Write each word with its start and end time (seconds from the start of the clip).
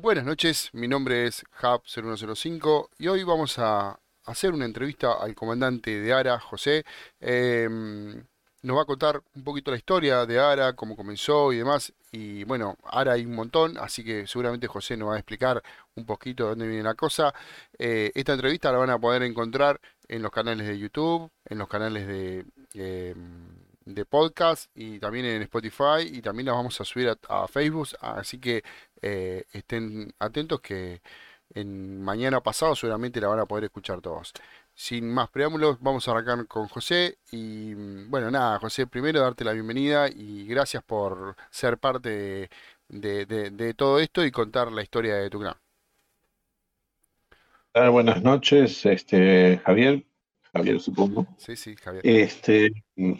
Buenas 0.00 0.24
noches, 0.24 0.70
mi 0.72 0.88
nombre 0.88 1.24
es 1.24 1.44
Hub0105 1.62 2.88
y 2.98 3.06
hoy 3.06 3.22
vamos 3.22 3.60
a 3.60 4.00
hacer 4.24 4.52
una 4.52 4.64
entrevista 4.64 5.12
al 5.12 5.36
comandante 5.36 6.00
de 6.00 6.12
ARA, 6.12 6.40
José. 6.40 6.84
Em, 7.20 8.26
nos 8.62 8.76
va 8.76 8.82
a 8.82 8.86
contar 8.86 9.22
un 9.36 9.44
poquito 9.44 9.70
la 9.70 9.76
historia 9.76 10.26
de 10.26 10.40
ARA, 10.40 10.72
cómo 10.72 10.96
comenzó 10.96 11.52
y 11.52 11.58
demás. 11.58 11.92
Y 12.10 12.42
bueno, 12.42 12.76
ARA 12.82 13.12
hay 13.12 13.24
un 13.24 13.36
montón, 13.36 13.78
así 13.78 14.02
que 14.04 14.26
seguramente 14.26 14.66
José 14.66 14.96
nos 14.96 15.10
va 15.10 15.14
a 15.14 15.18
explicar 15.18 15.62
un 15.94 16.04
poquito 16.04 16.42
de 16.44 16.50
dónde 16.50 16.66
viene 16.66 16.82
la 16.82 16.94
cosa. 16.94 17.32
Eh, 17.78 18.10
esta 18.16 18.32
entrevista 18.32 18.72
la 18.72 18.78
van 18.78 18.90
a 18.90 18.98
poder 18.98 19.22
encontrar 19.22 19.80
en 20.08 20.22
los 20.22 20.32
canales 20.32 20.66
de 20.66 20.76
YouTube, 20.76 21.30
en 21.44 21.58
los 21.58 21.68
canales 21.68 22.08
de... 22.08 22.44
em, 22.74 23.53
de 23.84 24.04
podcast 24.06 24.70
y 24.74 24.98
también 24.98 25.26
en 25.26 25.42
Spotify 25.42 26.02
y 26.10 26.22
también 26.22 26.46
la 26.46 26.52
vamos 26.52 26.80
a 26.80 26.84
subir 26.84 27.08
a, 27.10 27.18
a 27.44 27.48
Facebook, 27.48 27.88
así 28.00 28.38
que 28.40 28.62
eh, 29.02 29.44
estén 29.52 30.12
atentos 30.18 30.60
que 30.60 31.02
en 31.54 32.02
mañana 32.02 32.42
pasado 32.42 32.74
seguramente 32.74 33.20
la 33.20 33.28
van 33.28 33.40
a 33.40 33.46
poder 33.46 33.64
escuchar 33.64 34.00
todos. 34.00 34.32
Sin 34.74 35.08
más 35.12 35.28
preámbulos, 35.30 35.78
vamos 35.80 36.06
a 36.08 36.10
arrancar 36.12 36.46
con 36.48 36.68
José 36.68 37.18
y 37.30 37.74
mm, 37.76 38.10
bueno, 38.10 38.30
nada, 38.30 38.58
José, 38.58 38.86
primero 38.86 39.20
darte 39.20 39.44
la 39.44 39.52
bienvenida 39.52 40.08
y 40.08 40.46
gracias 40.46 40.82
por 40.84 41.36
ser 41.50 41.78
parte 41.78 42.48
de, 42.88 43.26
de- 43.26 43.50
de 43.50 43.74
todo 43.74 44.00
esto 44.00 44.24
y 44.24 44.30
contar 44.32 44.72
la 44.72 44.82
historia 44.82 45.16
de 45.16 45.30
tu 45.30 45.38
clan. 45.40 45.54
Ah, 47.74 47.88
Buenas 47.90 48.22
noches, 48.22 48.84
este, 48.86 49.58
Javier, 49.64 50.04
Javier 50.52 50.80
supongo. 50.80 51.26
Sí, 51.36 51.56
sí, 51.56 51.76
Javier. 51.76 52.02
Este, 52.02 52.84
mm, 52.96 53.14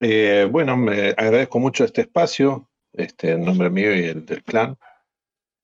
eh, 0.00 0.48
bueno, 0.50 0.76
me 0.76 1.10
agradezco 1.10 1.58
mucho 1.58 1.84
este 1.84 2.02
espacio, 2.02 2.68
este, 2.92 3.32
en 3.32 3.44
nombre 3.44 3.70
mío 3.70 3.94
y 3.94 4.04
el 4.04 4.26
del 4.26 4.42
clan. 4.42 4.78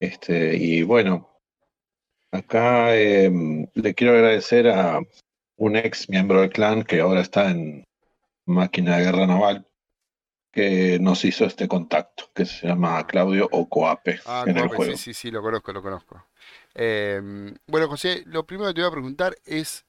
Este, 0.00 0.56
y 0.56 0.82
bueno, 0.82 1.40
acá 2.30 2.96
eh, 2.96 3.30
le 3.74 3.94
quiero 3.94 4.14
agradecer 4.14 4.68
a 4.68 5.00
un 5.56 5.76
ex 5.76 6.08
miembro 6.08 6.40
del 6.40 6.50
clan 6.50 6.82
que 6.82 7.00
ahora 7.00 7.20
está 7.20 7.50
en 7.50 7.84
máquina 8.46 8.96
de 8.96 9.04
guerra 9.04 9.26
naval, 9.26 9.66
que 10.50 10.98
nos 11.00 11.24
hizo 11.24 11.44
este 11.44 11.68
contacto, 11.68 12.30
que 12.34 12.44
se 12.44 12.66
llama 12.66 13.06
Claudio 13.06 13.48
Ocoape 13.52 14.20
Ah, 14.26 14.44
en 14.46 14.56
el 14.56 14.62
Coape, 14.64 14.70
sí, 14.70 14.76
juego. 14.76 14.96
sí, 14.96 15.14
sí, 15.14 15.30
lo 15.30 15.40
conozco, 15.42 15.72
lo 15.72 15.82
conozco. 15.82 16.26
Em, 16.74 17.54
bueno, 17.66 17.88
José, 17.88 18.22
lo 18.26 18.44
primero 18.44 18.68
que 18.68 18.74
te 18.74 18.80
voy 18.80 18.88
a 18.88 18.92
preguntar 18.92 19.36
es 19.44 19.86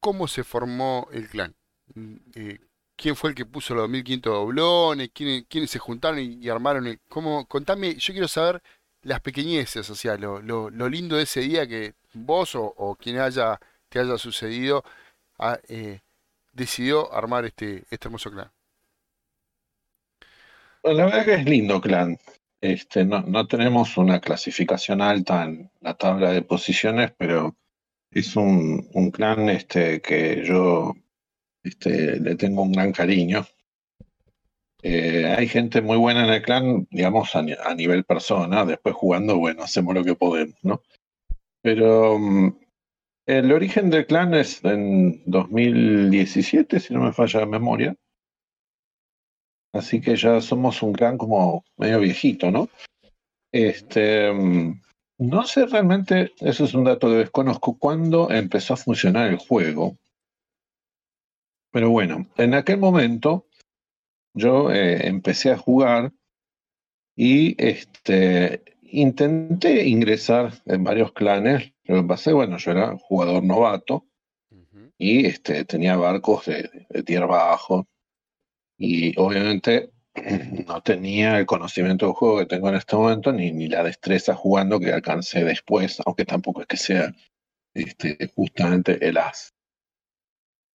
cómo 0.00 0.28
se 0.28 0.44
formó 0.44 1.08
el 1.12 1.28
clan. 1.28 1.54
Mm, 1.94 2.16
eh, 2.34 2.58
¿quién 2.96 3.16
fue 3.16 3.30
el 3.30 3.36
que 3.36 3.46
puso 3.46 3.74
los 3.74 3.88
1500 3.88 4.32
doblones? 4.32 5.10
¿Quiénes, 5.12 5.70
se 5.70 5.78
juntaron 5.78 6.18
y, 6.20 6.48
armaron. 6.48 6.98
¿Cómo? 7.08 7.46
Contame, 7.46 7.94
yo 7.96 8.12
quiero 8.12 8.28
saber 8.28 8.62
las 9.02 9.20
pequeñeces, 9.20 9.88
o 9.90 9.94
sea, 9.94 10.16
lo, 10.16 10.70
lindo 10.88 11.16
de 11.16 11.24
ese 11.24 11.40
día 11.40 11.66
que 11.66 11.94
vos 12.14 12.52
o, 12.54 12.96
quien 13.00 13.18
haya, 13.18 13.58
te 13.88 13.98
haya 13.98 14.16
sucedido 14.18 14.84
ah, 15.38 15.58
eh, 15.68 16.00
decidió 16.52 17.12
armar 17.12 17.44
este, 17.44 17.84
este 17.90 18.08
hermoso 18.08 18.30
clan. 18.30 18.50
La 20.84 21.04
verdad 21.04 21.24
que 21.24 21.34
es 21.34 21.44
lindo 21.44 21.80
clan. 21.80 22.18
Este, 22.60 23.04
no, 23.04 23.46
tenemos 23.48 23.96
una 23.96 24.20
clasificación 24.20 25.00
alta 25.02 25.44
en 25.44 25.70
la 25.80 25.94
tabla 25.94 26.30
de 26.30 26.42
posiciones, 26.42 27.12
pero 27.16 27.56
es 28.10 28.36
un, 28.36 28.88
un 28.92 29.10
clan 29.10 29.48
este, 29.48 30.00
que 30.00 30.44
yo 30.44 30.94
este, 31.62 32.18
le 32.20 32.34
tengo 32.36 32.62
un 32.62 32.72
gran 32.72 32.92
cariño. 32.92 33.46
Eh, 34.82 35.26
hay 35.26 35.46
gente 35.46 35.80
muy 35.80 35.96
buena 35.96 36.24
en 36.24 36.30
el 36.30 36.42
clan, 36.42 36.88
digamos, 36.90 37.34
a, 37.36 37.42
ni- 37.42 37.52
a 37.52 37.74
nivel 37.74 38.04
persona. 38.04 38.64
Después 38.64 38.94
jugando, 38.94 39.38
bueno, 39.38 39.62
hacemos 39.62 39.94
lo 39.94 40.04
que 40.04 40.14
podemos, 40.16 40.56
¿no? 40.62 40.82
Pero 41.62 42.18
mm, 42.18 42.56
el 43.26 43.52
origen 43.52 43.90
del 43.90 44.06
clan 44.06 44.34
es 44.34 44.64
en 44.64 45.22
2017, 45.26 46.80
si 46.80 46.94
no 46.94 47.00
me 47.02 47.12
falla 47.12 47.40
la 47.40 47.46
memoria. 47.46 47.96
Así 49.72 50.00
que 50.00 50.16
ya 50.16 50.40
somos 50.40 50.82
un 50.82 50.92
clan 50.92 51.16
como 51.16 51.64
medio 51.76 52.00
viejito, 52.00 52.50
¿no? 52.50 52.68
Este, 53.52 54.32
mm, 54.32 54.80
no 55.18 55.44
sé 55.46 55.66
realmente, 55.66 56.32
eso 56.40 56.64
es 56.64 56.74
un 56.74 56.84
dato 56.84 57.08
que 57.08 57.16
desconozco, 57.16 57.78
cuándo 57.78 58.30
empezó 58.30 58.74
a 58.74 58.78
funcionar 58.78 59.28
el 59.30 59.36
juego. 59.36 59.96
Pero 61.72 61.90
bueno, 61.90 62.28
en 62.36 62.54
aquel 62.54 62.78
momento 62.78 63.48
yo 64.34 64.70
eh, 64.70 65.06
empecé 65.08 65.50
a 65.50 65.58
jugar 65.58 66.12
y 67.16 67.54
este, 67.62 68.62
intenté 68.82 69.86
ingresar 69.88 70.52
en 70.66 70.84
varios 70.84 71.12
clanes. 71.12 71.72
Lo 71.84 72.02
que 72.02 72.08
pasa 72.08 72.30
es, 72.30 72.36
bueno, 72.36 72.58
yo 72.58 72.70
era 72.70 72.96
jugador 72.98 73.42
novato 73.42 74.06
y 74.98 75.26
este, 75.26 75.64
tenía 75.64 75.96
barcos 75.96 76.46
de, 76.46 76.86
de 76.88 77.02
tier 77.02 77.26
bajo 77.26 77.88
y 78.78 79.18
obviamente 79.18 79.90
no 80.66 80.82
tenía 80.82 81.38
el 81.38 81.46
conocimiento 81.46 82.06
del 82.06 82.14
juego 82.14 82.38
que 82.38 82.46
tengo 82.46 82.68
en 82.68 82.76
este 82.76 82.96
momento 82.96 83.32
ni, 83.32 83.50
ni 83.50 83.68
la 83.68 83.82
destreza 83.82 84.34
jugando 84.34 84.78
que 84.78 84.92
alcancé 84.92 85.42
después, 85.42 86.00
aunque 86.04 86.26
tampoco 86.26 86.60
es 86.60 86.66
que 86.66 86.76
sea 86.76 87.14
este, 87.74 88.30
justamente 88.34 89.06
el 89.06 89.16
as. 89.16 89.54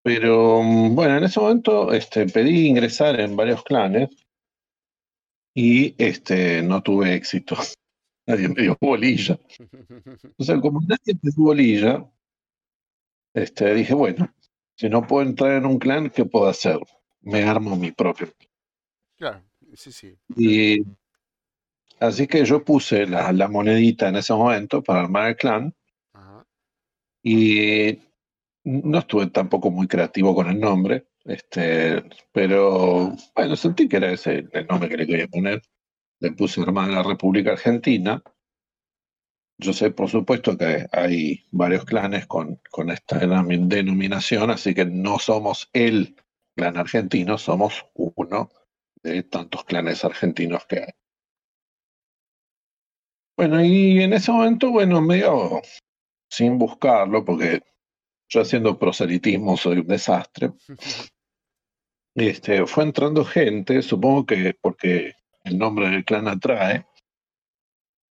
Pero 0.06 0.62
mm, 0.62 0.94
bueno, 0.94 1.16
en 1.16 1.24
ese 1.24 1.40
momento 1.40 1.92
este, 1.92 2.26
pedí 2.26 2.68
ingresar 2.68 3.18
en 3.18 3.34
varios 3.34 3.64
clanes 3.64 4.08
y 5.52 5.96
este, 5.98 6.62
no 6.62 6.80
tuve 6.80 7.16
éxito. 7.16 7.56
Nadie 8.28 8.48
me 8.48 8.62
dio 8.62 8.78
bolilla. 8.80 9.36
O 10.38 10.44
sea, 10.44 10.60
como 10.60 10.80
nadie 10.80 11.14
me 11.22 11.30
dio 11.30 11.44
bolilla, 11.44 12.10
este, 13.34 13.74
dije, 13.74 13.94
bueno, 13.94 14.32
si 14.76 14.88
no 14.88 15.04
puedo 15.06 15.26
entrar 15.26 15.52
en 15.52 15.66
un 15.66 15.78
clan, 15.78 16.10
¿qué 16.10 16.24
puedo 16.24 16.46
hacer? 16.46 16.78
Me 17.20 17.42
armo 17.42 17.76
mi 17.76 17.90
propio. 17.90 18.32
Claro, 19.16 19.42
sí, 19.74 19.90
sí. 19.90 20.16
Y 20.36 20.84
así 22.00 22.28
que 22.28 22.44
yo 22.44 22.64
puse 22.64 23.06
la, 23.06 23.32
la 23.32 23.48
monedita 23.48 24.08
en 24.08 24.16
ese 24.16 24.34
momento 24.34 24.82
para 24.82 25.00
armar 25.00 25.30
el 25.30 25.36
clan 25.36 25.74
Ajá. 26.12 26.46
y 27.22 28.05
no 28.66 28.98
estuve 28.98 29.28
tampoco 29.28 29.70
muy 29.70 29.86
creativo 29.86 30.34
con 30.34 30.48
el 30.48 30.58
nombre, 30.60 31.06
este, 31.24 32.02
pero 32.32 33.14
bueno, 33.34 33.56
sentí 33.56 33.88
que 33.88 33.96
era 33.98 34.10
ese 34.12 34.48
el 34.52 34.66
nombre 34.66 34.88
que 34.88 34.96
le 34.96 35.06
quería 35.06 35.28
poner. 35.28 35.62
Le 36.20 36.32
puse 36.32 36.60
Hermana 36.60 37.02
República 37.02 37.52
Argentina. 37.52 38.22
Yo 39.58 39.72
sé, 39.72 39.90
por 39.90 40.08
supuesto, 40.08 40.56
que 40.58 40.86
hay 40.92 41.46
varios 41.50 41.84
clanes 41.84 42.26
con, 42.26 42.60
con 42.70 42.90
esta 42.90 43.20
denomi- 43.20 43.68
denominación, 43.68 44.50
así 44.50 44.74
que 44.74 44.84
no 44.84 45.18
somos 45.18 45.70
el 45.72 46.16
clan 46.56 46.76
argentino, 46.76 47.38
somos 47.38 47.86
uno 47.94 48.50
de 49.02 49.22
tantos 49.22 49.64
clanes 49.64 50.04
argentinos 50.04 50.66
que 50.66 50.78
hay. 50.80 50.92
Bueno, 53.36 53.64
y 53.64 54.02
en 54.02 54.12
ese 54.14 54.32
momento, 54.32 54.70
bueno, 54.70 55.00
medio 55.00 55.60
sin 56.30 56.58
buscarlo, 56.58 57.24
porque 57.24 57.62
yo 58.28 58.40
haciendo 58.40 58.78
proselitismo 58.78 59.56
soy 59.56 59.78
un 59.78 59.86
desastre, 59.86 60.52
este, 62.14 62.66
fue 62.66 62.84
entrando 62.84 63.24
gente, 63.24 63.82
supongo 63.82 64.26
que 64.26 64.54
porque 64.60 65.14
el 65.44 65.58
nombre 65.58 65.88
del 65.90 66.04
clan 66.04 66.28
atrae, 66.28 66.86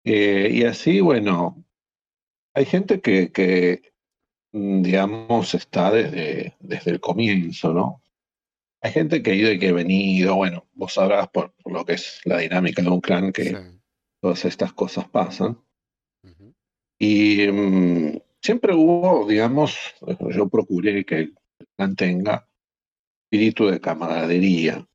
eh, 0.04 0.48
y 0.50 0.64
así, 0.64 1.00
bueno, 1.00 1.62
hay 2.54 2.64
gente 2.64 3.00
que, 3.00 3.30
que, 3.30 3.92
mm, 4.52 4.82
digamos, 4.82 5.54
está 5.54 5.90
desde, 5.90 6.56
desde 6.58 6.92
el 6.92 7.00
comienzo, 7.00 7.72
¿no? 7.72 8.02
Hay 8.82 8.92
gente 8.92 9.22
que 9.22 9.32
ha 9.32 9.34
ido 9.34 9.52
y 9.52 9.58
que 9.58 9.68
ha 9.68 9.72
venido, 9.74 10.36
bueno, 10.36 10.66
vos 10.72 10.94
sabrás 10.94 11.28
por, 11.28 11.52
por 11.62 11.72
lo 11.72 11.84
que 11.84 11.92
es 11.94 12.20
la 12.24 12.38
dinámica 12.38 12.80
de 12.80 12.88
un 12.88 13.00
clan 13.02 13.30
que 13.30 13.44
Sí. 13.44 13.54
todas 14.22 14.44
estas 14.46 14.72
cosas 14.72 15.06
pasan. 15.08 15.62
Ujú. 16.24 16.54
Y 16.98 17.46
mm, 17.46 18.20
siempre 18.42 18.74
hubo, 18.74 19.26
digamos, 19.26 19.76
yo 20.30 20.48
procuré 20.48 21.04
que 21.04 21.16
el 21.16 21.34
clan 21.76 21.96
tenga 21.96 22.48
espíritu 23.24 23.66
de 23.66 23.80
camaradería. 23.80 24.86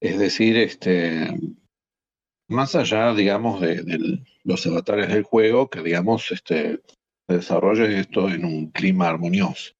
Es 0.00 0.18
decir, 0.18 0.56
este, 0.56 1.28
más 2.48 2.74
allá, 2.74 3.14
digamos, 3.14 3.60
de, 3.60 3.82
de 3.82 4.24
los 4.44 4.66
avatares 4.66 5.08
del 5.08 5.22
juego, 5.22 5.68
que, 5.68 5.82
digamos, 5.82 6.30
este, 6.30 6.80
se 7.26 7.34
desarrolle 7.36 8.00
esto 8.00 8.28
en 8.28 8.44
un 8.44 8.70
clima 8.70 9.08
armonioso. 9.08 9.74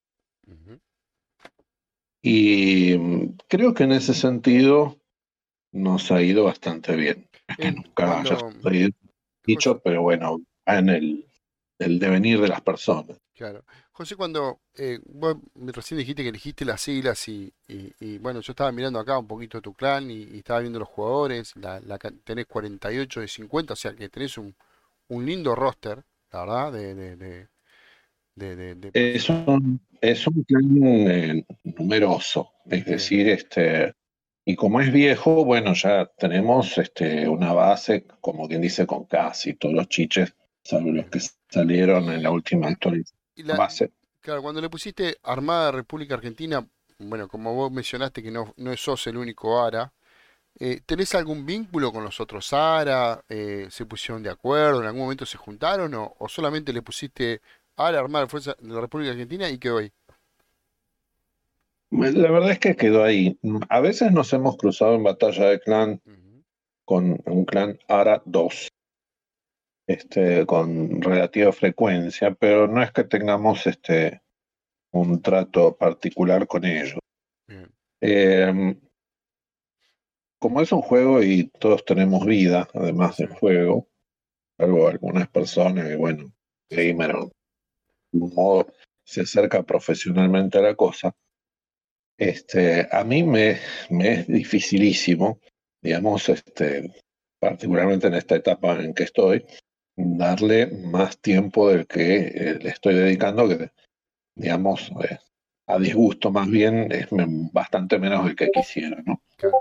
Y 2.22 2.96
mm, 2.96 3.36
creo 3.48 3.74
que 3.74 3.84
en 3.84 3.92
ese 3.92 4.14
sentido 4.14 4.98
nos 5.72 6.10
ha 6.10 6.22
ido 6.22 6.44
bastante 6.44 6.96
bien. 6.96 7.28
Es 7.46 7.56
que 7.58 7.68
Eh, 7.68 7.72
nunca 7.76 8.20
haya 8.20 8.36
cuando, 8.36 8.62
José, 8.62 8.90
dicho, 9.44 9.80
pero 9.80 10.02
bueno, 10.02 10.40
en 10.64 10.88
el, 10.88 11.26
el 11.78 11.98
devenir 11.98 12.40
de 12.40 12.48
las 12.48 12.60
personas. 12.62 13.18
claro. 13.34 13.64
José, 13.92 14.16
cuando 14.16 14.60
eh, 14.76 14.98
vos 15.06 15.36
recién 15.54 15.98
dijiste 15.98 16.22
que 16.22 16.28
elegiste 16.30 16.64
las 16.64 16.80
siglas 16.80 17.28
y, 17.28 17.52
y- 17.68 17.92
y, 18.00 18.18
bueno, 18.18 18.40
yo 18.40 18.52
estaba 18.52 18.72
mirando 18.72 18.98
acá 18.98 19.18
un 19.18 19.26
poquito 19.26 19.60
tu 19.62 19.74
clan 19.74 20.10
y, 20.10 20.22
y 20.24 20.38
estaba 20.38 20.60
viendo 20.60 20.78
los 20.78 20.88
jugadores, 20.88 21.54
la, 21.56 21.80
la 21.80 21.98
tenés 21.98 22.46
48 22.46 23.20
de 23.20 23.28
50, 23.28 23.74
o 23.74 23.76
sea 23.76 23.94
que 23.94 24.08
tenés 24.08 24.38
un, 24.38 24.54
un 25.08 25.26
lindo 25.26 25.54
roster, 25.54 26.04
la 26.32 26.40
verdad, 26.40 26.72
de, 26.72 26.94
de, 26.94 27.16
de, 27.16 27.48
de, 28.36 28.56
de- 28.56 28.74
de 28.76 28.92
Es 28.92 29.28
un, 29.28 29.80
es 30.00 30.26
un 30.26 30.42
clan 30.44 30.82
eh, 30.82 31.44
numeroso, 31.64 32.52
es 32.70 32.84
decir, 32.86 33.28
este, 33.28 33.92
y 34.44 34.54
como 34.56 34.80
es 34.80 34.92
viejo, 34.92 35.44
bueno, 35.44 35.74
ya 35.74 36.06
tenemos 36.16 36.78
este, 36.78 37.28
una 37.28 37.52
base, 37.52 38.06
como 38.20 38.46
quien 38.48 38.62
dice, 38.62 38.86
con 38.86 39.04
casi 39.06 39.54
todos 39.54 39.74
los 39.74 39.88
chiches, 39.88 40.34
salvo 40.64 40.90
los 40.92 41.06
que 41.06 41.20
salieron 41.48 42.10
en 42.10 42.22
la 42.22 42.30
última 42.30 42.68
actualización 42.68 43.18
la, 43.36 43.56
base. 43.56 43.92
claro, 44.20 44.42
cuando 44.42 44.60
le 44.60 44.70
pusiste 44.70 45.18
Armada 45.22 45.70
República 45.72 46.14
Argentina, 46.14 46.66
bueno, 46.98 47.28
como 47.28 47.54
vos 47.54 47.70
mencionaste 47.72 48.22
que 48.22 48.30
no, 48.30 48.54
no 48.56 48.76
sos 48.76 49.06
el 49.06 49.16
único 49.16 49.60
ARA, 49.62 49.92
Eh, 50.60 50.80
¿tenés 50.86 51.14
algún 51.14 51.44
vínculo 51.46 51.92
con 51.92 52.04
los 52.04 52.20
otros 52.20 52.52
ARA? 52.52 53.24
Eh, 53.28 53.66
¿se 53.70 53.86
pusieron 53.86 54.22
de 54.22 54.30
acuerdo? 54.30 54.80
¿En 54.80 54.86
algún 54.86 55.02
momento 55.02 55.26
se 55.26 55.36
juntaron? 55.38 55.94
¿O, 55.94 56.14
o 56.18 56.28
solamente 56.28 56.72
le 56.72 56.82
pusiste 56.82 57.40
ARA, 57.76 57.98
Armada 58.00 58.28
Fuerza 58.28 58.56
de 58.60 58.68
la 58.74 58.80
República 58.80 59.12
Argentina 59.12 59.48
y 59.50 59.58
quedó 59.58 59.78
ahí? 59.78 59.92
La 61.90 62.30
verdad 62.30 62.50
es 62.50 62.58
que 62.58 62.76
quedó 62.76 63.04
ahí. 63.04 63.38
A 63.68 63.80
veces 63.80 64.12
nos 64.12 64.32
hemos 64.32 64.56
cruzado 64.56 64.94
en 64.96 65.04
batalla 65.04 65.46
de 65.46 65.60
clan 65.60 66.00
con 66.84 67.20
un 67.24 67.44
clan 67.44 67.78
ARA 67.88 68.22
2, 68.26 68.68
este, 69.86 70.46
con 70.46 71.00
relativa 71.02 71.52
frecuencia, 71.52 72.34
pero 72.34 72.66
no 72.66 72.82
es 72.82 72.92
que 72.92 73.04
tengamos 73.04 73.66
este, 73.66 74.22
un 74.92 75.20
trato 75.20 75.76
particular 75.76 76.46
con 76.46 76.64
ellos. 76.64 76.98
Eh, 78.00 78.76
como 80.38 80.60
es 80.60 80.72
un 80.72 80.82
juego 80.82 81.22
y 81.22 81.48
todos 81.58 81.84
tenemos 81.84 82.26
vida, 82.26 82.68
además 82.74 83.16
del 83.16 83.28
juego, 83.28 83.88
salvo 84.58 84.88
algunas 84.88 85.28
personas 85.28 85.88
que, 85.88 85.96
bueno, 85.96 86.32
gamer 86.68 87.12
de 87.12 87.30
algún 88.12 88.34
modo 88.34 88.72
se 89.04 89.22
acerca 89.22 89.62
profesionalmente 89.62 90.58
a 90.58 90.62
la 90.62 90.74
cosa, 90.74 91.14
este, 92.18 92.86
a 92.90 93.04
mí 93.04 93.22
me, 93.22 93.58
me 93.90 94.12
es 94.12 94.26
dificilísimo, 94.26 95.40
digamos, 95.82 96.28
este, 96.28 96.94
particularmente 97.40 98.06
en 98.06 98.14
esta 98.14 98.36
etapa 98.36 98.80
en 98.82 98.94
que 98.94 99.04
estoy, 99.04 99.44
darle 99.96 100.66
más 100.66 101.18
tiempo 101.20 101.68
del 101.68 101.86
que 101.86 102.16
eh, 102.26 102.58
le 102.60 102.70
estoy 102.70 102.94
dedicando, 102.94 103.48
que 103.48 103.70
digamos, 104.34 104.90
eh, 105.08 105.18
a 105.66 105.78
disgusto 105.78 106.30
más 106.30 106.48
bien, 106.48 106.90
es 106.92 107.08
bastante 107.52 107.98
menos 107.98 108.24
del 108.24 108.36
que 108.36 108.50
quisiera, 108.50 109.00
¿no? 109.06 109.22
claro, 109.36 109.56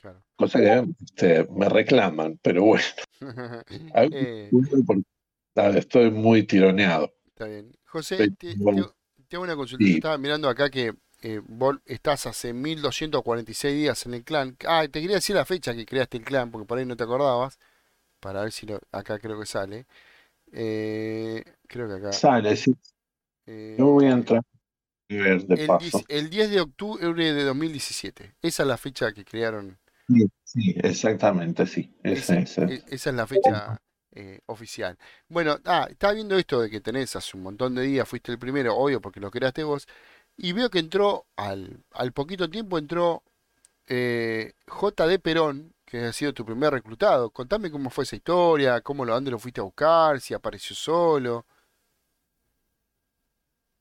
claro. 0.00 0.24
Cosa 0.36 0.58
que 0.58 0.84
este, 1.04 1.46
me 1.50 1.68
reclaman, 1.68 2.38
pero 2.42 2.64
bueno, 2.64 2.84
Eh, 3.94 4.50
estoy 5.54 6.10
muy 6.10 6.42
tironeado. 6.42 7.14
está 7.28 7.46
bien. 7.46 7.72
José, 7.86 8.30
te, 8.32 8.54
bueno, 8.56 8.82
hago 8.82 8.94
te 9.28 9.36
hago 9.36 9.44
una 9.44 9.56
consulta. 9.56 9.84
Sí, 9.84 9.94
estaba 9.94 10.18
mirando 10.18 10.48
acá 10.48 10.68
que 10.68 10.92
vos 11.46 11.76
estás 11.86 12.26
hace 12.26 12.52
1246 12.52 13.74
días 13.74 14.04
en 14.06 14.14
el 14.14 14.24
clan. 14.24 14.56
Ah, 14.66 14.82
te 14.90 15.00
quería 15.00 15.16
decir 15.16 15.36
la 15.36 15.44
fecha 15.44 15.74
que 15.74 15.86
creaste 15.86 16.18
el 16.18 16.24
clan, 16.24 16.50
porque 16.50 16.66
por 16.66 16.78
ahí 16.78 16.84
no 16.84 16.96
te 16.96 17.04
acordabas, 17.04 17.58
para 18.24 18.42
ver 18.42 18.52
si 18.52 18.66
lo, 18.66 18.80
acá 18.92 19.18
creo 19.18 19.38
que 19.40 19.46
sale. 19.46 19.86
Eh, 20.52 21.44
creo 21.68 21.88
que 21.88 21.94
acá. 21.96 22.20
sale, 22.20 22.56
sí. 22.56 22.74
Yo 23.76 23.86
voy 23.90 24.06
a 24.06 24.12
eh, 24.12 24.14
entrar 24.14 24.40
a 24.40 25.14
ver 25.14 25.46
de 25.46 25.56
El, 25.56 25.58
paso. 25.58 26.04
10 26.04 26.04
el 26.08 26.30
10 26.30 26.50
de 26.50 26.60
octubre 26.60 27.32
de 27.32 27.44
2017. 27.44 28.36
Esa 28.42 28.62
es 28.62 28.68
la 28.68 28.76
fecha 28.76 29.12
que 29.12 29.24
crearon. 29.24 29.78
Sí, 30.08 30.30
sí, 30.44 30.74
exactamente, 30.82 31.66
sí. 31.66 31.94
Esa, 32.02 32.34
Ese, 32.34 32.42
ese. 32.42 32.66
e- 32.66 32.82
esa 32.88 33.10
es 33.10 33.16
la 33.16 33.26
fecha 33.26 33.80
eh, 34.12 34.40
oficial. 34.46 34.98
Bueno, 35.28 35.58
ah, 35.64 35.86
estaba 35.90 36.12
viendo 36.12 36.36
esto 36.36 36.60
de 36.60 36.70
que 36.70 36.80
tenés 36.80 37.14
hace 37.16 37.36
un 37.36 37.42
montón 37.42 37.74
de 37.74 37.82
días, 37.82 38.08
fuiste 38.08 38.30
el 38.32 38.38
primero, 38.38 38.76
obvio, 38.76 39.00
porque 39.00 39.20
lo 39.20 39.30
creaste 39.30 39.64
vos. 39.64 39.86
Y 40.36 40.52
veo 40.52 40.70
que 40.70 40.78
entró, 40.80 41.26
al, 41.36 41.84
al 41.92 42.12
poquito 42.12 42.50
tiempo 42.50 42.78
entró 42.78 43.22
eh, 43.88 44.54
JD 44.68 45.20
Perón, 45.20 45.73
que 45.94 46.06
ha 46.06 46.12
sido 46.12 46.34
tu 46.34 46.44
primer 46.44 46.72
reclutado. 46.72 47.30
Contame 47.30 47.70
cómo 47.70 47.88
fue 47.88 48.02
esa 48.02 48.16
historia, 48.16 48.80
cómo 48.80 49.04
lo, 49.04 49.14
dónde 49.14 49.30
lo 49.30 49.38
fuiste 49.38 49.60
a 49.60 49.64
buscar, 49.64 50.20
si 50.20 50.34
apareció 50.34 50.74
solo. 50.74 51.46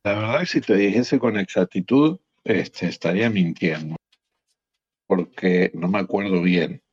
La 0.04 0.14
verdad 0.14 0.44
es 0.44 0.52
que 0.52 0.60
si 0.60 0.62
te 0.62 0.76
dijese 0.76 1.18
con 1.18 1.38
exactitud, 1.38 2.20
este, 2.44 2.88
estaría 2.88 3.32
mintiendo, 3.32 3.96
porque 5.08 5.72
no 5.74 5.88
me 5.88 6.00
acuerdo 6.00 6.42
bien. 6.44 6.84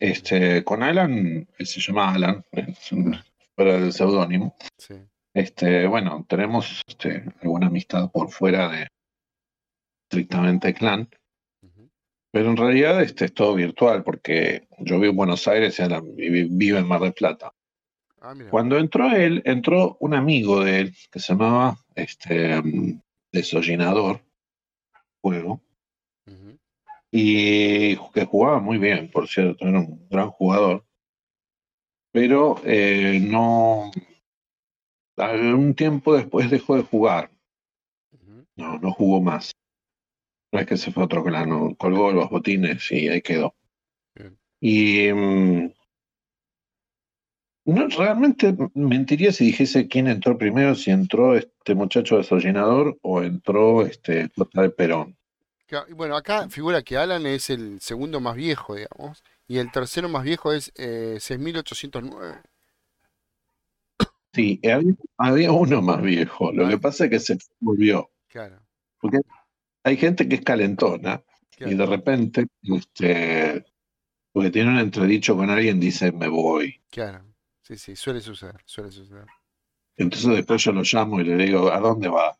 Este, 0.00 0.64
con 0.64 0.82
Alan, 0.82 1.46
se 1.58 1.80
llama 1.80 2.14
Alan, 2.14 2.42
fuera 3.56 3.78
del 3.78 3.92
seudónimo. 3.92 4.56
Sí. 4.78 4.94
Este, 5.34 5.86
bueno, 5.86 6.24
tenemos 6.26 6.82
este, 6.86 7.24
alguna 7.42 7.66
amistad 7.66 8.10
por 8.10 8.30
fuera 8.30 8.70
de 8.70 8.88
estrictamente 10.04 10.72
clan. 10.72 11.10
Pero 12.36 12.50
en 12.50 12.58
realidad 12.58 13.00
este, 13.00 13.24
es 13.24 13.32
todo 13.32 13.54
virtual, 13.54 14.04
porque 14.04 14.68
yo 14.80 15.00
vivo 15.00 15.12
en 15.12 15.16
Buenos 15.16 15.48
Aires 15.48 15.80
y 15.80 16.28
vive 16.28 16.78
en 16.78 16.86
Mar 16.86 17.00
del 17.00 17.14
Plata. 17.14 17.54
Ah. 18.20 18.34
Cuando 18.50 18.76
entró 18.76 19.10
él, 19.10 19.40
entró 19.46 19.96
un 20.00 20.12
amigo 20.12 20.62
de 20.62 20.80
él 20.80 20.96
que 21.10 21.18
se 21.18 21.32
llamaba 21.32 21.78
este, 21.94 22.60
mm, 22.60 23.00
Desollinador, 23.32 24.20
juego, 25.22 25.62
y 27.10 27.96
que 27.96 28.26
jugaba 28.26 28.60
muy 28.60 28.76
bien, 28.76 29.10
por 29.10 29.28
cierto, 29.28 29.66
era 29.66 29.78
un 29.78 30.06
gran 30.10 30.28
jugador, 30.28 30.84
pero 32.12 32.60
eh, 32.66 33.18
no, 33.18 33.90
algún 35.16 35.74
tiempo 35.74 36.14
después 36.14 36.50
dejó 36.50 36.76
de 36.76 36.82
jugar, 36.82 37.30
no, 38.56 38.78
no 38.78 38.92
jugó 38.92 39.22
más. 39.22 39.56
No 40.56 40.62
es 40.62 40.68
que 40.68 40.78
se 40.78 40.90
fue 40.90 41.02
a 41.02 41.04
otro 41.04 41.22
clan, 41.22 41.50
no, 41.50 41.74
colgó 41.76 42.12
los 42.12 42.30
botines 42.30 42.90
y 42.90 43.10
ahí 43.10 43.20
quedó. 43.20 43.54
Bien. 44.14 44.38
Y 44.58 45.12
mm, 45.12 45.70
no, 47.66 47.88
realmente 47.88 48.56
mentiría 48.72 49.32
si 49.32 49.44
dijese 49.44 49.86
quién 49.86 50.06
entró 50.06 50.38
primero, 50.38 50.74
si 50.74 50.90
entró 50.90 51.36
este 51.36 51.74
muchacho 51.74 52.16
desollinador 52.16 52.96
o 53.02 53.22
entró 53.22 53.84
este 53.84 54.30
J. 54.34 54.62
de 54.62 54.70
Perón. 54.70 55.18
Bueno, 55.90 56.16
acá 56.16 56.48
figura 56.48 56.80
que 56.80 56.96
Alan 56.96 57.26
es 57.26 57.50
el 57.50 57.78
segundo 57.82 58.18
más 58.20 58.34
viejo, 58.34 58.76
digamos, 58.76 59.22
y 59.46 59.58
el 59.58 59.70
tercero 59.70 60.08
más 60.08 60.24
viejo 60.24 60.54
es 60.54 60.72
eh, 60.76 61.18
6809. 61.20 62.40
Sí, 64.32 64.58
había, 64.64 64.94
había 65.18 65.52
uno 65.52 65.82
más 65.82 66.00
viejo, 66.00 66.50
lo 66.50 66.66
que 66.66 66.78
pasa 66.78 67.04
es 67.04 67.10
que 67.10 67.18
se 67.20 67.38
volvió. 67.60 68.08
claro, 68.30 68.62
Porque 69.00 69.18
hay 69.86 69.96
gente 69.96 70.28
que 70.28 70.34
es 70.34 70.42
calentona 70.42 71.22
y 71.58 71.74
de 71.74 71.86
repente, 71.86 72.46
este, 72.62 73.64
porque 74.32 74.50
tiene 74.50 74.70
un 74.70 74.78
entredicho 74.78 75.36
con 75.36 75.48
alguien, 75.48 75.78
dice 75.78 76.10
me 76.10 76.28
voy. 76.28 76.82
claro. 76.90 77.24
Sí, 77.62 77.76
sí, 77.76 77.96
suele 77.96 78.20
suceder, 78.20 78.60
suele 78.64 78.92
suceder. 78.92 79.26
Entonces 79.96 80.30
después 80.36 80.62
yo 80.62 80.70
lo 80.70 80.82
llamo 80.82 81.20
y 81.20 81.24
le 81.24 81.36
digo, 81.36 81.72
¿a 81.72 81.80
dónde 81.80 82.08
va? 82.08 82.38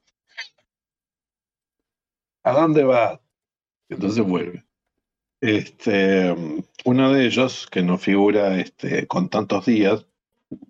¿A 2.44 2.52
dónde 2.52 2.84
va? 2.84 3.20
Entonces 3.88 4.24
vuelve. 4.24 4.64
Este, 5.40 6.32
uno 6.84 7.12
de 7.12 7.26
ellos, 7.26 7.66
que 7.66 7.82
no 7.82 7.98
figura 7.98 8.56
este, 8.60 9.08
con 9.08 9.28
tantos 9.28 9.66
días, 9.66 10.06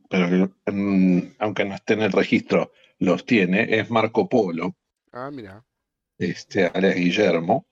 pero 0.08 0.50
mm, 0.72 1.20
aunque 1.38 1.66
no 1.66 1.74
esté 1.74 1.94
en 1.94 2.02
el 2.02 2.12
registro, 2.12 2.72
los 2.98 3.26
tiene, 3.26 3.78
es 3.78 3.90
Marco 3.90 4.26
Polo, 4.26 4.74
Ah, 5.12 5.30
mira. 5.30 5.64
Este, 6.18 6.66
alias 6.66 6.96
Guillermo. 6.96 7.66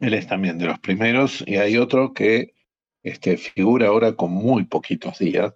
Él 0.00 0.14
es 0.14 0.26
también 0.26 0.58
de 0.58 0.66
los 0.66 0.78
primeros, 0.78 1.42
y 1.46 1.56
hay 1.56 1.76
otro 1.76 2.12
que 2.12 2.54
este, 3.02 3.36
figura 3.36 3.88
ahora 3.88 4.14
con 4.14 4.30
muy 4.30 4.64
poquitos 4.64 5.18
días, 5.18 5.54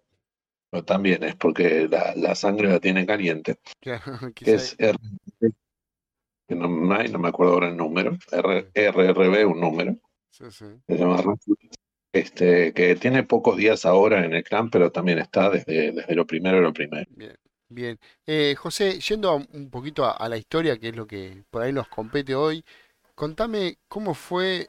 pero 0.71 0.85
también 0.85 1.23
es 1.23 1.37
porque 1.37 1.87
la, 1.89 2.15
la 2.17 2.35
sangre 2.35 2.69
la 2.69 2.81
tiene 2.81 3.07
caliente, 3.07 3.59
Claro, 3.81 4.03
que 4.35 4.55
es 4.55 4.75
R, 4.79 4.99
que 6.49 6.55
no, 6.55 6.69
me 6.69 7.29
acuerdo 7.29 7.55
ahora 7.55 7.69
el 7.69 7.77
número, 7.77 8.17
R, 8.33 8.71
RRB, 8.75 9.47
un 9.49 9.61
número, 9.61 9.97
sí, 10.31 10.45
sí. 10.51 10.65
se 10.87 10.97
llama 10.97 11.23
este, 12.13 12.75
que 12.75 12.95
tiene 12.97 13.23
pocos 13.23 13.57
días 13.57 13.87
ahora 13.87 14.25
en 14.25 14.35
el 14.35 14.45
clan, 14.45 14.71
pero 14.71 14.93
también 14.93 15.19
está 15.19 15.49
desde, 15.49 15.93
desde 15.93 16.15
lo 16.15 16.27
primero 16.27 16.59
de 16.59 16.63
lo 16.63 16.73
primero. 16.73 17.07
Bien, 17.17 17.35
bien. 17.75 17.99
Eh, 18.27 18.55
José, 18.57 19.01
yendo 19.01 19.31
a- 19.31 19.35
un 19.37 19.71
poquito 19.71 20.05
a, 20.05 20.13
a 20.13 20.29
la 20.29 20.37
historia, 20.37 20.79
que 20.79 20.89
es 20.89 20.97
lo 20.97 21.07
que 21.07 21.45
por 21.51 21.63
ahí 21.63 21.73
nos 21.73 21.89
compete 21.89 22.35
hoy, 22.35 22.65
contame 23.15 23.79
cómo 23.89 24.15
fue 24.15 24.69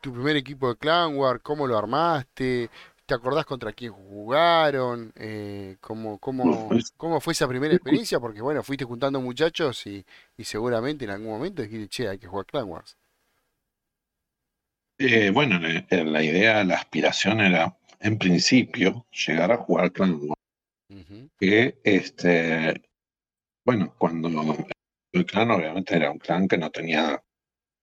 tu 0.00 0.12
primer 0.12 0.36
equipo 0.36 0.68
de 0.70 0.76
Clan 0.78 1.16
War, 1.16 1.42
cómo 1.42 1.66
lo 1.66 1.78
armaste, 1.78 2.70
¿te 3.06 3.14
acordás 3.14 3.46
contra 3.46 3.72
quién 3.72 3.92
jugaron? 3.92 5.12
Eh, 5.16 5.76
¿cómo, 5.80 6.18
Bueno, 6.40 6.58
cómo, 6.58 6.68
pues, 6.68 6.94
cómo 6.96 7.20
fue 7.20 7.32
esa 7.34 7.48
primera 7.48 7.74
experiencia? 7.74 8.20
Porque 8.20 8.42
bueno, 8.42 8.62
fuiste 8.64 8.84
juntando 8.86 9.20
muchachos 9.20 9.86
y, 9.86 10.04
y 10.36 10.44
seguramente 10.44 11.04
en 11.06 11.12
algún 11.12 11.30
momento 11.30 11.62
dijiste, 11.62 11.88
che, 11.88 12.08
hay 12.08 12.18
que 12.18 12.28
jugar 12.28 12.46
Clan 12.46 12.68
Wars. 12.70 12.96
eh, 14.98 15.30
bueno, 15.30 15.58
la, 15.58 15.84
la 16.04 16.22
idea, 16.22 16.62
la 16.64 16.76
aspiración 16.76 17.40
era, 17.40 17.76
en 18.00 18.18
principio, 18.18 19.06
llegar 19.26 19.50
a 19.52 19.56
jugar 19.56 19.92
Clan 19.92 20.18
Wars. 20.20 20.37
Que, 21.38 21.78
este, 21.84 22.82
bueno, 23.64 23.94
cuando 23.98 24.28
el 25.12 25.26
clan 25.26 25.50
obviamente 25.50 25.96
era 25.96 26.10
un 26.10 26.18
clan 26.18 26.48
que 26.48 26.56
no 26.56 26.70
tenía 26.70 27.22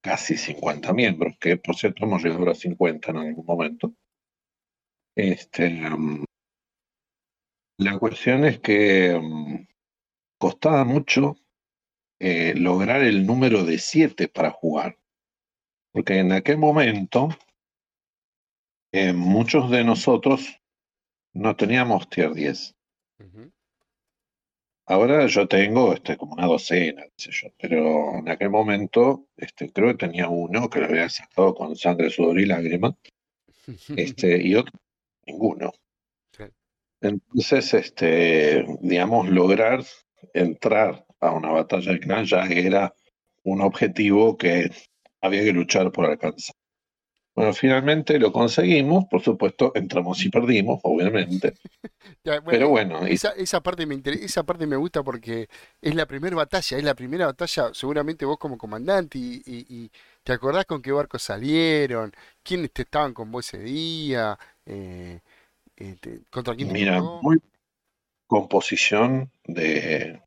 casi 0.01 0.37
50 0.37 0.93
miembros, 0.93 1.35
que 1.39 1.57
por 1.57 1.75
cierto 1.75 2.05
hemos 2.05 2.23
llegado 2.23 2.49
a 2.49 2.55
50 2.55 3.11
en 3.11 3.17
algún 3.17 3.45
momento. 3.45 3.93
Este, 5.15 5.69
mm, 5.69 6.23
la 7.77 7.99
cuestión 7.99 8.45
es 8.45 8.59
que 8.59 9.19
mm, 9.21 9.67
costaba 10.39 10.83
mucho 10.83 11.35
eh, 12.19 12.53
lograr 12.55 13.01
el 13.03 13.25
número 13.25 13.63
de 13.63 13.77
7 13.77 14.27
para 14.27 14.51
jugar, 14.51 14.97
porque 15.91 16.19
en 16.19 16.31
aquel 16.31 16.57
momento 16.57 17.29
eh, 18.91 19.13
muchos 19.13 19.69
de 19.69 19.83
nosotros 19.83 20.59
no 21.33 21.55
teníamos 21.55 22.09
tier 22.09 22.33
10. 22.33 22.74
Ahora 24.87 25.25
yo 25.25 25.47
tengo 25.47 25.93
este, 25.93 26.15
como 26.15 26.33
una 26.33 26.45
docena, 26.45 27.03
qué 27.03 27.11
sé 27.17 27.31
yo, 27.31 27.47
pero 27.57 28.19
en 28.19 28.29
aquel 28.29 28.51
momento 28.51 29.27
este, 29.35 29.71
creo 29.71 29.89
que 29.89 30.05
tenía 30.05 30.29
uno 30.29 30.69
que 30.69 30.79
lo 30.79 30.85
había 30.85 31.09
sacado 31.09 31.55
con 31.55 31.75
sangre, 31.75 32.11
sudor 32.11 32.39
y 32.39 32.45
lágrimas, 32.45 32.93
este, 33.97 34.41
y 34.41 34.55
otro 34.55 34.73
ninguno. 35.25 35.71
Entonces, 37.01 37.73
este, 37.73 38.65
digamos, 38.81 39.29
lograr 39.29 39.83
entrar 40.33 41.05
a 41.19 41.31
una 41.31 41.51
batalla 41.51 41.91
de 41.91 41.99
clan 41.99 42.25
ya 42.25 42.45
era 42.45 42.93
un 43.43 43.61
objetivo 43.61 44.37
que 44.37 44.71
había 45.21 45.43
que 45.43 45.51
luchar 45.51 45.91
por 45.91 46.05
alcanzar. 46.05 46.55
Bueno, 47.35 47.53
finalmente 47.53 48.17
lo 48.19 48.31
conseguimos, 48.31 49.05
por 49.09 49.21
supuesto, 49.21 49.71
entramos 49.75 50.23
y 50.25 50.29
perdimos, 50.29 50.79
obviamente, 50.83 51.53
Ya, 52.23 52.39
bueno, 52.39 52.59
pero 52.59 52.69
bueno, 52.69 53.07
y 53.07 53.15
esa, 53.15 53.29
esa 53.31 53.61
parte 53.61 53.85
me 53.85 53.95
inter- 53.95 54.15
esa 54.15 54.43
parte 54.43 54.67
me 54.67 54.75
gusta 54.75 55.03
porque 55.03 55.47
es 55.81 55.95
la 55.95 56.05
primera 56.07 56.35
batalla, 56.35 56.77
es 56.77 56.83
la 56.83 56.95
primera 56.95 57.25
batalla, 57.27 57.73
seguramente 57.73 58.25
vos 58.25 58.37
como 58.37 58.57
comandante, 58.57 59.17
y, 59.17 59.41
y- 59.45 59.65
y 59.69 59.91
te 60.23 60.33
acordás 60.33 60.65
con 60.65 60.81
qué 60.81 60.91
barcos 60.91 61.21
salieron, 61.23 62.11
quiénes 62.43 62.71
te 62.71 62.83
estaban 62.83 63.13
con 63.13 63.31
vos 63.31 63.47
ese 63.53 63.59
día, 63.63 64.37
eh, 64.65 65.21
eh, 65.77 65.97
te- 66.01 66.21
contra 66.31 66.55
quién 66.55 66.69
mira, 66.69 67.01
muy 67.21 67.37
composición 68.27 69.31
de, 69.45 70.21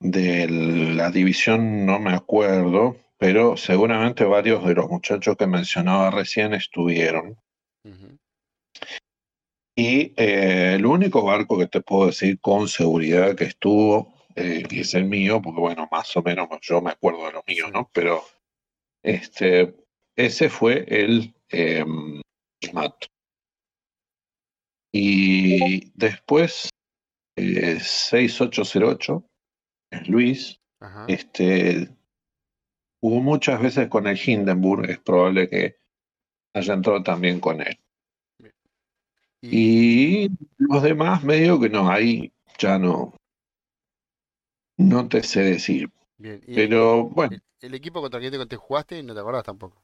De 0.00 0.48
la 0.48 1.08
división 1.12 1.86
no 1.86 2.00
me 2.00 2.12
acuerdo, 2.12 2.96
pero 3.18 3.56
seguramente 3.56 4.24
varios 4.24 4.64
de 4.64 4.74
los 4.74 4.88
muchachos 4.88 5.36
que 5.36 5.46
mencionaba 5.46 6.10
recién 6.10 6.54
estuvieron. 6.54 7.36
Y 9.76 10.12
eh, 10.16 10.74
el 10.74 10.86
único 10.86 11.22
barco 11.24 11.58
que 11.58 11.66
te 11.66 11.80
puedo 11.80 12.06
decir 12.06 12.40
con 12.40 12.68
seguridad 12.68 13.36
que 13.36 13.44
estuvo, 13.44 14.14
eh, 14.34 14.62
y 14.70 14.80
es 14.80 14.94
el 14.94 15.04
mío, 15.04 15.42
porque 15.42 15.60
bueno, 15.60 15.88
más 15.90 16.16
o 16.16 16.22
menos 16.22 16.48
yo 16.62 16.80
me 16.80 16.90
acuerdo 16.90 17.26
de 17.26 17.32
lo 17.32 17.44
mío, 17.46 17.70
¿no? 17.72 17.90
Pero 17.92 18.24
este, 19.02 19.74
ese 20.16 20.48
fue 20.48 20.84
el 20.88 21.34
eh, 21.50 21.84
Mato. 22.72 23.08
Y 24.92 25.90
después, 25.94 26.70
eh, 27.36 27.78
6808, 27.80 29.24
es 29.90 30.08
Luis. 30.08 30.60
ajá, 30.80 31.04
Este, 31.08 31.88
Hubo 33.00 33.20
muchas 33.20 33.60
veces 33.60 33.88
con 33.88 34.06
el 34.06 34.16
Hindenburg, 34.24 34.88
es 34.88 34.98
probable 35.00 35.48
que 35.48 35.78
haya 36.54 36.74
entrado 36.74 37.02
también 37.02 37.40
con 37.40 37.60
él. 37.62 37.78
Y, 39.42 39.50
Y 39.50 40.30
los 40.58 40.82
demás, 40.82 41.22
medio 41.22 41.60
que 41.60 41.68
no, 41.68 41.90
ahí 41.90 42.32
ya 42.58 42.78
no, 42.78 43.14
no 44.78 45.06
te 45.08 45.22
sé 45.22 45.42
decir. 45.42 45.90
bien, 46.16 46.40
y 46.46 46.58
el, 46.58 46.70
Pero 46.70 47.04
bueno, 47.10 47.36
el- 47.36 47.42
el 47.60 47.74
equipo 47.74 48.00
contra 48.00 48.20
quien 48.20 48.32
te, 48.32 48.46
te 48.46 48.56
jugaste 48.56 49.02
no 49.02 49.14
te 49.14 49.20
acordás 49.20 49.44
tampoco. 49.44 49.82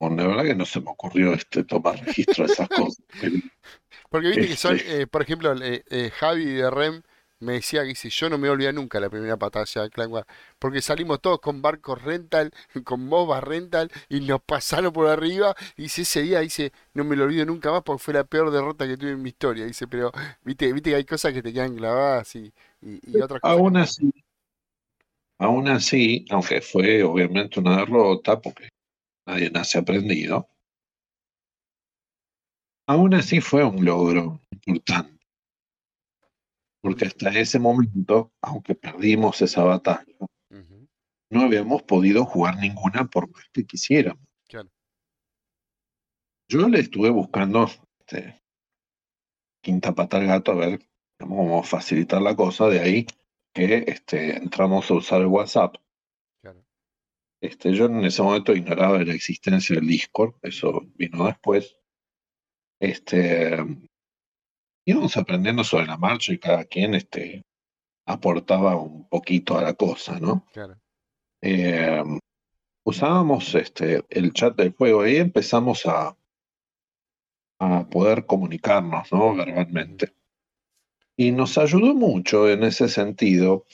la 0.00 0.26
verdad 0.26 0.44
que 0.44 0.54
no 0.54 0.64
se 0.64 0.80
me 0.80 0.90
ocurrió 0.90 1.34
este 1.34 1.64
tomar 1.64 2.00
registro 2.00 2.44
de 2.44 2.48
esas 2.48 2.70
cosas. 2.70 3.04
Pero, 3.18 3.36
Porque 4.10 4.28
viste 4.28 4.48
que 4.48 4.56
son, 4.56 4.78
este, 4.78 5.02
eh, 5.02 5.06
por 5.06 5.22
ejemplo, 5.22 5.52
eh, 5.62 5.82
eh, 5.90 6.10
Javi 6.10 6.44
de 6.46 6.70
Rem 6.70 7.02
me 7.40 7.54
decía 7.54 7.82
que 7.82 7.88
dice, 7.88 8.10
yo 8.10 8.30
no 8.30 8.38
me 8.38 8.48
olvidar 8.48 8.74
nunca 8.74 9.00
la 9.00 9.10
primera 9.10 9.36
batalla 9.36 9.82
de 9.82 9.90
Clan 9.90 10.10
Wars, 10.10 10.26
porque 10.58 10.82
salimos 10.82 11.20
todos 11.20 11.40
con 11.40 11.62
barcos 11.62 12.02
rental, 12.02 12.52
con 12.84 13.06
MOBA 13.06 13.40
rental, 13.40 13.90
y 14.08 14.20
nos 14.20 14.42
pasaron 14.42 14.92
por 14.92 15.08
arriba, 15.08 15.54
y 15.76 15.82
dice, 15.84 16.02
ese 16.02 16.22
día, 16.22 16.40
dice, 16.40 16.72
no 16.94 17.04
me 17.04 17.16
lo 17.16 17.24
olvido 17.24 17.44
nunca 17.46 17.70
más 17.70 17.82
porque 17.82 18.02
fue 18.02 18.14
la 18.14 18.24
peor 18.24 18.50
derrota 18.50 18.86
que 18.86 18.96
tuve 18.96 19.12
en 19.12 19.22
mi 19.22 19.30
historia, 19.30 19.66
dice, 19.66 19.86
pero 19.88 20.12
viste, 20.42 20.72
viste 20.72 20.90
que 20.90 20.96
hay 20.96 21.04
cosas 21.04 21.32
que 21.32 21.42
te 21.42 21.52
quedan 21.52 21.76
clavadas 21.76 22.34
y, 22.36 22.52
y, 22.80 23.00
y 23.18 23.20
otras 23.20 23.42
cosas 23.42 23.62
aún 23.62 23.76
así, 23.76 24.12
aún 25.38 25.68
así, 25.68 26.26
aunque 26.30 26.60
fue 26.60 27.02
obviamente 27.02 27.58
una 27.60 27.78
derrota, 27.78 28.40
porque 28.40 28.68
nadie 29.26 29.50
nace 29.50 29.78
aprendido, 29.78 30.48
aún 32.88 33.14
así 33.14 33.40
fue 33.40 33.62
un 33.64 33.84
logro 33.84 34.40
importante. 34.66 35.15
Porque 36.86 37.06
hasta 37.06 37.30
ese 37.30 37.58
momento, 37.58 38.32
aunque 38.40 38.76
perdimos 38.76 39.42
esa 39.42 39.64
batalla, 39.64 40.06
no 41.30 41.40
habíamos 41.40 41.82
podido 41.82 42.24
jugar 42.24 42.58
ninguna 42.58 43.06
por 43.06 43.28
más 43.28 43.44
que 43.52 43.64
quisiéramos. 43.64 44.24
claro, 44.48 44.70
Yo 46.48 46.68
le 46.68 46.78
estuve 46.78 47.10
buscando 47.10 47.66
este, 47.98 48.40
quinta 49.60 49.96
pata 49.96 50.18
al 50.18 50.28
gato 50.28 50.52
a 50.52 50.54
ver 50.54 50.88
cómo 51.18 51.60
facilitar 51.64 52.22
la 52.22 52.36
cosa, 52.36 52.68
de 52.68 52.78
ahí 52.78 53.06
que 53.52 53.84
este, 53.88 54.36
entramos 54.36 54.88
a 54.88 54.94
usar 54.94 55.22
el 55.22 55.26
WhatsApp. 55.26 55.74
claro. 56.40 56.64
Este, 57.40 57.74
yo 57.74 57.86
en 57.86 58.04
ese 58.04 58.22
momento 58.22 58.54
ignoraba 58.54 59.02
la 59.02 59.12
existencia 59.12 59.74
del 59.74 59.88
Discord, 59.88 60.36
eso 60.42 60.86
vino 60.94 61.26
después. 61.26 61.76
Este, 62.78 63.56
íbamos 64.86 65.16
aprendiendo 65.16 65.64
sobre 65.64 65.86
la 65.86 65.98
marcha 65.98 66.32
y 66.32 66.38
cada 66.38 66.64
quien 66.64 66.94
este, 66.94 67.44
aportaba 68.06 68.76
un 68.76 69.08
poquito 69.08 69.58
a 69.58 69.62
la 69.62 69.74
cosa, 69.74 70.18
¿no? 70.18 70.46
Claro. 70.52 70.80
Eh, 71.42 72.02
usábamos 72.84 73.54
este, 73.56 74.04
el 74.08 74.32
chat 74.32 74.56
del 74.56 74.72
juego 74.72 75.06
y 75.06 75.16
empezamos 75.16 75.84
a, 75.86 76.16
a 77.58 77.88
poder 77.88 78.26
comunicarnos, 78.26 79.12
¿no? 79.12 79.34
Verbalmente. 79.34 80.14
Y 81.16 81.32
nos 81.32 81.58
ayudó 81.58 81.94
mucho 81.94 82.48
en 82.48 82.62
ese 82.62 82.88
sentido, 82.88 83.64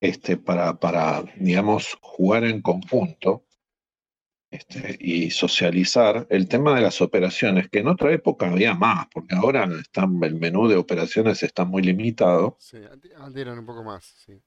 este, 0.00 0.38
para, 0.38 0.80
para, 0.80 1.22
digamos, 1.36 1.98
jugar 2.00 2.44
en 2.44 2.62
conjunto 2.62 3.44
este, 4.54 4.96
y 5.00 5.30
socializar 5.30 6.28
el 6.30 6.46
tema 6.46 6.76
de 6.76 6.82
las 6.82 7.00
operaciones, 7.00 7.68
que 7.68 7.80
en 7.80 7.88
otra 7.88 8.12
época 8.12 8.48
había 8.48 8.72
más, 8.74 9.08
porque 9.12 9.34
ahora 9.34 9.68
están, 9.80 10.22
el 10.22 10.36
menú 10.36 10.68
de 10.68 10.76
operaciones 10.76 11.42
está 11.42 11.64
muy 11.64 11.82
limitado. 11.82 12.56
Sí, 12.60 12.78
antes, 13.18 13.42
eran 13.42 13.58
un 13.58 13.66
poco 13.66 13.82
más, 13.82 14.04
sí. 14.04 14.40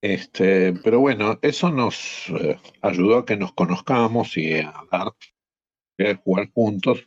Este, 0.00 0.72
pero 0.82 0.98
bueno, 0.98 1.38
eso 1.42 1.70
nos 1.70 2.30
eh, 2.30 2.58
ayudó 2.80 3.18
a 3.18 3.26
que 3.26 3.36
nos 3.36 3.52
conozcamos 3.52 4.34
y 4.38 4.54
a 4.54 4.72
dar, 4.90 5.08
a 5.08 6.14
jugar 6.24 6.50
juntos 6.50 7.06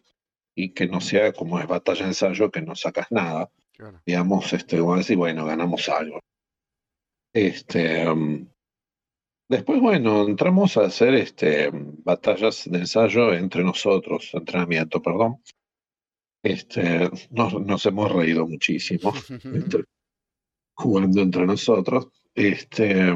y 0.53 0.75
que 0.75 0.85
no 0.85 1.01
sea 1.01 1.33
como 1.33 1.59
es 1.59 1.65
batalla 1.65 2.05
ensayo 2.05 2.51
que 2.51 2.61
no 2.61 2.75
sacas 2.75 3.07
nada. 3.09 3.49
Claro. 3.71 3.99
Digamos, 4.05 4.53
este, 4.53 4.79
decir, 4.79 5.17
bueno, 5.17 5.43
ganamos 5.47 5.89
algo. 5.89 6.19
Este, 7.33 8.07
um, 8.07 8.47
después, 9.53 9.79
bueno, 9.81 10.27
entramos 10.27 10.77
a 10.77 10.81
hacer 10.85 11.13
este, 11.15 11.69
batallas 11.71 12.63
de 12.69 12.79
ensayo 12.79 13.33
entre 13.33 13.63
nosotros, 13.63 14.29
entrenamiento, 14.33 15.01
perdón. 15.01 15.41
Este, 16.43 17.09
nos, 17.31 17.53
nos 17.61 17.85
hemos 17.85 18.11
reído 18.11 18.45
muchísimo 18.47 19.13
entre- 19.45 19.85
jugando 20.75 21.21
entre 21.21 21.45
nosotros. 21.45 22.09
Este, 22.35 23.15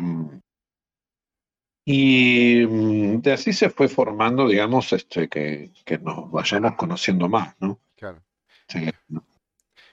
y 1.85 2.65
mm, 2.65 3.21
de 3.21 3.31
así 3.33 3.53
se 3.53 3.69
fue 3.69 3.87
formando, 3.87 4.47
digamos, 4.47 4.91
este, 4.93 5.27
que, 5.29 5.71
que 5.85 5.97
nos 5.99 6.29
vayamos 6.31 6.75
conociendo 6.75 7.29
más, 7.29 7.55
¿no? 7.59 7.79
Claro. 7.95 8.23
Sí. 8.67 8.89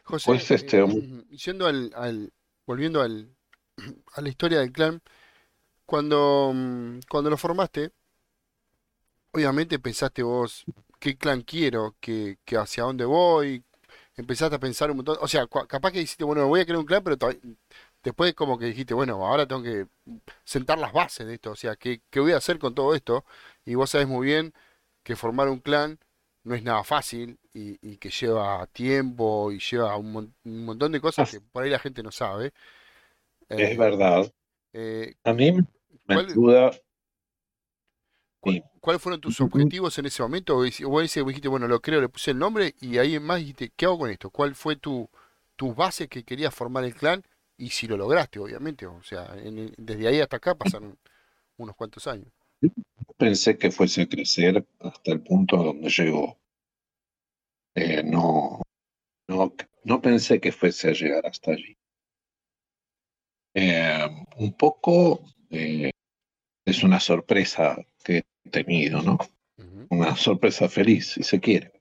José, 0.03 0.25
Pues 0.27 0.51
este, 0.51 0.79
eh, 0.79 0.83
un- 0.83 1.27
yendo 1.29 1.67
al, 1.67 1.93
al- 1.97 2.33
volviendo 2.67 3.01
al, 3.01 3.35
a 4.15 4.21
la 4.21 4.29
historia 4.29 4.61
del 4.61 4.73
clan, 4.73 5.01
cuando, 5.87 6.53
mm, 6.55 7.01
cuando 7.11 7.31
lo 7.31 7.37
formaste, 7.39 7.93
obviamente 9.33 9.79
pensaste 9.79 10.23
vos 10.23 10.65
qué 10.99 11.17
clan 11.17 11.43
quiero, 11.43 11.97
que, 12.01 12.39
que 12.45 12.57
hacia 12.57 12.85
dónde 12.85 13.05
voy, 13.05 13.65
empezaste 14.17 14.57
a 14.57 14.59
pensar 14.61 14.91
un 14.91 14.99
montón, 14.99 15.19
o 15.21 15.29
sea, 15.29 15.47
capaz 15.49 15.93
que 15.93 15.99
dijiste, 16.01 16.25
bueno, 16.25 16.47
voy 16.49 16.61
a 16.61 16.65
crear 16.67 16.79
un 16.79 16.87
clan, 16.87 17.03
pero 17.05 17.17
después 18.03 18.35
como 18.35 18.59
que 18.59 18.67
dijiste, 18.67 18.95
bueno, 18.95 19.27
ahora 19.27 19.47
tengo 19.47 19.63
que 19.63 19.87
sentar 20.45 20.79
las 20.79 20.93
bases 20.93 21.27
de 21.27 21.35
esto, 21.35 21.53
o 21.53 21.57
sea, 21.57 21.77
¿qué, 21.77 22.03
qué 22.11 22.21
voy 22.21 22.33
a 22.33 22.39
hacer 22.39 22.59
con 22.59 22.75
todo 22.75 22.95
esto? 22.95 23.25
Y 23.67 23.75
vos 23.77 23.91
sabés 23.91 24.09
muy 24.09 24.27
bien 24.27 24.55
que 25.03 25.17
formar 25.17 25.49
un 25.49 25.61
clan 25.61 25.99
no 26.45 26.55
es 26.55 26.63
nada 26.65 26.85
fácil 26.85 27.39
y, 27.55 27.79
y 27.89 27.99
que 27.99 28.11
lleva 28.11 28.67
tiempo 28.69 29.53
y 29.53 29.61
lleva 29.61 29.97
un, 29.97 30.13
mon- 30.13 30.35
un 30.45 30.65
montón 30.67 30.93
de 30.93 31.01
cosas 31.01 31.27
que 31.29 31.41
por 31.41 31.65
ahí 31.65 31.71
la 31.71 31.79
gente 31.81 32.03
no 32.03 32.13
sabe. 32.13 32.53
Es 33.57 33.77
Eh, 33.77 33.77
verdad. 33.77 34.31
Eh, 34.75 35.17
A 35.25 35.35
mí 35.35 35.51
me 36.07 36.15
¿cuál, 36.15 36.27
ayuda, 36.31 36.71
¿Cuál- 38.41 38.55
sí. 38.55 38.63
¿Cuáles 38.81 39.01
fueron 39.03 39.21
tus 39.21 39.41
objetivos 39.41 39.99
en 39.99 40.07
ese 40.07 40.23
momento? 40.23 40.57
O 40.59 40.63
dices- 40.65 40.87
dijiste, 41.27 41.49
bueno, 41.49 41.67
lo 41.69 41.81
creo, 41.81 42.01
le 42.01 42.09
puse 42.11 42.33
el 42.33 42.39
nombre 42.39 42.75
y 42.81 42.99
ahí 42.99 43.15
en 43.17 43.23
más 43.23 43.39
dijiste, 43.39 43.73
¿qué 43.77 43.87
hago 43.87 43.99
con 44.01 44.11
esto? 44.11 44.31
¿Cuál 44.31 44.55
fue 44.55 44.77
tu, 44.77 45.09
tu 45.57 45.75
base 45.75 46.09
que 46.09 46.25
querías 46.25 46.55
formar 46.55 46.85
el 46.85 46.95
clan? 46.95 47.23
Y 47.57 47.71
si 47.71 47.87
lo 47.87 47.97
lograste, 47.97 48.39
obviamente. 48.41 48.87
O 48.87 49.03
sea, 49.03 49.35
en 49.37 49.73
desde 49.79 50.09
ahí 50.09 50.21
hasta 50.21 50.37
acá 50.37 50.55
pasaron 50.55 50.99
unos 51.59 51.77
cuantos 51.77 52.07
años. 52.09 52.29
pensé 53.19 53.51
que 53.59 53.73
fuese 53.73 54.03
a 54.03 54.09
crecer 54.09 54.65
hasta 54.79 55.11
el 55.11 55.21
punto 55.21 55.57
donde 55.57 55.89
llegó. 55.91 56.39
Eh, 57.77 58.03
no, 58.03 58.61
no, 59.29 59.55
no 59.85 60.03
pensé 60.03 60.41
que 60.41 60.53
fuese 60.53 60.89
a 60.91 60.93
llegar 60.93 61.27
hasta 61.27 61.53
allí. 61.53 61.77
Eh, 63.55 64.09
un 64.37 64.53
poco 64.55 65.25
eh, 65.51 65.91
es 66.65 66.83
una 66.83 66.99
sorpresa 67.01 67.77
que 68.03 68.25
he 68.45 68.51
tenido, 68.51 69.03
¿no? 69.03 69.19
Una 69.91 70.17
sorpresa 70.17 70.69
feliz, 70.69 71.13
si 71.13 71.23
se 71.23 71.39
quiere. 71.41 71.73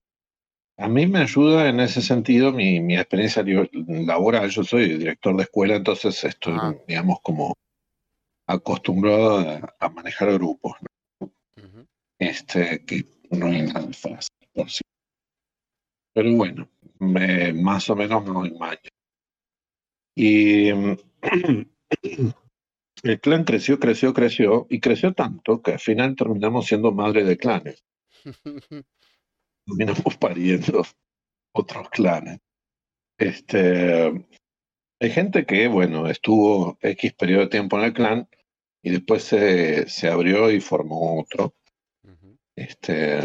A 0.78 0.88
mí 0.88 1.08
me 1.08 1.20
ayuda 1.20 1.70
en 1.70 1.80
ese 1.80 2.02
sentido 2.02 2.52
mi, 2.52 2.80
mi 2.80 2.96
experiencia 2.96 3.44
laboral. 3.88 4.50
Yo 4.50 4.64
soy 4.64 4.98
director 4.98 5.36
de 5.36 5.44
escuela, 5.44 5.76
entonces 5.76 6.24
estoy, 6.24 6.56
Ah, 6.60 6.76
digamos, 6.88 7.20
como 7.22 7.54
acostumbrado 8.48 9.40
a, 9.40 9.76
a 9.80 9.90
manejar 9.90 10.34
grupos, 10.34 10.74
¿no? 10.82 11.32
Este, 12.20 12.84
que 12.86 13.06
no 13.32 13.48
es 13.48 13.74
nada 13.74 13.92
fácil, 13.94 14.36
por 14.54 14.70
sí. 14.70 14.82
Pero 16.14 16.32
bueno, 16.36 16.70
me, 17.00 17.54
más 17.54 17.90
o 17.90 17.96
menos 17.96 18.24
me 18.24 18.34
doy 18.34 18.52
maña. 18.52 18.80
Y 20.16 20.74
mm, 20.74 20.98
el 23.04 23.20
clan 23.20 23.44
creció, 23.44 23.80
creció, 23.80 24.14
creció, 24.14 24.68
y 24.70 24.80
creció 24.80 25.14
tanto 25.14 25.62
que 25.62 25.74
al 25.74 25.80
final 25.80 26.16
terminamos 26.16 26.68
siendo 26.68 26.92
madre 26.92 27.24
de 27.24 27.38
clanes. 27.38 27.84
Terminamos 29.66 30.18
pariendo 30.18 30.84
otros 31.54 31.90
clanes. 31.90 32.40
Este, 33.18 34.26
hay 35.00 35.10
gente 35.10 35.46
que, 35.46 35.68
bueno, 35.68 36.08
estuvo 36.08 36.78
X 36.82 37.14
periodo 37.14 37.42
de 37.42 37.48
tiempo 37.48 37.78
en 37.78 37.86
el 37.86 37.94
clan 37.94 38.28
y 38.82 38.92
después 38.92 39.24
se, 39.24 39.88
se 39.88 40.10
abrió 40.10 40.52
y 40.52 40.60
formó 40.60 41.20
otro. 41.20 41.54
Este, 42.56 43.20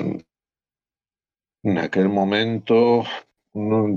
en 1.63 1.79
aquel 1.79 2.09
momento, 2.09 3.05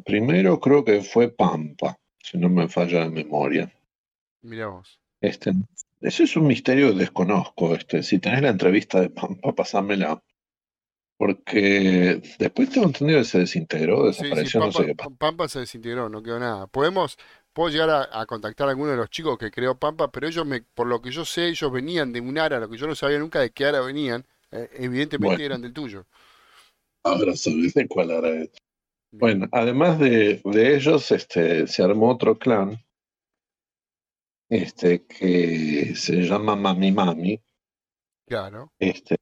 primero 0.04 0.60
creo 0.60 0.84
que 0.84 1.02
fue 1.02 1.30
Pampa, 1.30 1.98
si 2.24 2.38
no 2.38 2.50
me 2.50 2.68
falla 2.68 3.02
la 3.02 3.10
memoria. 3.10 3.72
Mirá 4.44 4.68
vos. 4.68 5.00
Este, 5.20 5.54
ese 6.02 6.24
es 6.26 6.36
un 6.36 6.46
misterio 6.48 6.92
que 6.92 7.00
desconozco. 7.00 7.74
Este, 7.74 8.04
si 8.04 8.20
tenés 8.20 8.42
la 8.44 8.50
entrevista 8.50 9.02
de 9.02 9.10
Pampa, 9.10 9.54
pasámela. 9.56 10.22
Porque 11.18 12.22
después 12.40 12.70
tengo 12.72 12.88
entendido 12.88 13.20
que 13.20 13.26
se 13.26 13.40
desintegró, 13.40 14.08
Sí, 14.10 14.36
sí, 14.36 14.50
desapareció, 14.50 14.62
no 14.62 14.72
sé 14.72 14.84
Pampa, 14.84 14.88
qué 14.88 14.96
pasó. 14.96 15.10
Pa- 15.10 15.16
Pampa 15.18 15.48
se 15.48 15.60
desintegró, 15.60 16.10
no 16.10 16.22
quedó 16.22 16.38
nada. 16.40 16.68
Podemos, 16.68 17.18
puedo 17.54 17.70
llegar 17.70 17.90
a, 17.90 18.22
a 18.22 18.26
contactar 18.26 18.68
a 18.68 18.72
alguno 18.72 18.92
de 18.92 18.98
los 18.98 19.10
chicos 19.10 19.38
que 19.38 19.52
creó 19.52 19.80
Pampa, 19.80 20.12
pero 20.12 20.28
ellos, 20.28 20.46
me, 20.46 20.62
por 20.62 20.88
lo 20.88 21.02
que 21.02 21.12
yo 21.12 21.24
sé, 21.26 21.48
ellos 21.48 21.72
venían 21.72 22.12
de 22.12 22.20
un 22.22 22.38
ARA, 22.38 22.60
lo 22.60 22.70
que 22.70 22.78
yo 22.78 22.88
no 22.88 22.96
sabía 22.96 23.20
nunca 23.20 23.40
de 23.40 23.52
qué 23.52 23.66
ARA 23.66 23.82
venían, 23.82 24.26
eh, 24.52 24.70
evidentemente 24.74 25.44
Bueno, 25.44 25.46
eran 25.46 25.62
del 25.62 25.74
tuyo. 25.74 26.06
ahora 27.04 27.36
sabés 27.36 27.74
de 27.76 27.88
cuál 27.88 28.10
era. 28.12 28.32
Bien. 28.32 28.50
Bueno, 29.14 29.48
además 29.52 30.00
de, 30.00 30.42
de 30.44 30.76
ellos, 30.76 31.12
este, 31.12 31.68
se 31.68 31.84
armó 31.84 32.10
otro 32.12 32.38
clan 32.38 32.78
este, 34.50 35.06
que 35.06 35.94
se 35.96 36.22
llama 36.24 36.56
Mami 36.56 36.92
Mami, 36.92 37.42
Claro. 38.28 38.72
este, 38.80 39.18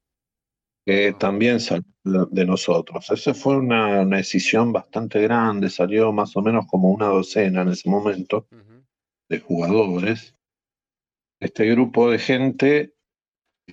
que 0.86 1.10
Ah, 1.10 1.18
también 1.18 1.60
salió 1.60 1.86
de 2.32 2.46
nosotros. 2.46 3.10
Esa 3.12 3.34
fue 3.34 3.58
una, 3.58 4.02
una 4.02 4.18
decisión 4.18 4.72
bastante 4.72 5.22
grande, 5.22 5.70
salió 5.70 6.12
más 6.12 6.36
o 6.36 6.42
menos 6.42 6.66
como 6.68 6.92
una 6.92 7.08
docena 7.08 7.62
en 7.62 7.70
ese 7.70 7.90
momento 7.90 8.48
de 9.30 9.40
jugadores. 9.40 10.36
Este 11.40 11.68
grupo 11.68 12.10
de 12.10 12.20
gente, 12.20 12.96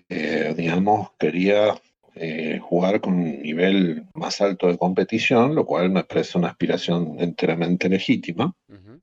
eh, 0.08 0.54
digamos, 0.56 1.12
quería 1.18 1.74
eh, 2.16 2.58
jugar 2.60 3.00
con 3.00 3.14
un 3.14 3.42
nivel 3.42 4.06
más 4.14 4.40
alto 4.40 4.68
de 4.68 4.78
competición, 4.78 5.54
lo 5.54 5.64
cual 5.66 5.90
me 5.90 6.04
parece 6.04 6.38
una 6.38 6.48
aspiración 6.48 7.16
enteramente 7.20 7.88
legítima. 7.88 8.54
ujú. 8.68 9.00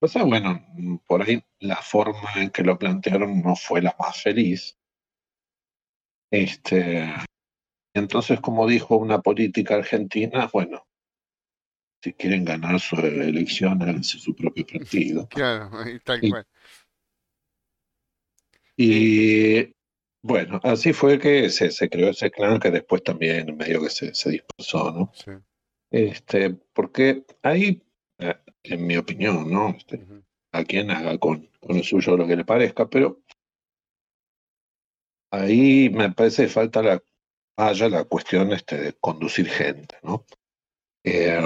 O 0.00 0.08
sea, 0.08 0.24
bueno, 0.24 0.60
por 1.06 1.22
ahí 1.22 1.42
la 1.60 1.76
forma 1.76 2.30
en 2.36 2.50
que 2.50 2.62
lo 2.62 2.78
plantearon 2.78 3.42
no 3.42 3.56
fue 3.56 3.80
la 3.80 3.94
más 3.98 4.22
feliz. 4.22 4.76
Este, 6.30 7.06
entonces, 7.94 8.40
como 8.40 8.66
dijo 8.66 8.96
una 8.96 9.20
política 9.22 9.76
argentina, 9.76 10.50
bueno, 10.52 10.86
si 12.02 12.12
quieren 12.12 12.44
ganar 12.44 12.78
su 12.80 12.96
elección, 12.96 13.82
háganse 13.82 14.18
su 14.18 14.34
propio 14.34 14.66
partido. 14.66 15.28
Claro, 15.30 15.70
tal 16.04 16.24
Y, 16.24 16.30
cual. 16.30 16.46
Eh, 18.78 19.72
y, 19.72 19.75
bueno, 20.26 20.60
así 20.64 20.92
fue 20.92 21.18
que 21.18 21.50
se, 21.50 21.70
se 21.70 21.88
creó 21.88 22.10
ese 22.10 22.30
clan 22.30 22.58
que 22.58 22.70
después 22.70 23.02
también 23.02 23.56
medio 23.56 23.80
que 23.80 23.90
se, 23.90 24.14
se 24.14 24.30
dispersó, 24.30 24.90
¿no? 24.90 25.12
sí, 25.14 25.30
Este, 25.90 26.50
porque 26.72 27.24
ahí, 27.42 27.82
eh, 28.18 28.34
en 28.64 28.86
mi 28.86 28.96
opinión, 28.96 29.50
¿no? 29.50 29.70
Este, 29.70 30.04
a 30.52 30.64
quien 30.64 30.90
haga 30.90 31.16
con, 31.18 31.48
con 31.60 31.76
el 31.76 31.84
suyo 31.84 32.16
lo 32.16 32.26
que 32.26 32.36
le 32.36 32.44
parezca, 32.44 32.88
pero 32.88 33.20
ahí 35.30 35.90
me 35.90 36.10
parece 36.12 36.44
que 36.44 36.48
falta 36.48 36.82
la, 36.82 37.02
haya 37.56 37.88
la 37.88 38.04
cuestión 38.04 38.52
este, 38.52 38.76
de 38.78 38.92
conducir 38.94 39.48
gente, 39.48 39.96
¿no? 40.02 40.24
Eh, 41.04 41.40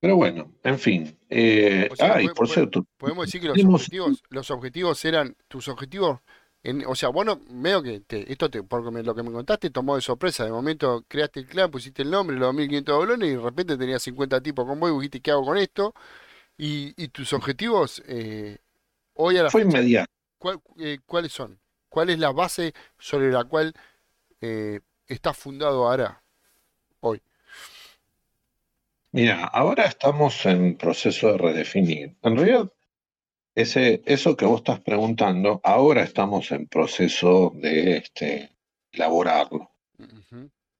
pero 0.00 0.16
bueno, 0.16 0.54
en 0.62 0.78
fin. 0.78 1.18
Eh, 1.28 1.88
O 1.90 1.96
sea, 1.96 2.14
ah, 2.14 2.22
y 2.22 2.28
por 2.28 2.48
cierto, 2.48 2.86
podemos 2.96 3.26
decir 3.26 3.40
que 3.40 3.48
los 3.48 3.74
objetivos, 3.74 4.22
los 4.30 4.50
objetivos 4.50 5.04
eran, 5.04 5.36
tus 5.48 5.68
objetivos, 5.68 6.20
en, 6.62 6.84
o 6.86 6.94
sea, 6.94 7.10
bueno, 7.10 7.40
veo 7.50 7.82
que 7.82 8.00
te- 8.00 8.30
esto 8.32 8.50
te, 8.50 8.62
porque 8.62 8.90
me- 8.90 9.02
lo 9.02 9.14
que 9.14 9.22
me 9.22 9.32
contaste 9.32 9.70
tomó 9.70 9.94
de 9.96 10.02
sorpresa. 10.02 10.44
De 10.44 10.50
momento 10.52 11.04
creaste 11.08 11.40
el 11.40 11.46
clan, 11.46 11.70
pusiste 11.70 12.02
el 12.02 12.10
nombre, 12.10 12.36
los 12.38 12.54
1500 12.54 12.96
doblones 12.98 13.28
y 13.30 13.32
de 13.36 13.40
repente 13.42 13.76
tenías 13.78 14.02
50 14.02 14.40
tipos 14.42 14.66
con 14.66 14.80
vos 14.80 14.90
y 14.90 14.94
dijiste, 14.94 15.20
¿qué 15.20 15.30
hago 15.32 15.44
con 15.46 15.58
esto? 15.58 15.94
Y, 16.58 16.94
y 17.02 17.08
tus 17.08 17.32
objetivos, 17.34 18.02
eh, 18.08 18.58
hoy 19.14 19.38
a 19.38 19.44
la 19.44 19.50
fue 19.50 19.62
fecha, 19.62 19.62
inmediato. 19.62 20.12
¿cuál- 20.38 20.60
eh, 20.78 20.98
¿cuáles 21.06 21.32
son? 21.32 21.60
¿Cuál 21.90 22.10
es 22.10 22.18
la 22.20 22.32
base 22.32 22.74
sobre 22.98 23.32
la 23.32 23.44
cual 23.44 23.74
eh, 24.42 24.80
está 25.08 25.34
fundado 25.34 25.86
ahora, 25.88 26.22
hoy? 27.00 27.22
Mira, 29.12 29.44
ahora 29.44 29.84
estamos 29.84 30.46
en 30.46 30.76
proceso 30.78 31.32
de 31.32 31.38
redefinir. 31.38 32.16
En 32.22 32.36
realidad, 32.36 32.72
ese, 33.60 34.02
eso 34.06 34.36
que 34.36 34.46
vos 34.46 34.58
estás 34.58 34.80
preguntando, 34.80 35.60
ahora 35.64 36.02
estamos 36.02 36.52
en 36.52 36.68
proceso 36.68 37.52
de 37.56 37.98
este, 37.98 38.56
elaborarlo. 38.92 39.72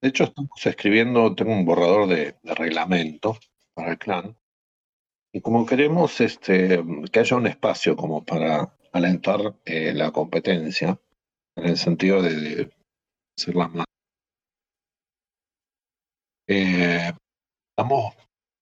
De 0.00 0.08
hecho, 0.08 0.24
estamos 0.24 0.64
escribiendo, 0.64 1.34
tengo 1.34 1.52
un 1.52 1.64
borrador 1.64 2.06
de, 2.08 2.36
de 2.40 2.54
reglamento 2.54 3.36
para 3.74 3.90
el 3.90 3.98
clan, 3.98 4.36
y 5.32 5.40
como 5.40 5.66
queremos 5.66 6.20
este, 6.20 6.82
que 7.12 7.20
haya 7.20 7.36
un 7.36 7.48
espacio 7.48 7.96
como 7.96 8.24
para 8.24 8.76
alentar 8.92 9.56
eh, 9.64 9.92
la 9.92 10.12
competencia, 10.12 11.00
en 11.56 11.64
el 11.64 11.76
sentido 11.76 12.22
de, 12.22 12.34
de 12.34 12.72
hacerla 13.36 13.68
más. 13.68 13.86
eh, 16.48 17.12
estamos 17.70 18.14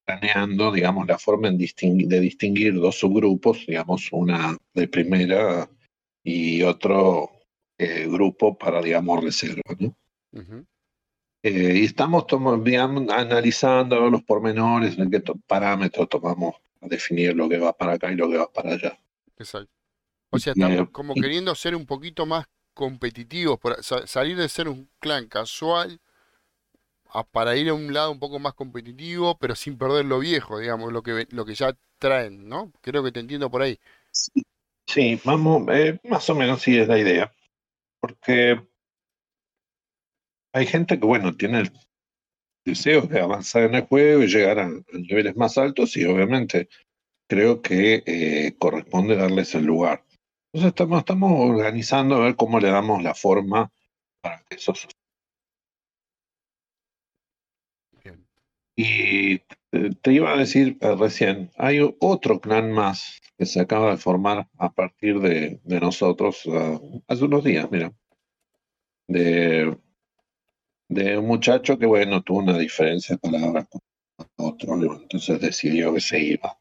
planeando, 0.07 0.73
digamos, 0.73 1.07
la 1.09 1.19
forma 1.19 1.49
en 1.49 1.59
de 1.59 2.21
distinguir 2.21 2.75
dos 2.75 2.97
subgrupos, 2.99 3.67
digamos, 3.67 4.09
una 4.13 4.57
de 4.75 4.89
primera 4.89 5.69
y 6.25 6.63
otro 6.63 7.31
eh, 7.79 8.07
grupo 8.09 8.57
para, 8.59 8.83
digamos, 8.83 9.25
reserva, 9.25 9.63
¿no? 9.81 9.97
ujú, 10.33 10.67
Eh, 11.43 11.79
y 11.81 11.85
estamos 11.87 12.27
digamos, 12.63 13.09
analizando 13.11 14.11
los 14.11 14.23
pormenores, 14.23 14.99
en 14.99 15.11
qué 15.11 15.21
to- 15.21 15.37
parámetros 15.47 16.09
tomamos 16.11 16.57
a 16.83 16.89
definir 16.89 17.35
lo 17.35 17.49
que 17.49 17.59
va 17.59 17.73
para 17.73 17.95
acá 17.95 18.13
y 18.13 18.17
lo 18.17 18.29
que 18.29 18.37
va 18.37 18.53
para 18.53 18.73
allá. 18.75 18.99
Exacto. 19.39 19.73
O 20.31 20.39
sea, 20.39 20.55
Eh, 20.57 20.87
como 20.93 21.15
y- 21.15 21.21
queriendo 21.21 21.55
ser 21.57 21.77
un 21.77 21.87
poquito 21.87 22.27
más 22.27 22.47
competitivos, 22.75 23.59
salir 24.07 24.37
de 24.39 24.49
ser 24.49 24.69
un 24.69 24.91
clan 25.01 25.29
casual 25.29 26.01
para 27.33 27.57
ir 27.57 27.69
a 27.69 27.75
un 27.75 27.93
lado 27.93 28.11
un 28.11 28.19
poco 28.19 28.39
más 28.39 28.55
competitivo, 28.55 29.37
pero 29.39 29.55
sin 29.55 29.79
perder 29.79 30.05
lo 30.05 30.19
viejo, 30.19 30.59
digamos, 30.59 30.93
lo 30.93 31.03
que, 31.03 31.27
lo 31.31 31.45
que 31.45 31.55
ya 31.55 31.77
traen, 31.99 32.49
¿no? 32.49 32.73
Creo 32.81 33.03
que 33.03 33.13
te 33.13 33.21
entiendo 33.21 33.51
por 33.51 33.63
ahí. 33.63 33.79
Sí, 34.87 35.21
vamos, 35.25 35.67
eh, 35.73 35.99
más 36.05 36.29
o 36.31 36.35
menos 36.35 36.63
sí 36.63 36.79
es 36.79 36.89
la 36.89 36.99
idea. 36.99 37.33
Porque 38.01 38.61
hay 40.53 40.67
gente 40.67 40.99
que, 40.99 41.07
bueno, 41.07 41.37
tiene 41.37 41.61
el 41.61 41.73
deseo 42.65 43.03
de 43.03 43.21
avanzar 43.21 43.65
en 43.65 43.75
el 43.75 43.83
juego 43.83 44.23
y 44.23 44.29
llegar 44.29 44.59
a, 44.59 44.71
niveles 44.93 45.37
más 45.37 45.59
altos 45.59 45.97
y 45.97 46.05
obviamente 46.05 46.69
creo 47.29 47.63
que 47.63 48.03
eh, 48.07 48.55
corresponde 48.59 49.17
darles 49.17 49.55
el 49.55 49.65
lugar. 49.65 50.05
Entonces 50.53 50.69
estamos, 50.69 51.01
estamos 51.01 51.33
organizando 51.51 52.17
a 52.17 52.21
ver 52.21 52.37
cómo 52.37 52.61
le 52.61 52.71
damos 52.71 53.03
la 53.03 53.15
forma 53.15 53.71
para 54.21 54.43
que 54.49 54.57
eso 54.57 54.75
suceda. 54.75 55.06
Y 58.77 59.39
te 60.03 60.13
iba 60.13 60.35
a 60.35 60.37
decir 60.37 60.77
eh, 60.83 60.95
recién, 60.97 61.51
hay 61.57 61.81
otro 61.99 62.41
clan 62.41 62.71
más 62.73 63.21
que 63.39 63.47
se 63.47 63.61
acaba 63.61 63.91
de 63.91 63.97
formar 63.97 64.49
a 64.59 64.71
partir 64.71 65.19
de, 65.21 65.61
nosotros 65.65 66.43
ah, 66.53 66.79
hace 67.09 67.25
unos 67.25 67.43
días, 67.43 67.71
mira. 67.71 67.93
De, 69.09 69.79
de 70.89 71.19
un 71.19 71.27
muchacho 71.27 71.79
que, 71.79 71.87
bueno, 71.87 72.23
tuvo 72.23 72.39
una 72.39 72.59
diferencia 72.59 73.17
de 73.17 73.31
palabras 73.31 73.67
con 73.69 73.81
otro, 74.37 74.75
entonces 74.75 75.41
decidió 75.41 75.95
que 75.95 76.01
se 76.01 76.21
iba. 76.21 76.59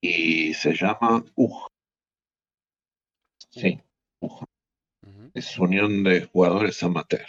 Y 0.00 0.52
se 0.54 0.74
llama 0.74 1.24
UJ. 1.36 1.66
Sí, 3.50 3.80
UJ. 4.20 4.44
Es 5.32 5.58
Unión 5.58 6.02
de 6.02 6.26
Jugadores 6.26 6.82
Amateur. 6.82 7.26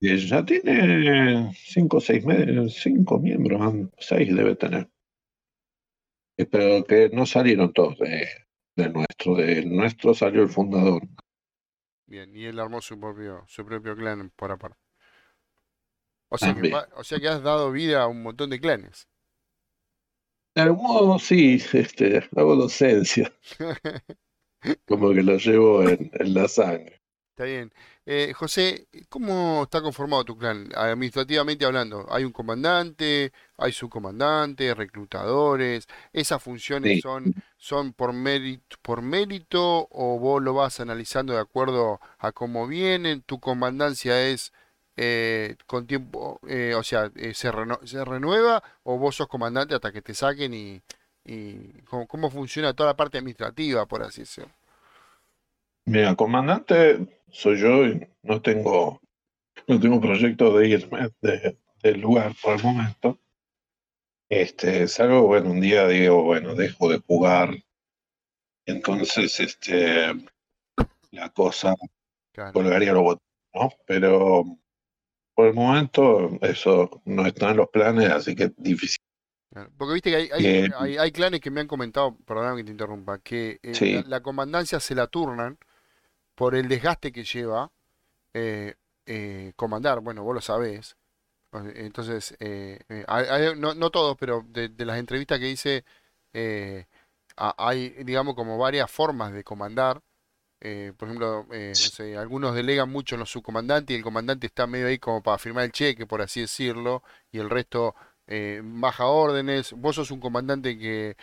Y 0.00 0.16
ya 0.26 0.44
tiene 0.44 1.52
cinco 1.54 1.98
o 1.98 2.00
seis, 2.00 2.24
cinco 2.74 3.18
miembros, 3.18 3.88
seis 3.98 4.34
debe 4.34 4.56
tener. 4.56 4.90
Pero 6.36 6.84
que 6.84 7.08
no 7.10 7.24
salieron 7.24 7.72
todos 7.72 7.98
de, 7.98 8.26
de 8.74 8.90
nuestro, 8.90 9.36
de 9.36 9.64
nuestro 9.64 10.14
salió 10.14 10.42
el 10.42 10.48
fundador. 10.48 11.02
Bien, 12.06 12.34
y 12.34 12.46
él 12.46 12.58
armó 12.58 12.80
su 12.80 12.98
propio, 12.98 13.44
su 13.46 13.64
propio 13.64 13.94
clan 13.96 14.30
por 14.34 14.50
aparte. 14.50 14.76
O 16.28 16.38
sea, 16.38 16.54
que, 16.54 16.72
o 16.96 17.04
sea 17.04 17.20
que 17.20 17.28
has 17.28 17.42
dado 17.42 17.70
vida 17.70 18.02
a 18.02 18.08
un 18.08 18.22
montón 18.22 18.50
de 18.50 18.58
clanes. 18.58 19.06
De 20.54 20.62
algún 20.62 20.82
modo 20.82 21.18
sí, 21.18 21.62
este, 21.72 22.28
hago 22.34 22.56
docencia. 22.56 23.32
Como 24.86 25.12
que 25.12 25.22
lo 25.22 25.36
llevo 25.36 25.88
en 25.88 26.10
la 26.34 26.48
sangre. 26.48 27.01
Está 27.42 27.50
bien. 27.50 27.72
Eh, 28.06 28.32
José, 28.36 28.86
¿cómo 29.08 29.64
está 29.64 29.82
conformado 29.82 30.24
tu 30.24 30.38
clan? 30.38 30.68
Administrativamente 30.76 31.64
hablando, 31.64 32.06
¿hay 32.08 32.22
un 32.22 32.30
comandante, 32.30 33.32
hay 33.56 33.72
subcomandantes, 33.72 34.76
reclutadores? 34.76 35.88
¿Esas 36.12 36.40
funciones 36.40 37.00
son, 37.02 37.34
son 37.56 37.92
por 37.94 38.12
mérito, 38.12 38.76
por 38.80 39.02
mérito 39.02 39.88
o 39.90 40.20
vos 40.20 40.40
lo 40.40 40.54
vas 40.54 40.78
analizando 40.78 41.32
de 41.32 41.40
acuerdo 41.40 42.00
a 42.18 42.30
cómo 42.30 42.68
vienen? 42.68 43.22
¿Tu 43.22 43.40
comandancia 43.40 44.28
es 44.28 44.52
eh, 44.96 45.56
con 45.66 45.88
tiempo, 45.88 46.38
eh, 46.46 46.74
o 46.76 46.84
sea, 46.84 47.10
se, 47.16 47.34
se 47.34 48.04
renueva 48.04 48.62
o 48.84 48.98
vos 48.98 49.16
sos 49.16 49.26
comandante 49.26 49.74
hasta 49.74 49.90
que 49.90 50.02
te 50.02 50.14
saquen 50.14 50.54
y, 50.54 50.80
y 51.24 51.72
cómo, 51.90 52.06
cómo 52.06 52.30
funciona 52.30 52.72
toda 52.72 52.90
la 52.90 52.96
parte 52.96 53.18
administrativa, 53.18 53.84
por 53.86 54.04
así 54.04 54.20
decirlo? 54.20 54.52
Mira, 55.84 56.14
comandante 56.14 57.21
soy 57.32 57.58
yo 57.58 57.86
y 57.86 58.06
no 58.22 58.40
tengo, 58.40 59.00
no 59.66 59.80
tengo 59.80 60.00
proyecto 60.00 60.56
de 60.56 60.68
irme 60.68 61.08
del 61.82 62.00
lugar 62.00 62.32
por 62.40 62.56
el 62.56 62.62
momento. 62.62 63.18
Este, 64.28 64.86
salgo, 64.88 65.26
bueno, 65.26 65.50
un 65.50 65.60
día 65.60 65.88
digo, 65.88 66.22
bueno, 66.22 66.54
dejo 66.54 66.88
de 66.88 66.98
jugar. 66.98 67.54
Entonces, 68.64 69.40
este, 69.40 70.14
la 71.10 71.28
cosa 71.30 71.74
colgaría 72.52 72.92
los 72.92 73.02
botones, 73.02 73.28
¿no? 73.54 73.72
Pero 73.86 74.44
por 75.34 75.48
el 75.48 75.54
momento 75.54 76.38
eso 76.40 77.02
no 77.04 77.26
está 77.26 77.50
en 77.50 77.56
los 77.58 77.68
planes, 77.68 78.10
así 78.10 78.34
que 78.34 78.44
es 78.44 78.52
difícil. 78.56 79.00
Porque 79.76 79.94
viste 79.94 80.10
que 80.10 80.16
hay, 80.16 80.46
eh, 80.46 80.70
hay, 80.78 80.96
hay, 80.96 81.12
clanes 81.12 81.40
que 81.40 81.50
me 81.50 81.60
han 81.60 81.66
comentado, 81.66 82.16
perdóname 82.24 82.58
que 82.58 82.64
te 82.64 82.70
interrumpa, 82.70 83.18
que 83.18 83.60
eh, 83.62 84.02
la, 84.06 84.22
comandancia 84.22 84.80
se 84.80 84.94
la 84.94 85.08
turnan 85.08 85.58
por 86.34 86.54
el 86.54 86.68
desgaste 86.68 87.12
que 87.12 87.24
lleva 87.24 87.70
eh, 88.34 88.74
eh, 89.06 89.52
comandar, 89.56 90.00
bueno, 90.00 90.22
vos 90.22 90.34
lo 90.34 90.40
sabés. 90.40 90.96
Entonces, 91.74 92.34
eh, 92.40 92.80
no, 93.58 93.74
no, 93.74 93.90
todos, 93.90 94.16
pero 94.18 94.44
de, 94.48 94.70
las 94.86 94.98
entrevistas 94.98 95.38
que 95.38 95.50
hice, 95.50 95.84
hay, 97.36 97.90
digamos, 98.04 98.34
como 98.34 98.56
varias 98.58 98.90
formas 98.90 99.32
de 99.32 99.44
comandar. 99.44 100.02
por 100.96 101.08
ejemplo, 101.08 101.46
algunos 102.18 102.54
delegan 102.54 102.90
mucho 102.90 103.16
en 103.16 103.20
los 103.20 103.30
subcomandantes 103.30 103.94
y 103.94 103.98
el 103.98 104.04
comandante 104.04 104.46
está 104.46 104.66
medio 104.66 104.86
ahí 104.86 104.98
como 104.98 105.22
para 105.22 105.38
firmar 105.38 105.64
el 105.64 105.72
cheque, 105.72 106.06
por 106.06 106.22
así 106.22 106.40
decirlo, 106.42 107.02
y 107.32 107.38
el 107.38 107.50
resto 107.50 107.94
baja 108.62 109.06
órdenes. 109.06 109.72
Vos 109.72 109.96
sos 109.96 110.10
un 110.10 110.20
comandante 110.20 110.78
que 110.78 111.16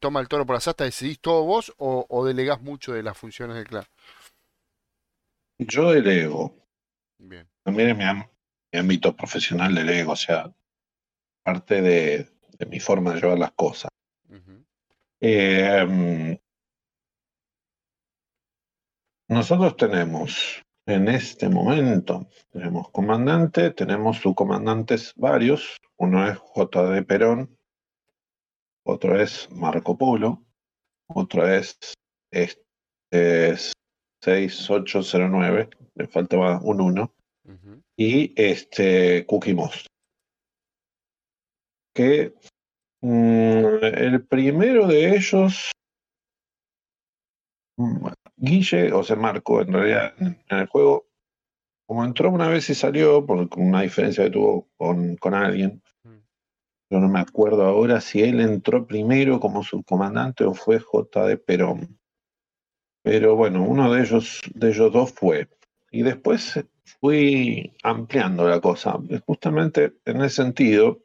toma 0.00 0.20
el 0.20 0.28
toro 0.28 0.46
por 0.46 0.56
las 0.56 0.68
astas, 0.68 0.86
¿decidís 0.86 1.20
todo 1.20 1.44
vos 1.44 1.74
o, 1.78 2.06
o 2.08 2.24
delegás 2.24 2.62
mucho 2.62 2.94
de 2.94 3.02
las 3.02 3.18
funciones 3.18 3.56
del 3.56 3.66
clan? 3.66 3.84
Yo 5.66 5.92
delego. 5.92 6.54
Bien. 7.18 7.48
También 7.62 7.90
en 7.90 7.98
mi, 7.98 8.78
ámbito 8.78 9.14
profesional 9.14 9.74
delego, 9.74 10.12
o 10.12 10.16
sea, 10.16 10.52
parte 11.42 11.82
de, 11.82 12.28
mi 12.68 12.80
forma 12.80 13.12
de 13.12 13.20
llevar 13.20 13.38
las 13.38 13.52
cosas. 13.52 13.90
Em, 15.20 16.36
nosotros 19.28 19.76
tenemos 19.76 20.62
en 20.86 21.08
este 21.08 21.48
momento, 21.48 22.28
tenemos 22.50 22.90
comandante, 22.90 23.70
tenemos 23.70 24.18
subcomandantes 24.18 25.12
varios. 25.16 25.80
Uno 25.96 26.26
es 26.28 26.36
J.D. 26.38 27.02
Perón, 27.04 27.56
otro 28.84 29.20
es 29.20 29.48
Marco 29.50 29.96
Polo, 29.96 30.44
otro 31.06 31.46
es, 31.46 31.78
este, 32.32 33.50
es 33.50 33.72
6809, 34.22 35.68
le 35.94 36.06
faltaba 36.06 36.60
un 36.62 36.80
1, 36.80 37.14
y 37.96 38.32
este 38.36 39.26
Cookie 39.26 39.54
Monster. 39.54 39.86
Que 41.94 42.34
mm, 43.02 43.64
el 43.82 44.24
primero 44.26 44.86
de 44.86 45.16
ellos, 45.16 45.72
mm, 47.76 48.06
Guille, 48.36 48.92
o 48.92 49.02
sea, 49.02 49.16
Marco, 49.16 49.60
en 49.60 49.72
realidad, 49.72 50.14
en 50.18 50.38
el 50.48 50.66
juego, 50.66 51.06
como 51.86 52.04
entró 52.04 52.30
una 52.30 52.48
vez 52.48 52.70
y 52.70 52.74
salió, 52.74 53.26
por 53.26 53.48
una 53.56 53.82
diferencia 53.82 54.24
que 54.24 54.30
tuvo 54.30 54.68
con, 54.76 55.16
con 55.16 55.34
alguien, 55.34 55.82
yo 56.90 57.00
no 57.00 57.08
me 57.08 57.20
acuerdo 57.20 57.64
ahora 57.64 58.00
si 58.02 58.22
él 58.22 58.40
entró 58.40 58.86
primero 58.86 59.40
como 59.40 59.62
subcomandante 59.62 60.44
o 60.44 60.54
fue 60.54 60.78
J. 60.78 61.26
de 61.26 61.38
Perón. 61.38 61.98
Pero 63.02 63.36
bueno, 63.36 63.62
uno 63.62 63.92
de 63.92 64.02
ellos, 64.02 64.42
de 64.54 64.70
ellos 64.70 64.92
dos 64.92 65.12
fue. 65.12 65.48
Y 65.90 66.02
después 66.02 66.64
fui 67.00 67.72
ampliando 67.82 68.48
la 68.48 68.60
cosa. 68.60 68.98
Justamente 69.26 69.94
en 70.04 70.22
ese 70.22 70.36
sentido, 70.36 71.00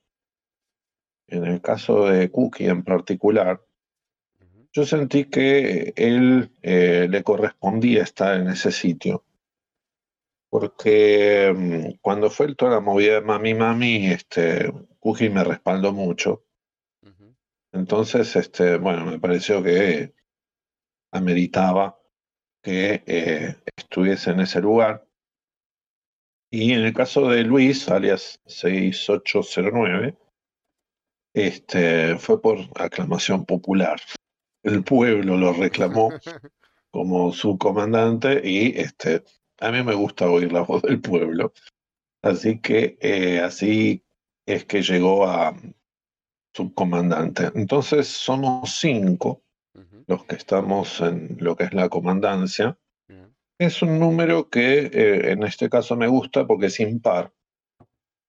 en 1.28 1.46
el 1.46 1.62
caso 1.62 2.06
de 2.06 2.32
Cookie 2.32 2.68
en 2.68 2.84
particular, 2.84 3.62
yo 4.72 4.86
sentí 4.86 5.26
que 5.26 5.94
él 5.96 6.52
eh, 6.62 7.08
le 7.10 7.24
correspondía 7.24 8.04
estar 8.04 8.40
en 8.40 8.48
ese 8.48 8.72
sitio. 8.72 9.24
Porque 10.50 11.52
mm, 11.56 11.98
cuando 12.00 12.30
fue 12.30 12.54
toda 12.56 12.74
la 12.74 12.80
movida 12.80 13.16
de 13.16 13.22
Mami 13.22 13.56
Mami, 13.56 14.08
este, 14.08 14.72
Cookie 15.00 15.30
me 15.30 15.44
respaldó 15.44 15.94
mucho. 15.94 16.44
Entonces, 17.74 18.36
este, 18.36 18.78
bueno, 18.78 19.06
me 19.06 19.20
pareció 19.20 19.62
que 19.62 20.14
ameritaba 21.18 22.00
que 22.62 23.04
eh, 23.06 23.56
estuviese 23.76 24.32
en 24.32 24.42
ese 24.42 24.62
lugar. 24.62 25.08
Y 26.52 26.74
en 26.74 26.82
el 26.82 26.94
caso 26.94 27.30
de 27.30 27.44
Luis, 27.44 27.90
alias 27.90 28.42
6809, 28.46 30.18
este, 31.34 32.18
fue 32.18 32.42
por 32.42 32.60
aclamación 32.76 33.46
popular. 33.46 34.00
El 34.64 34.84
pueblo 34.84 35.38
lo 35.38 35.54
reclamó 35.54 36.10
como 36.92 37.32
su 37.32 37.58
comandante 37.58 38.42
y 38.44 38.80
este, 38.80 39.24
a 39.60 39.72
mí 39.72 39.84
me 39.84 39.94
gusta 39.94 40.30
oír 40.30 40.52
la 40.52 40.62
voz 40.62 40.82
del 40.82 41.00
pueblo. 41.02 41.54
Así 42.22 42.60
que 42.60 42.98
eh, 43.02 43.40
así 43.40 44.04
es 44.46 44.66
que 44.66 44.82
llegó 44.82 45.26
a 45.26 45.56
subcomandante. 46.54 47.52
Entonces 47.56 48.08
somos 48.08 48.80
cinco 48.80 49.44
los 50.08 50.26
que 50.26 50.36
estamos 50.36 51.02
en 51.02 51.38
lo 51.40 51.56
que 51.56 51.66
es 51.66 51.74
la 51.74 51.90
comandancia. 51.90 52.78
Es 53.60 53.82
un 53.82 54.00
número 54.00 54.50
que 54.50 54.86
eh, 54.86 55.32
en 55.32 55.44
este 55.44 55.70
caso 55.70 55.96
me 55.96 56.08
gusta 56.08 56.46
porque 56.46 56.68
es 56.68 56.80
impar, 56.80 57.34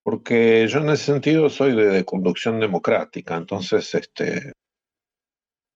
porque 0.03 0.67
yo 0.69 0.81
en 0.81 0.89
ese 0.89 1.05
sentido 1.05 1.51
soy 1.51 1.77
de, 1.77 2.03
conducción 2.07 2.59
democrática, 2.61 3.37
entonces 3.37 3.95
este, 3.95 4.53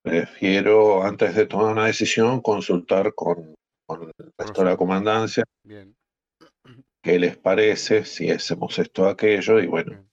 prefiero 0.03 1.03
antes 1.03 1.35
de 1.35 1.45
tomar 1.45 1.71
una 1.71 1.85
decisión 1.85 2.41
consultar 2.41 3.13
con, 3.13 3.53
con 3.85 4.03
el 4.03 4.31
resto 4.35 4.63
de 4.63 4.69
la 4.71 4.77
comandancia 4.77 5.43
Bien. 5.63 5.95
qué 7.03 7.19
les 7.19 7.37
parece, 7.37 8.05
si 8.05 8.31
hacemos 8.31 8.79
esto 8.79 9.03
o 9.03 9.07
aquello, 9.07 9.59
y 9.59 9.67
bueno, 9.67 10.03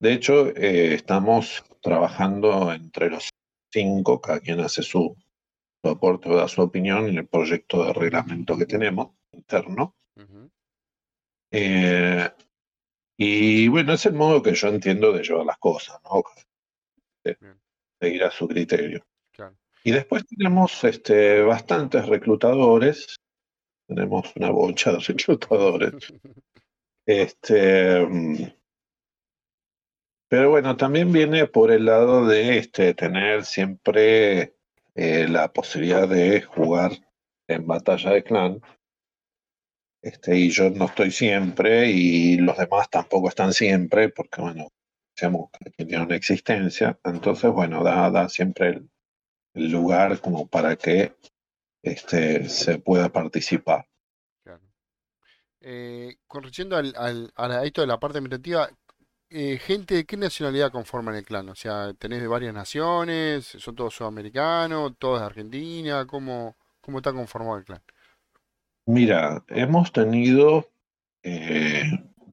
de 0.00 0.12
hecho 0.12 0.48
eh, 0.48 0.92
estamos 0.92 1.64
trabajando 1.80 2.70
entre 2.74 3.08
los 3.08 3.30
cinco, 3.76 4.20
cada 4.22 4.40
quien 4.40 4.60
hace 4.60 4.82
su, 4.82 5.14
aporte 5.82 6.30
o 6.30 6.36
da 6.36 6.48
su 6.48 6.62
opinión 6.62 7.06
en 7.08 7.18
el 7.18 7.26
proyecto 7.26 7.84
de 7.84 7.92
reglamento 7.92 8.56
que 8.56 8.64
tenemos 8.64 9.10
interno. 9.32 9.94
Eh, 11.50 12.28
y 13.18 13.68
bueno, 13.68 13.92
es 13.92 14.06
el 14.06 14.14
modo 14.14 14.42
que 14.42 14.54
yo 14.54 14.68
entiendo 14.68 15.12
de 15.12 15.22
llevar 15.22 15.44
las 15.44 15.58
cosas, 15.58 16.00
¿no? 16.04 16.22
seguir 18.00 18.24
a 18.24 18.30
su 18.30 18.48
criterio. 18.48 19.04
Y 19.84 19.92
después 19.92 20.26
tenemos 20.26 20.82
este, 20.84 21.42
bastantes 21.42 22.06
reclutadores, 22.06 23.16
tenemos 23.86 24.34
una 24.36 24.50
bocha 24.50 24.92
de 24.92 24.98
reclutadores. 24.98 25.94
este, 27.06 28.54
pero 30.28 30.50
bueno, 30.50 30.76
también 30.76 31.12
viene 31.12 31.46
por 31.46 31.70
el 31.70 31.84
lado 31.84 32.26
de 32.26 32.58
este, 32.58 32.94
tener 32.94 33.44
siempre 33.44 34.56
eh, 34.94 35.28
la 35.28 35.52
posibilidad 35.52 36.08
de 36.08 36.42
jugar 36.42 36.92
en 37.46 37.66
batalla 37.66 38.10
de 38.10 38.24
clan. 38.24 38.60
Este, 40.02 40.36
y 40.36 40.50
yo 40.50 40.70
no 40.70 40.86
estoy 40.86 41.10
siempre 41.10 41.90
y 41.90 42.36
los 42.38 42.56
demás 42.56 42.88
tampoco 42.90 43.28
están 43.28 43.52
siempre, 43.52 44.08
porque 44.08 44.40
bueno, 44.40 44.68
digamos 45.16 45.50
que 45.52 45.84
tiene 45.84 46.02
una 46.02 46.16
existencia. 46.16 46.98
Entonces, 47.04 47.50
bueno, 47.50 47.82
da, 47.82 48.10
da 48.10 48.28
siempre 48.28 48.68
el, 49.54 49.70
lugar 49.70 50.20
como 50.20 50.46
para 50.46 50.76
que 50.76 51.14
este, 51.82 52.48
se 52.48 52.78
pueda 52.78 53.08
participar. 53.08 53.88
Claro. 54.44 54.62
Eh, 55.60 56.16
al, 56.72 57.32
al, 57.34 57.52
a 57.52 57.64
esto 57.64 57.80
de 57.80 57.86
la 57.86 57.98
parte 57.98 58.18
administrativa, 58.18 58.68
eh, 59.30 59.58
gente 59.58 59.94
de 59.94 60.04
qué 60.04 60.16
nacionalidad 60.16 60.70
conforman 60.70 61.14
el 61.16 61.24
clan? 61.24 61.48
O 61.48 61.54
sea, 61.54 61.92
¿tenés 61.94 62.20
de 62.20 62.28
varias 62.28 62.54
naciones? 62.54 63.46
¿Son 63.46 63.74
todos 63.74 63.94
sudamericanos? 63.94 64.96
¿Todos 64.98 65.20
de 65.20 65.26
Argentina? 65.26 66.06
¿Cómo, 66.06 66.56
cómo 66.80 66.98
está 66.98 67.12
conformado 67.12 67.58
el 67.58 67.64
clan? 67.64 67.82
Mira, 68.86 69.44
hemos 69.48 69.92
tenido 69.92 70.70
eh, 71.22 71.82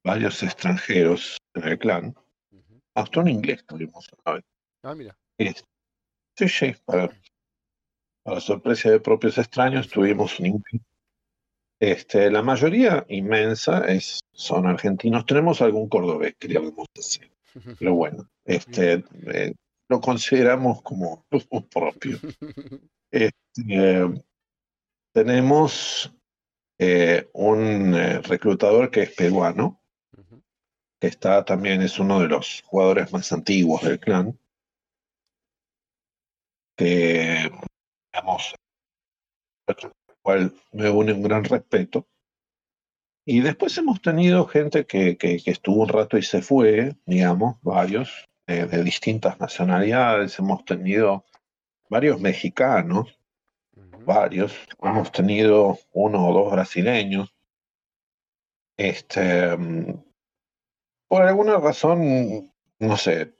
varios 0.04 0.42
extranjeros 0.42 1.36
en 1.54 1.64
el 1.64 1.78
clan. 1.78 2.14
Hasta 2.94 3.20
un 3.20 3.28
inglés 3.28 3.64
tuvimos 3.66 4.08
una 4.24 4.36
vez. 4.36 4.44
Ah, 4.82 4.94
mira. 4.94 5.16
sí, 6.36 6.48
sí, 6.48 6.74
para, 6.84 7.10
para 8.22 8.40
sorpresa 8.40 8.90
de 8.90 9.00
propios 9.00 9.36
extraños 9.38 9.88
tuvimos 9.88 10.38
un 10.38 10.46
inglés 10.46 10.82
este, 11.80 12.30
la 12.30 12.42
mayoría 12.42 13.04
inmensa 13.08 13.86
es, 13.86 14.20
son 14.32 14.66
argentinos. 14.66 15.26
Tenemos 15.26 15.60
algún 15.60 15.88
cordobés, 15.88 16.34
queríamos 16.38 16.72
decir. 16.94 17.30
Pero 17.78 17.94
bueno, 17.94 18.28
este, 18.44 19.04
eh, 19.26 19.54
lo 19.88 20.00
consideramos 20.00 20.82
como 20.82 21.24
propio. 21.70 22.18
Este, 23.10 24.22
tenemos 25.12 26.12
eh, 26.78 27.28
un 27.32 27.94
eh, 27.94 28.20
reclutador 28.20 28.90
que 28.90 29.02
es 29.02 29.10
peruano, 29.12 29.80
que 31.00 31.06
está 31.06 31.44
también, 31.44 31.82
es 31.82 31.98
uno 31.98 32.20
de 32.20 32.28
los 32.28 32.62
jugadores 32.62 33.12
más 33.12 33.30
antiguos 33.32 33.82
del 33.82 34.00
clan, 34.00 34.38
que, 36.76 37.50
digamos, 38.12 38.54
cual 40.24 40.54
me 40.72 40.88
une 40.90 41.12
un 41.12 41.22
gran 41.22 41.44
respeto. 41.44 42.08
Y 43.26 43.40
después 43.40 43.76
hemos 43.78 44.00
tenido 44.00 44.46
gente 44.46 44.86
que, 44.86 45.16
que, 45.16 45.40
estuvo 45.44 45.82
un 45.82 45.88
rato 45.88 46.16
y 46.18 46.22
se 46.22 46.42
fue, 46.42 46.96
digamos, 47.06 47.56
varios, 47.62 48.26
de 48.46 48.82
distintas 48.82 49.38
nacionalidades. 49.40 50.38
Hemos 50.38 50.64
tenido 50.64 51.24
varios 51.88 52.20
mexicanos, 52.20 53.18
varios. 54.04 54.52
Hemos 54.82 55.12
tenido 55.12 55.78
uno 55.92 56.28
o 56.28 56.34
dos 56.34 56.52
brasileños. 56.52 57.34
Este, 58.76 59.56
por 61.08 61.22
alguna 61.22 61.58
razón, 61.58 62.52
no 62.78 62.96
sé, 62.96 63.34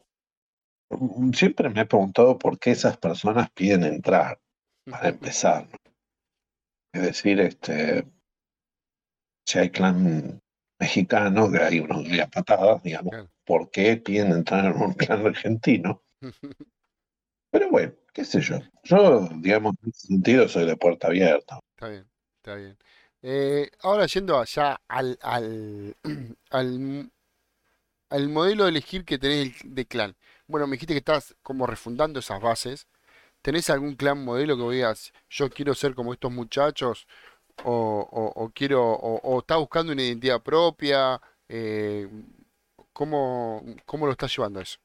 siempre 1.33 1.69
me 1.71 1.83
he 1.83 1.87
preguntado 1.87 2.39
por 2.39 2.59
qué 2.59 2.71
esas 2.71 2.97
personas 2.97 3.51
piden 3.51 3.85
entrar, 3.85 4.39
para 4.91 5.09
empezar. 5.09 5.67
Es 6.95 7.03
decir, 7.03 7.41
este, 7.41 8.07
si 9.45 9.59
hay 9.59 9.71
clan 9.71 10.41
mexicano, 10.79 11.51
que 11.51 11.59
hay 11.59 11.81
unos 11.81 12.05
días 12.05 12.31
patadas, 12.31 12.85
digamos, 12.85 13.13
¿por 13.45 13.69
qué 13.73 13.97
piden 13.97 14.31
entrar 14.31 14.65
en 14.67 14.81
un 14.81 14.93
clan 14.95 15.27
argentino? 15.27 16.05
Pero 17.51 17.69
bueno, 17.71 17.93
qué 18.13 18.25
sé 18.25 18.41
yo. 18.41 18.61
Yo, 18.85 19.29
digamos, 19.39 19.75
en 19.83 19.91
ese 19.91 20.07
sentido 20.07 20.49
soy 20.49 20.67
de 20.67 20.77
puerta 20.77 21.09
abierta. 21.09 21.59
Está 21.75 21.89
bien, 21.89 22.09
está 22.37 22.55
bien. 22.55 22.79
Eh, 23.23 23.71
ahora 23.81 24.07
yendo 24.07 24.39
allá 24.39 24.81
al, 24.87 25.19
al, 25.21 25.97
al, 26.51 27.11
al, 28.09 28.29
modelo 28.29 28.65
de 28.65 28.71
elegir 28.71 29.05
que 29.05 29.19
tenés 29.19 29.57
de 29.65 29.85
clan. 29.85 30.15
Bueno, 30.47 30.69
me 30.69 30.75
dijiste 30.77 30.95
que 30.95 30.99
estás 30.99 31.35
como 31.43 31.67
refundando 31.67 32.21
esas 32.21 32.41
bases. 32.41 32.87
¿Tenés 33.45 33.69
algún 33.69 33.95
clan 33.95 34.25
modelo 34.25 34.57
que 34.57 34.77
digas, 34.77 35.13
yo 35.29 35.51
quiero 35.51 35.75
ser 35.75 35.95
como 35.95 36.15
estos 36.15 36.33
muchachos? 36.33 37.07
O, 37.65 38.51
quiero, 38.55 38.83
o, 38.83 39.39
está 39.39 39.57
buscando 39.59 39.93
una 39.93 40.03
identidad 40.03 40.41
propia. 40.43 41.21
Eh, 41.47 42.09
¿cómo, 42.95 43.63
lo 43.93 44.11
estás 44.11 44.35
llevando 44.35 44.63
eso? 44.63 44.79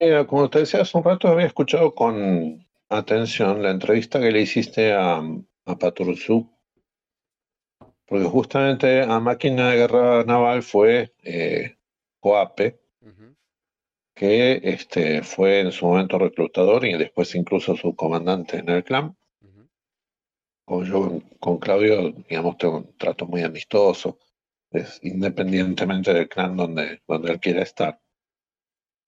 Mira, 0.00 0.26
como 0.26 0.50
te 0.50 0.58
decía 0.58 0.80
hace 0.80 0.98
un 0.98 1.04
rato, 1.04 1.28
había 1.28 1.46
escuchado 1.46 1.94
con 1.94 2.66
atención 2.88 3.62
la 3.62 3.70
entrevista 3.70 4.18
que 4.18 4.32
le 4.32 4.40
hiciste 4.40 4.92
a, 4.92 5.22
a 5.66 5.78
Paturuzú, 5.78 6.50
porque 8.04 8.24
justamente 8.24 9.02
a 9.02 9.20
máquina 9.20 9.70
de 9.70 9.76
guerra 9.76 10.24
naval 10.24 10.64
fue 10.64 11.14
eh, 11.22 11.76
Coape, 12.18 12.81
que 14.14 14.60
este, 14.62 15.22
fue 15.22 15.60
en 15.60 15.72
su 15.72 15.86
momento 15.86 16.18
reclutador 16.18 16.84
y 16.84 16.96
después 16.96 17.34
incluso 17.34 17.76
su 17.76 17.94
comandante 17.96 18.58
en 18.58 18.68
el 18.68 18.84
clan. 18.84 19.16
Yo 20.66 21.20
con 21.38 21.58
Claudio, 21.58 22.12
digamos, 22.28 22.56
tengo 22.56 22.78
un 22.78 22.96
trato 22.96 23.26
muy 23.26 23.42
amistoso, 23.42 24.18
es, 24.70 25.00
independientemente 25.02 26.14
del 26.14 26.28
clan 26.28 26.56
donde, 26.56 27.02
donde 27.06 27.32
él 27.32 27.40
quiera 27.40 27.62
estar. 27.62 28.00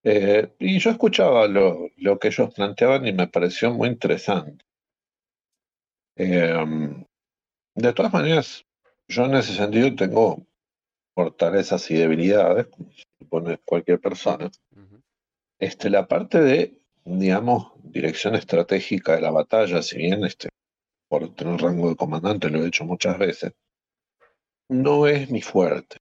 Eh, 0.02 0.52
y 0.58 0.78
yo 0.78 0.90
escuchaba 0.90 1.48
lo, 1.48 1.88
lo, 1.96 2.18
que 2.18 2.28
ellos 2.28 2.52
planteaban 2.52 3.06
y 3.06 3.12
me 3.14 3.28
pareció 3.28 3.72
muy 3.72 3.88
interesante. 3.88 4.64
Eh, 6.16 7.04
de 7.74 7.92
todas 7.92 8.12
maneras, 8.12 8.66
yo 9.08 9.24
en 9.24 9.34
ese 9.36 9.54
sentido 9.54 9.94
tengo 9.94 10.46
fortalezas 11.14 11.90
y 11.90 11.94
debilidades, 11.94 12.66
como 12.66 12.90
supone 13.18 13.58
cualquier 13.64 14.00
persona. 14.00 14.50
Este, 15.58 15.90
la 15.90 16.06
parte 16.06 16.40
de, 16.40 16.80
digamos, 17.04 17.72
dirección 17.82 18.34
estratégica 18.34 19.14
de 19.14 19.22
la 19.22 19.30
batalla, 19.30 19.82
si 19.82 19.98
bien 19.98 20.24
este, 20.24 20.48
por 21.08 21.34
tener 21.34 21.60
rango 21.60 21.88
de 21.88 21.96
comandante 21.96 22.50
lo 22.50 22.62
he 22.62 22.68
hecho 22.68 22.84
muchas 22.84 23.18
veces, 23.18 23.52
no 24.68 25.06
es 25.06 25.30
mi 25.30 25.42
fuerte. 25.42 25.98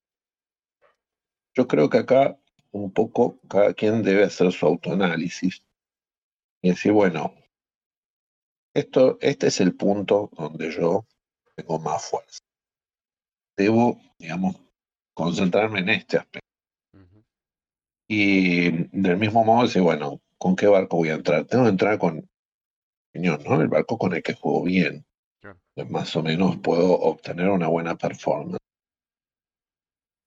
Yo 1.56 1.68
creo 1.68 1.89
que 1.89 2.00
acá 2.00 2.39
un 2.72 2.92
poco 2.92 3.39
cada 3.48 3.74
quien 3.74 4.02
debe 4.02 4.24
hacer 4.24 4.52
su 4.52 4.66
autoanálisis 4.66 5.63
y 6.62 6.70
decir, 6.70 6.92
bueno, 6.92 7.36
esto, 8.74 9.20
este 9.22 9.48
es 9.48 9.62
el 9.62 9.76
punto 9.76 10.32
donde 10.34 10.72
yo 10.72 11.06
tengo 11.56 11.78
más 11.80 12.04
fuerza. 12.04 12.39
Debo, 13.56 14.00
digamos, 14.18 14.56
concentrarme 15.13 15.82
en 15.82 15.89
este 15.89 16.18
aspecto. 16.18 16.42
Y 18.15 18.69
del 18.91 19.17
mismo 19.17 19.43
modo 19.43 19.63
decir, 19.63 19.82
bueno, 19.82 20.21
¿con 20.38 20.56
qué 20.56 20.67
barco 20.67 20.97
voy 20.97 21.10
a 21.10 21.15
entrar? 21.15 21.45
Tengo 21.45 21.63
que 21.63 21.71
entrar 21.71 21.97
con, 21.97 22.30
¿no? 23.13 23.62
El 23.62 23.67
barco 23.69 23.97
con 23.97 24.13
el 24.13 24.21
que 24.21 24.36
juego 24.36 24.62
bien. 24.63 25.04
Más 25.89 26.15
o 26.15 26.21
menos 26.21 26.58
puedo 26.58 26.93
obtener 26.93 27.49
una 27.49 27.67
buena 27.69 27.97
performance. 27.97 28.60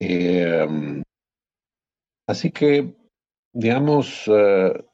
Em, 0.00 1.04
así 2.26 2.50
que, 2.50 2.92
digamos, 3.52 4.24
eh, 4.26 4.84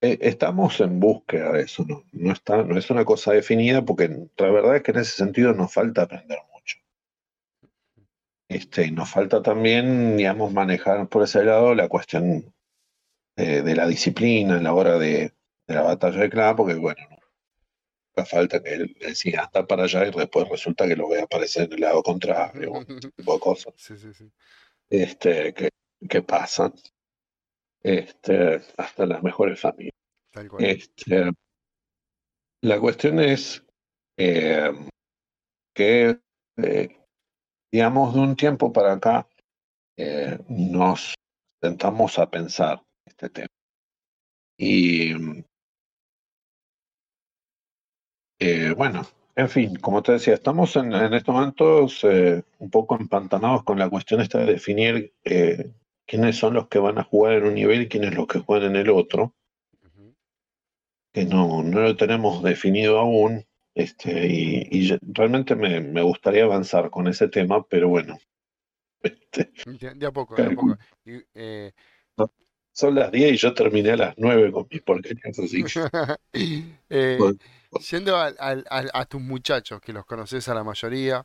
eh, 0.00 0.18
estamos 0.22 0.80
en 0.80 1.00
búsqueda 1.00 1.52
de 1.52 1.62
eso, 1.64 1.84
¿no? 1.86 2.04
No, 2.12 2.32
está, 2.32 2.62
no 2.62 2.78
es 2.78 2.88
una 2.88 3.04
cosa 3.04 3.32
definida 3.32 3.84
porque 3.84 4.08
la 4.38 4.50
verdad 4.50 4.76
es 4.76 4.82
que 4.82 4.92
en 4.92 4.98
ese 5.00 5.16
sentido 5.16 5.52
nos 5.52 5.70
falta 5.70 6.02
aprender 6.02 6.38
mucho. 6.50 6.57
Este, 8.48 8.90
nos 8.90 9.10
falta 9.10 9.42
también, 9.42 10.16
digamos, 10.16 10.52
manejar 10.52 11.06
por 11.08 11.22
ese 11.22 11.44
lado 11.44 11.74
la 11.74 11.88
cuestión 11.88 12.54
de, 13.36 13.76
la 13.76 13.86
disciplina 13.86 14.56
en 14.56 14.64
la 14.64 14.72
hora 14.72 14.98
de, 14.98 15.34
la 15.66 15.82
batalla 15.82 16.20
de 16.20 16.30
clan, 16.30 16.56
porque 16.56 16.74
bueno, 16.74 17.06
no 18.16 18.24
falta 18.24 18.62
que 18.62 18.74
él 18.74 18.96
decida 18.98 19.44
anda 19.44 19.66
para 19.66 19.84
allá 19.84 20.06
y 20.06 20.10
después 20.10 20.48
resulta 20.48 20.88
que 20.88 20.96
lo 20.96 21.08
ve 21.08 21.20
aparecer 21.20 21.66
en 21.66 21.74
el 21.74 21.80
lado 21.80 22.02
contrario, 22.02 22.72
un 22.72 22.98
tipo 22.98 23.34
de 23.34 23.40
cosas. 23.40 23.74
Sí, 23.76 23.96
sí, 23.96 24.12
sí. 24.12 24.30
Este, 24.90 25.52
que, 25.54 25.68
que 26.08 26.22
pasan 26.22 26.72
este, 27.82 28.60
hasta 28.76 29.06
las 29.06 29.22
mejores 29.22 29.60
familias. 29.60 29.94
Este, 30.58 31.30
la 32.62 32.80
cuestión 32.80 33.20
es 33.20 33.64
eh, 34.16 34.72
que, 35.74 36.18
eh, 36.56 36.97
digamos, 37.70 38.14
de 38.14 38.20
un 38.20 38.36
tiempo 38.36 38.72
para 38.72 38.94
acá 38.94 39.28
eh, 39.96 40.38
nos 40.48 41.14
sentamos 41.60 42.18
a 42.18 42.30
pensar 42.30 42.82
este 43.04 43.30
tema. 43.30 43.48
Y 44.58 45.12
bueno, 48.76 49.02
en 49.34 49.48
fin, 49.48 49.76
como 49.76 50.02
te 50.02 50.12
decía, 50.12 50.34
estamos 50.34 50.74
en, 50.76 50.92
en 50.92 51.14
estos 51.14 51.34
momentos 51.34 52.04
un 52.04 52.70
poco 52.70 52.96
empantanados 52.96 53.64
con 53.64 53.78
la 53.78 53.88
cuestión 53.88 54.20
esta 54.20 54.38
de 54.38 54.46
definir 54.46 55.12
quiénes 56.08 56.36
son 56.36 56.54
los 56.54 56.68
que 56.68 56.78
van 56.78 56.98
a 56.98 57.04
jugar 57.04 57.34
en 57.34 57.46
un 57.46 57.54
nivel 57.54 57.82
y 57.82 57.88
quiénes 57.88 58.14
los 58.14 58.26
que 58.26 58.40
juegan 58.40 58.70
en 58.70 58.76
el 58.76 58.90
otro, 58.90 59.34
que 61.12 61.24
no, 61.24 61.62
no 61.62 61.80
lo 61.80 61.96
tenemos 61.96 62.42
definido 62.42 62.98
aún, 62.98 63.44
este, 63.78 64.26
y, 64.26 64.98
realmente 65.02 65.54
me, 65.54 66.02
gustaría 66.02 66.42
avanzar 66.42 66.90
con 66.90 67.06
ese 67.06 67.28
tema, 67.28 67.64
pero 67.64 67.88
bueno. 67.88 68.18
Este, 69.00 69.52
de, 69.94 70.06
a 70.06 70.10
poco, 70.10 70.34
de 70.34 70.42
a 70.42 70.50
poco. 70.50 70.76
Eh, 71.06 71.70
son 72.72 72.96
las 72.96 73.12
10 73.12 73.32
y 73.32 73.36
yo 73.36 73.54
terminé 73.54 73.92
a 73.92 73.96
las 73.96 74.14
9 74.18 74.50
con 74.50 74.66
mis 74.68 74.82
porquerías 74.82 75.38
así. 75.38 75.64
eh, 76.90 77.18
Yendo 77.90 78.16
a, 78.16 79.04
tus 79.06 79.20
muchachos, 79.20 79.80
que 79.80 79.92
los 79.92 80.04
conoces 80.04 80.48
a 80.48 80.54
la 80.54 80.64
mayoría, 80.64 81.24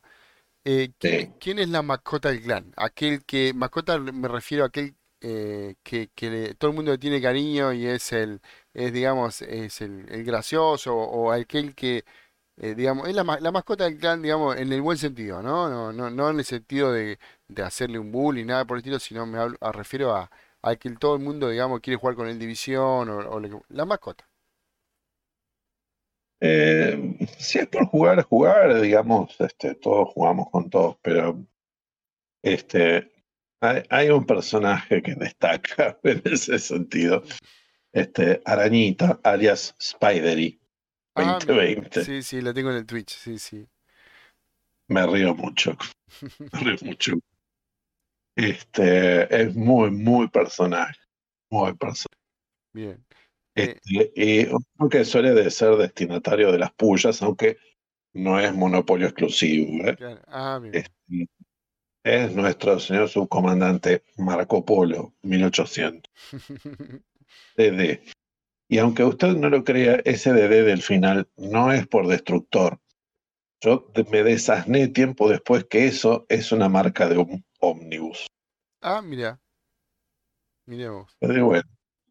eh, 0.64 0.92
¿quién, 1.40 1.58
es 1.58 1.70
la 1.70 1.82
mascota 1.82 2.30
del 2.30 2.44
clan? 2.44 2.72
Aquel 2.78 3.26
que, 3.26 3.52
mascota 3.56 3.98
me 3.98 4.28
refiero 4.28 4.64
a 4.64 4.68
aquel 4.68 4.96
eh, 5.22 5.74
que, 5.82 6.56
todo 6.60 6.70
el 6.70 6.76
mundo 6.76 7.00
tiene 7.00 7.20
cariño 7.20 7.74
y 7.74 7.88
es 7.88 8.14
el, 8.14 8.42
es 8.76 8.94
digamos, 8.94 9.42
es 9.42 9.82
el, 9.82 10.06
gracioso 10.24 10.96
o 10.96 11.32
aquel 11.32 11.74
que, 11.74 12.04
eh, 12.58 12.76
digamos, 12.76 13.08
es 13.08 13.16
la, 13.16 13.24
mascota 13.24 13.86
del 13.86 13.98
clan, 13.98 14.22
digamos, 14.22 14.56
en 14.58 14.72
el 14.72 14.82
buen 14.82 14.98
sentido, 14.98 15.42
¿no? 15.42 15.70
No, 15.70 15.92
no, 15.92 16.10
no 16.10 16.30
en 16.30 16.40
el 16.40 16.46
sentido 16.46 16.92
de, 16.92 17.18
hacerle 17.64 18.00
un 18.00 18.12
bullying, 18.12 18.46
nada 18.46 18.66
por 18.66 18.78
el 18.78 18.82
estilo, 18.82 19.00
sino 19.00 19.26
me 19.26 19.40
refiero 19.72 20.16
a, 20.16 20.30
a 20.64 20.76
que 20.78 20.90
todo 20.92 21.16
el 21.16 21.22
mundo, 21.22 21.50
digamos, 21.50 21.82
quiere 21.82 21.98
jugar 21.98 22.16
con 22.16 22.28
el 22.28 22.40
división 22.40 23.10
o, 23.10 23.42
la 23.70 23.86
mascota. 23.86 24.28
Eh, 26.40 27.16
si 27.38 27.60
es 27.60 27.68
por 27.68 27.86
jugar, 27.86 28.24
jugar, 28.24 28.82
digamos, 28.82 29.36
este, 29.40 29.76
todos 29.76 30.10
jugamos 30.10 30.50
con 30.50 30.70
todos, 30.70 30.98
pero 31.02 31.46
este, 32.42 33.12
hay, 33.62 34.10
un 34.10 34.26
personaje 34.26 35.02
que 35.02 35.16
destaca 35.16 35.98
en 36.04 36.22
ese 36.26 36.60
sentido. 36.60 37.24
Este, 37.94 38.42
Arañita, 38.46 39.20
alias 39.24 39.76
Spidery, 39.80 40.60
2020. 41.16 42.00
Ah, 42.00 42.04
sí, 42.04 42.22
sí, 42.24 42.42
lo 42.42 42.54
tengo 42.54 42.72
en 42.72 42.78
el 42.78 42.86
Twitch, 42.86 43.16
sí, 43.16 43.38
sí. 43.38 43.68
Me 44.88 45.06
río 45.06 45.34
mucho. 45.36 45.78
Me 46.54 46.60
río 46.60 46.76
mucho. 46.84 47.14
Este, 48.36 49.44
es 49.44 49.56
muy, 49.56 49.92
muy 49.92 50.28
personaje. 50.30 51.00
Muy 51.50 51.74
personaje. 51.74 52.20
Bien. 52.74 53.06
Este, 53.56 54.12
y 54.16 54.90
que 54.90 55.06
suele 55.06 55.34
de 55.34 55.52
ser 55.52 55.76
destinatario 55.76 56.52
de 56.52 56.58
las 56.58 56.74
pullas, 56.74 57.22
aunque 57.22 57.58
no 58.14 58.40
es 58.40 58.54
monopolio 58.54 59.08
exclusivo. 59.08 59.88
¿eh? 59.88 59.98
Ah, 60.28 60.60
este, 60.72 61.28
es 62.04 62.36
nuestro 62.36 62.80
señor 62.80 63.10
subcomandante 63.10 64.04
Marco 64.18 64.66
Polo, 64.66 65.14
1800. 65.22 66.12
DD. 67.58 68.02
Y 68.68 68.78
aunque 68.78 69.04
usted 69.04 69.36
no 69.36 69.50
lo 69.50 69.64
crea, 69.64 70.02
ese 70.06 70.32
DD 70.32 70.66
del 70.66 70.82
final 70.82 71.28
no 71.38 71.72
es 71.72 71.88
por 71.88 72.08
destructor. 72.08 72.80
Yo 73.62 73.92
me 74.12 74.24
desasné 74.24 74.90
tiempo 74.90 75.30
después 75.30 75.66
que 75.66 75.88
eso 75.88 76.26
es 76.28 76.52
una 76.52 76.70
marca 76.70 77.08
de 77.08 77.18
un 77.18 77.46
ómnibus. 77.60 78.28
Ah, 78.82 79.02
mira. 79.02 79.40
Miremos. 80.66 81.16
Pero 81.20 81.46
bueno, 81.46 81.64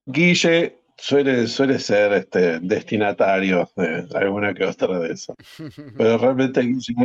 Guille 0.07 0.83
suele, 0.97 1.47
suele 1.47 1.79
ser 1.79 2.12
este, 2.12 2.61
destinatario 2.61 3.69
de 3.77 4.07
alguna 4.15 4.55
que 4.55 4.65
otra 4.65 4.99
de 4.99 5.12
eso. 5.12 5.35
Pero 5.99 6.19
realmente 6.19 6.62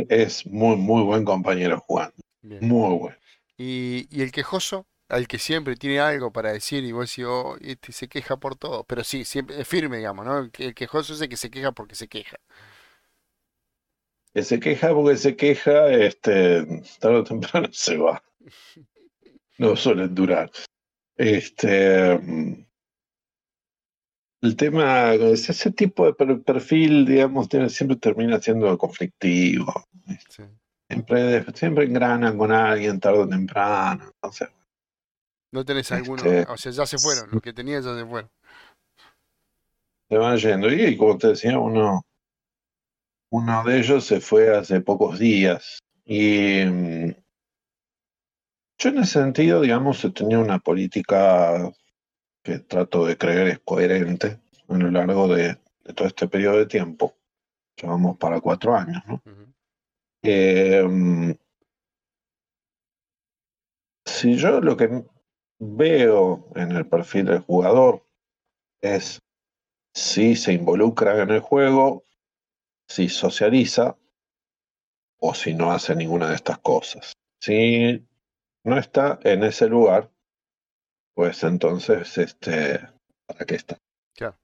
es 0.08 0.46
muy, 0.46 0.76
muy 0.76 1.02
buen 1.02 1.24
compañero 1.24 1.80
jugando. 1.80 2.16
Muy 2.42 2.98
bueno. 2.98 3.16
¿Y, 3.56 4.06
¿Y, 4.10 4.22
el 4.22 4.30
quejoso? 4.30 4.86
Al 5.08 5.26
que 5.26 5.38
siempre 5.38 5.76
tiene 5.76 6.00
algo 6.00 6.32
para 6.32 6.52
decir 6.52 6.84
y 6.84 6.92
vos 6.92 7.10
decís, 7.10 7.24
oh, 7.26 7.56
este 7.60 7.92
se 7.92 8.08
queja 8.08 8.36
por 8.36 8.56
todo. 8.56 8.84
Pero 8.84 9.04
sí, 9.04 9.24
siempre 9.24 9.60
es 9.60 9.66
firme, 9.66 9.98
digamos, 9.98 10.26
¿no? 10.26 10.50
El, 10.58 10.74
quejoso 10.74 11.14
es 11.14 11.20
el 11.20 11.28
que 11.28 11.36
se 11.36 11.50
queja 11.50 11.72
porque 11.72 11.94
se 11.94 12.08
queja. 12.08 12.36
Que 14.34 14.42
se 14.42 14.60
queja 14.60 14.92
porque 14.94 15.16
se 15.16 15.36
queja, 15.36 15.88
este, 15.88 16.64
tarde 17.00 17.16
o 17.16 17.24
temprano 17.24 17.68
se 17.72 17.96
va. 17.96 18.22
No 19.58 19.74
suelen 19.76 20.14
durar. 20.14 20.50
Este 21.16 22.18
el 24.40 24.56
tema, 24.56 25.14
ese 25.14 25.72
tipo 25.72 26.06
de 26.06 26.36
perfil, 26.36 27.04
digamos, 27.04 27.48
siempre 27.68 27.96
termina 27.96 28.40
siendo 28.40 28.76
conflictivo. 28.78 29.72
Siempre, 30.88 31.44
siempre 31.54 31.84
engranan 31.86 32.38
con 32.38 32.52
alguien 32.52 33.00
tarde 33.00 33.18
o 33.18 33.28
temprano. 33.28 34.12
No, 34.22 34.32
sé. 34.32 34.46
No 35.50 35.64
tenés 35.64 35.90
alguno, 35.92 36.22
este, 36.22 36.50
o 36.50 36.56
sea, 36.56 36.72
ya 36.72 36.86
se 36.86 36.98
fueron, 36.98 37.30
los 37.30 37.42
que 37.42 37.52
tenías 37.52 37.84
ya 37.84 37.94
se 37.94 38.04
fueron. 38.04 38.30
Se 40.08 40.16
van 40.16 40.38
yendo. 40.38 40.72
Y, 40.72 40.96
como 40.96 41.18
te 41.18 41.28
decía, 41.28 41.58
uno, 41.58 42.02
uno 43.30 43.64
de 43.64 43.78
ellos 43.78 44.04
se 44.04 44.20
fue 44.20 44.56
hace 44.56 44.80
pocos 44.80 45.18
días. 45.18 45.80
Y 46.04 46.64
mm, 46.64 47.14
yo 48.78 48.88
en 48.90 48.98
ese 48.98 49.20
sentido, 49.20 49.60
digamos, 49.60 50.06
tenía 50.14 50.38
una 50.38 50.58
política 50.58 51.70
que 52.42 52.60
trato 52.60 53.04
de 53.04 53.18
creer 53.18 53.48
es 53.48 53.58
coherente 53.60 54.40
a 54.68 54.74
lo 54.74 54.90
largo 54.90 55.28
de, 55.28 55.58
todo 55.94 56.08
este 56.08 56.28
periodo 56.28 56.58
de 56.58 56.66
tiempo. 56.66 57.14
Llevamos 57.76 58.16
para 58.18 58.40
cuatro 58.40 58.74
años, 58.74 59.02
¿no? 59.06 59.22
Em, 60.22 61.36
si 64.04 64.36
yo 64.36 64.60
lo 64.60 64.76
que 64.76 65.04
veo 65.58 66.48
en 66.54 66.72
el 66.72 66.86
perfil 66.86 67.26
del 67.26 67.40
jugador 67.40 68.06
es 68.80 69.20
si 69.92 70.36
se 70.36 70.52
involucra 70.52 71.20
en 71.22 71.30
el 71.30 71.40
juego, 71.40 72.04
si 72.86 73.08
socializa 73.08 73.96
o 75.18 75.34
si 75.34 75.54
no 75.54 75.72
hace 75.72 75.96
ninguna 75.96 76.28
de 76.28 76.36
estas 76.36 76.58
cosas. 76.58 77.12
Si 77.40 78.06
no 78.64 78.78
está 78.78 79.18
en 79.22 79.44
ese 79.44 79.68
lugar, 79.68 80.10
pues 81.14 81.42
entonces, 81.42 82.16
este, 82.18 82.80
¿para 83.26 83.44
qué 83.44 83.56
está? 83.56 83.78
Claro. 84.14 84.38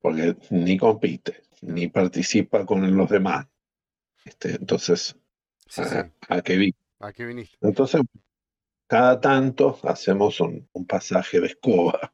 Porque 0.00 0.36
ni 0.50 0.78
compite, 0.78 1.42
ni 1.60 1.88
participa 1.88 2.64
con 2.64 2.96
los 2.96 3.10
demás. 3.10 3.48
Este, 4.24 4.52
entonces, 4.52 5.16
a, 6.28 6.42
qué 6.42 6.72
¿A 7.00 7.12
qué 7.12 7.26
viniste? 7.26 7.56
Entonces, 7.60 8.02
cada 8.92 9.18
tanto 9.18 9.78
hacemos 9.84 10.38
un, 10.40 10.68
pasaje 10.86 11.40
de 11.40 11.46
escoba 11.46 12.12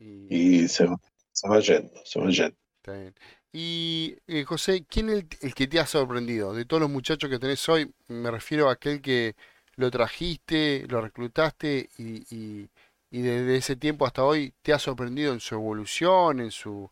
y, 0.00 0.66
se, 0.66 0.84
va, 0.84 1.60
yendo, 1.60 1.92
se 2.04 2.18
va 2.18 2.28
yendo. 2.28 2.56
Está 2.82 2.92
bien. 2.94 3.14
Y 3.52 4.16
eh, 4.26 4.42
José, 4.42 4.84
¿quién 4.88 5.10
es 5.10 5.26
el, 5.42 5.54
que 5.54 5.68
te 5.68 5.78
ha 5.78 5.86
sorprendido? 5.86 6.52
De 6.54 6.64
todos 6.64 6.80
los 6.80 6.90
muchachos 6.90 7.30
que 7.30 7.38
tenés 7.38 7.68
hoy, 7.68 7.94
me 8.08 8.32
refiero 8.32 8.68
a 8.68 8.72
aquel 8.72 9.00
que 9.00 9.36
lo 9.76 9.92
trajiste, 9.92 10.86
lo 10.88 11.00
reclutaste 11.02 11.88
y, 11.98 12.68
y 13.12 13.22
desde 13.22 13.56
ese 13.56 13.76
tiempo 13.76 14.04
hasta 14.04 14.24
hoy 14.24 14.52
te 14.60 14.72
ha 14.72 14.80
sorprendido 14.80 15.32
en 15.32 15.38
su 15.38 15.54
evolución, 15.54 16.40
en 16.40 16.50
su, 16.50 16.90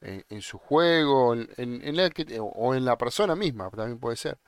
en, 0.00 0.40
su 0.40 0.56
juego, 0.56 1.34
en, 1.34 1.48
en 1.56 2.40
o 2.40 2.74
en 2.76 2.84
la 2.84 2.96
persona 2.96 3.34
misma, 3.34 3.70
también 3.70 3.98
puede 3.98 4.14
ser. 4.14 4.38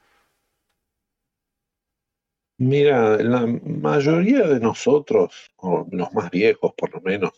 Mira, 2.61 3.17
la 3.17 3.47
mayoría 3.47 4.47
de 4.47 4.61
nosotros, 4.61 5.51
o 5.57 5.87
los 5.91 6.13
más 6.13 6.31
viejos 6.31 6.75
por 6.77 6.93
lo 6.93 7.01
menos, 7.01 7.33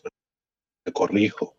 te 0.83 0.91
corrijo, 0.91 1.55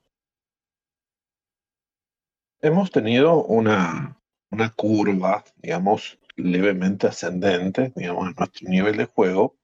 hemos 2.60 2.90
tenido 2.90 3.42
una, 3.42 4.20
una 4.50 4.70
curva, 4.70 5.42
digamos, 5.56 6.18
levemente 6.36 7.06
ascendente, 7.06 7.90
digamos, 7.96 8.28
en 8.28 8.34
nuestro 8.36 8.68
nivel 8.68 8.98
de 8.98 9.06
juego, 9.06 9.56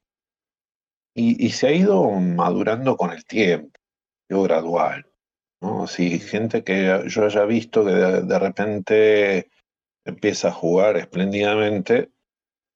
y, 1.14 1.44
y 1.44 1.51
se 1.51 1.66
ha 1.66 1.72
ido 1.72 2.11
madurando 2.12 2.96
con 2.96 3.11
el 3.11 3.26
tiempo, 3.26 3.78
yo 4.30 4.42
gradual. 4.44 5.12
¿no? 5.61 5.86
Si 5.86 6.18
gente 6.20 6.64
que 6.64 7.03
yo 7.07 7.24
haya 7.26 7.44
visto 7.44 7.84
que 7.84 7.90
de, 7.90 8.22
de 8.22 8.38
repente 8.38 9.51
empieza 10.07 10.48
a 10.48 10.53
jugar 10.53 10.96
espléndidamente 10.96 12.11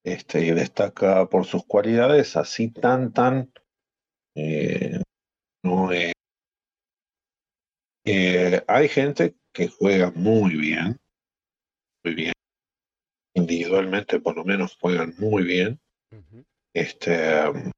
este, 0.05 0.45
y 0.45 0.51
destaca 0.51 1.27
por 1.27 1.47
sus 1.47 1.65
cualidades, 1.65 2.37
así 2.37 2.71
tan, 2.71 3.13
tan, 3.13 3.51
eh, 4.37 5.01
no, 5.65 5.93
eh, 5.93 6.13
eh, 8.05 8.63
hay 8.69 8.89
gente 8.89 9.35
que 9.53 9.69
juega 9.69 10.13
muy 10.15 10.57
bien, 10.57 10.99
muy 12.05 12.15
bien, 12.15 12.33
individualmente 13.35 14.21
por 14.21 14.37
lo 14.37 14.45
menos 14.45 14.77
juegan 14.79 15.15
muy 15.19 15.43
bien. 15.43 15.81
Este, 16.75 17.45
no 17.53 17.73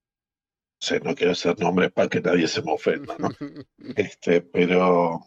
sé, 0.81 1.01
no 1.01 1.15
quiero 1.15 1.33
hacer 1.33 1.59
nombres 1.61 1.93
para 1.93 2.09
que 2.09 2.21
nadie 2.21 2.49
se 2.49 2.63
me 2.63 2.73
ofenda, 2.73 3.17
¿no? 3.19 3.29
Este, 3.97 4.41
pero 4.41 5.21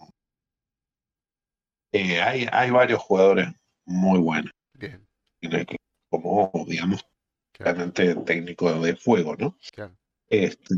hay, 1.94 2.48
hay 2.52 2.72
varios 2.72 3.00
jugadores 3.02 3.48
muy 3.86 4.20
buenos, 4.20 4.52
Bien, 4.74 5.08
en 5.42 5.54
el 5.54 5.79
como, 6.10 6.52
digamos, 6.68 7.06
claro, 7.52 7.76
realmente 7.78 8.16
técnico 8.26 8.72
de 8.82 8.96
fuego, 8.96 9.36
¿no? 9.38 9.58
claro. 9.72 9.98
Este, 10.30 10.76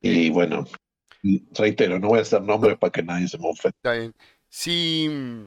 y 0.00 0.30
bueno, 0.30 0.64
reitero, 1.52 1.98
no 1.98 2.08
voy 2.08 2.18
a 2.20 2.22
hacer 2.22 2.42
nombres 2.42 2.78
para 2.78 2.92
que 2.92 3.02
nadie 3.02 3.28
se 3.28 3.38
me 3.38 3.48
ofenda. 3.50 3.76
Está 3.76 3.92
bien. 3.92 4.14
Si, 4.48 5.08
mm, 5.10 5.46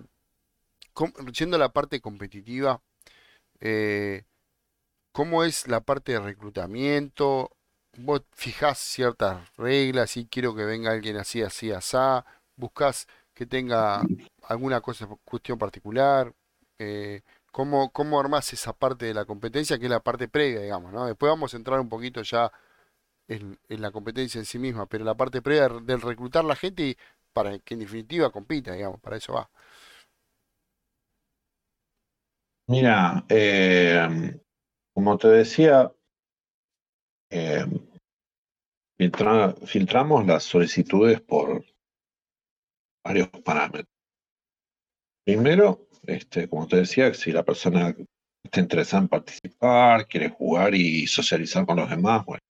com- 0.94 1.14
yendo 1.34 1.58
a 1.58 1.60
la 1.60 1.74
parte 1.74 2.02
competitiva, 2.02 2.82
eh, 3.62 4.24
¿cómo 5.14 5.44
es 5.44 5.68
la 5.68 5.82
parte 5.82 6.14
de 6.14 6.20
reclutamiento? 6.22 7.52
¿Vos 7.98 8.24
fijás 8.36 8.80
ciertas 8.80 9.50
reglas 9.58 10.18
y 10.18 10.28
quiero 10.28 10.56
que 10.56 10.66
venga 10.66 10.92
alguien 10.92 11.18
así, 11.18 11.42
así, 11.44 11.72
asá? 11.72 12.26
¿Buscás 12.56 13.08
que 13.34 13.46
tenga 13.46 14.12
alguna 14.44 14.82
cosa, 14.82 15.08
cuestión 15.26 15.58
particular? 15.60 16.34
Eh, 16.80 17.22
¿cómo, 17.52 17.92
cómo 17.92 18.20
armás 18.20 18.54
esa 18.54 18.74
parte 18.74 19.06
de 19.08 19.14
la 19.14 19.26
competencia 19.26 19.80
que 19.80 19.86
es 19.86 19.92
la 19.92 20.02
parte 20.02 20.28
previa, 20.30 20.62
digamos, 20.62 20.94
¿no? 20.94 21.06
Después 21.06 21.30
vamos 21.32 21.54
a 21.54 21.58
entrar 21.58 21.80
un 21.80 21.90
poquito 21.90 22.22
ya 22.24 22.52
en, 23.28 23.60
la 23.70 23.92
competencia 23.92 24.40
en 24.40 24.46
sí 24.46 24.60
misma, 24.60 24.88
pero 24.88 25.06
la 25.06 25.16
parte 25.16 25.42
previa 25.42 25.70
del 25.70 26.02
reclutar 26.02 26.46
la 26.46 26.56
gente 26.56 26.84
y 26.84 26.98
para 27.34 27.60
que 27.60 27.76
en 27.76 27.82
definitiva 27.82 28.32
compita, 28.32 28.74
digamos, 28.74 29.00
para 29.02 29.18
eso 29.18 29.34
va. 29.34 29.50
Mira, 32.68 33.24
eh, 33.30 34.40
como 34.94 35.18
te 35.18 35.28
decía, 35.30 35.92
filtra- 38.98 39.54
filtramos 39.66 40.26
las 40.26 40.44
solicitudes 40.46 41.20
por 41.20 41.62
varios 43.04 43.28
parámetros. 43.44 43.88
Primero, 45.26 45.88
este, 46.04 46.50
como 46.50 46.68
te 46.68 46.78
decía, 46.78 47.14
si 47.14 47.32
la 47.32 47.44
persona 47.44 47.96
está 48.44 48.60
interesada 48.60 49.04
en 49.04 49.10
participar, 49.10 50.08
quiere 50.08 50.30
jugar 50.30 50.74
y 50.76 51.08
socializar 51.08 51.66
con 51.66 51.78
los 51.78 51.90
demás, 51.90 52.26
bueno, 52.26 52.42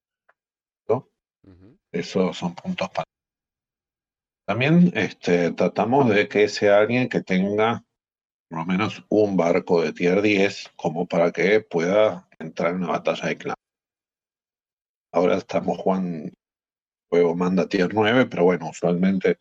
¿no? 0.88 1.10
Ujú, 1.44 1.78
esos 1.92 2.38
son 2.38 2.56
puntos 2.56 2.90
para. 2.90 3.06
También 4.48 4.92
este, 4.96 5.52
tratamos 5.52 6.10
de 6.10 6.28
que 6.28 6.48
sea 6.48 6.80
alguien 6.80 7.08
que 7.08 7.22
tenga 7.22 7.84
por 8.50 8.60
lo 8.60 8.66
menos 8.66 9.06
un 9.08 9.38
barco 9.38 9.82
de 9.82 9.94
tier 9.94 10.22
10 10.22 10.72
como 10.76 11.08
para 11.08 11.32
que 11.32 11.62
pueda 11.62 12.28
entrar 12.38 12.72
en 12.72 12.84
una 12.84 12.94
batalla 12.94 13.30
de 13.30 13.38
clan. 13.38 13.56
Ahora 15.14 15.38
estamos 15.38 15.78
jugando, 15.78 16.26
el 16.26 16.34
juego 17.10 17.36
manda 17.36 17.70
tier 17.70 17.94
9, 17.94 18.26
pero 18.26 18.44
bueno, 18.44 18.70
usualmente 18.70 19.38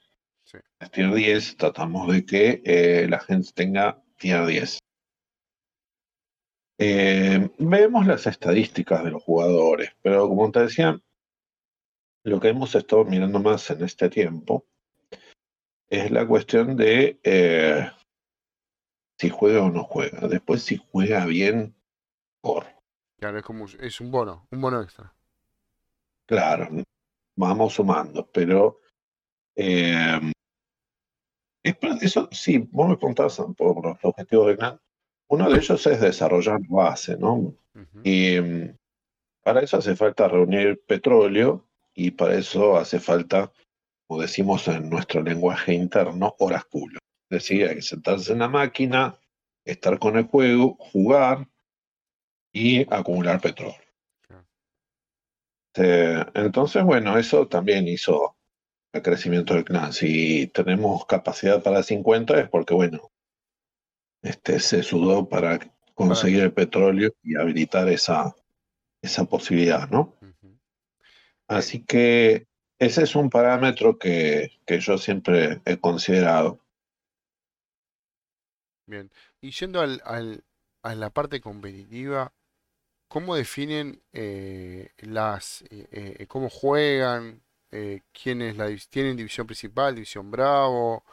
sí, 0.51 0.59
tier 0.93 1.13
10, 1.13 1.57
tratamos 1.57 2.13
de 2.13 2.25
que 2.25 2.63
eh, 2.65 3.07
la 3.09 3.21
gente 3.21 3.51
tenga 3.55 4.03
tier 4.17 4.47
10. 4.47 4.79
Eh, 6.79 7.51
vemos 7.59 8.07
las 8.07 8.27
estadísticas 8.27 9.05
de 9.05 9.11
los 9.11 9.23
jugadores, 9.23 9.95
pero 10.03 10.29
como 10.29 10.51
te 10.51 10.61
decía, 10.61 10.99
lo 12.25 12.41
que 12.41 12.49
hemos 12.49 12.75
estado 12.75 13.05
mirando 13.05 13.39
más 13.39 13.71
en 13.71 13.85
este 13.85 14.09
tiempo 14.09 14.67
es 15.89 16.11
la 16.11 16.27
cuestión 16.27 16.77
de 16.77 17.21
eh, 17.23 17.91
si 19.19 19.29
juega 19.29 19.63
o 19.63 19.71
no 19.71 19.85
juega. 19.85 20.27
Después, 20.29 20.63
si 20.63 20.77
juega 20.77 21.27
bien, 21.27 21.75
por 22.41 22.67
claro, 23.19 23.39
es 23.39 23.45
como, 23.45 23.67
es 23.67 24.01
un 24.01 24.11
bono, 24.11 24.47
un 24.51 24.61
bono 24.61 24.81
extra. 24.81 25.15
claro, 26.27 26.69
vamos 27.37 27.75
sumando, 27.75 28.27
pero 28.33 28.81
eh, 29.57 30.33
eso, 32.01 32.29
sí, 32.33 32.59
vos 32.71 32.89
me 32.89 32.97
preguntabas 32.97 33.41
por 33.57 33.85
los 33.85 33.99
objetivos 34.03 34.49
de 34.49 34.57
clan. 34.57 34.81
Uno 35.29 35.49
de 35.49 35.59
ellos 35.59 35.87
es 35.87 36.01
desarrollar 36.01 36.61
base, 36.69 37.17
¿no? 37.17 37.55
Y 38.03 38.41
mm, 38.41 38.77
para 39.43 39.61
eso 39.61 39.77
hace 39.77 39.95
falta 39.97 40.29
reunir 40.29 40.83
petróleo 40.87 41.65
y 41.95 42.11
para 42.11 42.35
eso 42.35 42.77
hace 42.77 42.99
falta, 42.99 43.53
como 44.07 44.21
decimos 44.21 44.67
en 44.69 44.91
nuestro 44.91 45.23
lenguaje 45.23 45.75
interno, 45.75 46.35
horas 46.39 46.65
culo. 46.65 46.99
Es 47.31 47.43
decir, 47.43 47.69
hay 47.69 47.77
que 47.77 47.83
sentarse 47.83 48.33
en 48.33 48.41
la 48.41 48.49
máquina, 48.49 49.17
estar 49.65 49.99
con 49.99 50.17
el 50.17 50.25
juego, 50.25 50.77
jugar 50.81 51.47
y 52.53 52.83
acumular 52.93 53.41
petróleo. 53.41 53.77
Eh, 55.77 56.25
entonces, 56.35 56.83
bueno, 56.83 57.17
eso 57.17 57.47
también 57.47 57.87
hizo 57.87 58.37
el 58.93 59.03
crecimiento 59.03 59.55
del 59.55 59.65
clan. 59.65 59.93
Si 59.93 60.47
tenemos 60.49 61.05
capacidad 61.07 61.63
para 61.63 61.83
50 61.83 62.39
es 62.41 62.49
porque, 62.49 62.75
bueno, 62.75 63.11
este, 64.23 64.61
se 64.61 64.83
sudó 64.83 65.29
para 65.29 65.59
conseguir 65.95 66.41
el 66.41 66.53
petróleo 66.55 67.13
y 67.23 67.37
habilitar 67.37 67.89
esa, 67.89 68.35
esa 69.03 69.25
posibilidad, 69.27 69.89
¿no? 69.91 70.15
Así 71.49 71.85
que 71.85 72.47
ese 72.79 73.03
es 73.03 73.15
un 73.15 73.29
parámetro 73.29 73.99
que, 73.99 74.53
que 74.67 74.81
yo 74.81 74.97
siempre 74.99 75.61
he 75.67 75.79
considerado. 75.79 76.61
bien. 78.87 79.11
Y 79.41 79.51
yendo 79.53 79.81
al, 79.81 80.01
al- 80.05 80.45
a 80.83 80.95
la 80.95 81.11
parte 81.11 81.41
competitiva, 81.41 82.33
¿cómo 83.09 83.37
definen 83.37 84.03
eh, 84.13 84.91
las, 84.99 85.63
eh, 85.71 86.17
eh, 86.21 86.27
cómo 86.29 86.51
juegan? 86.51 87.43
Eh, 87.73 88.03
¿quiénes 88.13 88.57
la, 88.57 88.69
divis- 88.69 88.89
tienen 88.89 89.17
división 89.17 89.47
principal, 89.47 89.95
división 89.95 90.31
Bravo? 90.31 91.05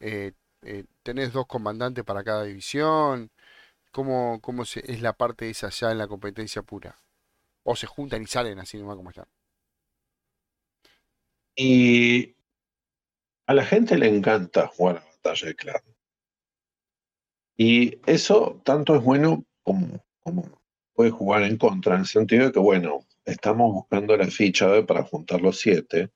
Eh, 0.00 0.32
eh, 0.62 0.84
¿tenés 1.02 1.32
dos 1.32 1.46
comandantes 1.46 2.04
para 2.04 2.24
cada 2.24 2.44
división? 2.44 3.30
¿Cómo, 3.92 4.40
es 4.86 5.02
la 5.02 5.14
parte 5.14 5.50
esa 5.50 5.70
ya 5.70 5.90
en 5.92 5.98
la 5.98 6.08
competencia 6.08 6.62
pura? 6.62 6.98
¿O 7.64 7.76
se 7.76 7.86
juntan 7.86 8.22
y 8.22 8.26
salen 8.28 8.58
así 8.60 8.78
nomás 8.78 8.96
como 8.96 9.10
están? 9.10 9.26
Y 11.56 12.34
a 13.48 13.54
la 13.54 13.64
gente 13.64 13.98
le 13.98 14.06
encanta 14.06 14.68
jugar 14.68 14.98
a 14.98 15.04
batalla 15.04 15.48
de 15.48 15.56
clan. 15.56 15.82
Y 17.58 18.00
eso 18.10 18.60
tanto 18.64 18.96
es 18.96 19.02
bueno 19.02 19.44
como, 19.62 20.02
como 20.22 20.44
puede 20.94 21.10
jugar 21.10 21.42
en 21.42 21.58
contra, 21.58 21.94
en 21.94 22.00
el 22.00 22.06
sentido 22.06 22.46
de 22.46 22.52
que, 22.52 22.58
bueno, 22.60 23.00
estamos 23.26 23.72
buscando 23.72 24.16
la 24.16 24.26
ficha 24.26 24.86
para 24.86 25.02
juntar 25.02 25.42
los 25.42 25.58
siete. 25.58 26.10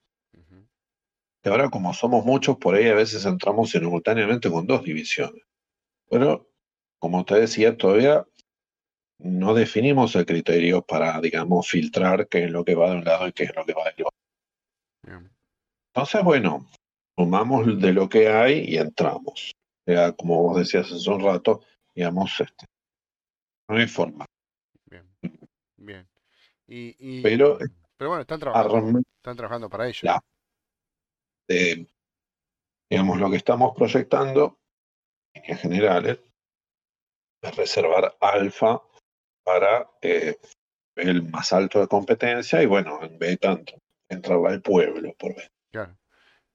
Y 1.42 1.48
ahora, 1.48 1.70
como 1.70 1.92
somos 1.94 2.24
muchos, 2.24 2.58
por 2.58 2.74
ahí 2.74 2.88
a 2.88 2.94
veces 2.94 3.24
entramos 3.24 3.70
simultáneamente 3.70 4.50
con 4.50 4.66
dos 4.66 4.84
divisiones. 4.84 5.42
Pero, 6.08 6.50
como 6.98 7.24
te 7.24 7.40
decía, 7.40 7.76
todavía 7.76 8.26
no 9.18 9.54
definimos 9.54 10.14
el 10.16 10.26
criterio 10.26 10.82
para, 10.82 11.20
digamos, 11.20 11.68
filtrar 11.68 12.28
qué 12.28 12.44
es 12.44 12.50
lo 12.50 12.64
que 12.64 12.74
va 12.74 12.90
de 12.90 12.96
un 12.96 13.04
lado 13.04 13.26
y 13.26 13.32
qué 13.32 13.44
es 13.44 13.56
lo 13.56 13.64
que 13.64 13.72
va 13.72 13.84
del 13.84 14.06
otro. 14.06 14.18
bien, 15.02 15.30
Entonces, 15.94 16.22
bueno, 16.22 16.70
sumamos 17.18 17.80
de 17.80 17.92
lo 17.92 18.08
que 18.08 18.28
hay 18.28 18.64
y 18.66 18.76
entramos. 18.76 19.52
O 19.86 19.92
sea, 19.92 20.12
como 20.12 20.42
vos 20.42 20.58
decías 20.58 20.92
hace 20.92 21.10
un 21.10 21.20
rato, 21.22 21.62
digamos, 21.94 22.38
este, 22.38 22.66
no 23.68 23.76
hay 23.76 23.86
forma. 23.86 24.26
bien, 24.90 25.06
bien. 25.78 26.09
Y, 26.70 26.94
y- 27.00 27.20
Pero 27.22 27.58
pero 27.96 28.10
bueno, 28.10 28.20
están 28.22 28.38
trabajando, 28.38 28.76
armar 28.76 29.02
están 29.16 29.36
trabajando 29.36 29.68
para 29.68 29.88
ello. 29.88 29.98
la- 30.02 30.22
eh, 31.48 31.84
digamos, 32.88 33.18
lo 33.18 33.28
que 33.28 33.36
estamos 33.36 33.76
proyectando, 33.76 34.56
en 35.34 35.42
líneas 35.42 35.60
generales, 35.60 36.18
es 37.42 37.56
reservar 37.56 38.16
alfa 38.20 38.80
para 39.42 39.90
eh, 40.00 40.38
el 40.94 41.28
más 41.28 41.52
alto 41.52 41.80
de 41.80 41.88
competencia 41.88 42.62
y 42.62 42.66
bueno, 42.66 43.02
en 43.02 43.18
B 43.18 43.36
tanto, 43.36 43.74
entrarla 44.08 44.50
al 44.50 44.62
pueblo 44.62 45.12
por 45.18 45.34
B. 45.34 45.50
Claro. 45.72 45.96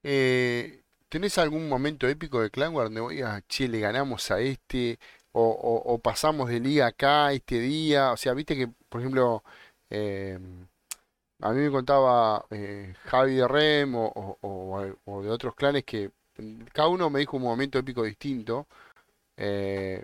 Eh, 0.04 0.84
¿tenés 1.10 1.38
algún 1.38 1.68
momento 1.68 2.08
épico 2.08 2.42
de 2.42 2.52
Clan 2.52 2.74
War 2.74 2.86
donde 2.86 3.02
voy 3.02 3.22
a, 3.22 3.42
che, 3.50 3.68
le 3.68 3.80
ganamos 3.80 4.32
a 4.32 4.40
este, 4.40 4.98
o, 5.34 5.44
o- 5.44 5.94
o 5.94 6.00
pasamos 6.00 6.50
de 6.50 6.60
liga 6.60 6.88
acá 6.88 7.34
este 7.34 7.60
día? 7.60 8.12
O 8.12 8.18
sea, 8.18 8.34
viste 8.34 8.56
que, 8.56 8.68
por 8.88 9.02
ejemplo, 9.02 9.44
eh, 9.90 10.40
a 11.42 11.52
mí 11.52 11.62
me 11.62 11.72
contaba 11.72 12.46
eh, 12.50 12.94
Javi 13.06 13.36
de 13.36 13.48
Rem 13.48 13.94
o, 13.96 15.22
de 15.24 15.30
otros 15.30 15.56
clanes 15.56 15.84
que 15.84 16.12
cada 16.74 16.88
uno 16.88 17.10
me 17.10 17.20
dijo 17.20 17.38
un 17.38 17.44
momento 17.44 17.78
épico 17.78 18.04
distinto. 18.04 18.68
Eh, 19.38 20.04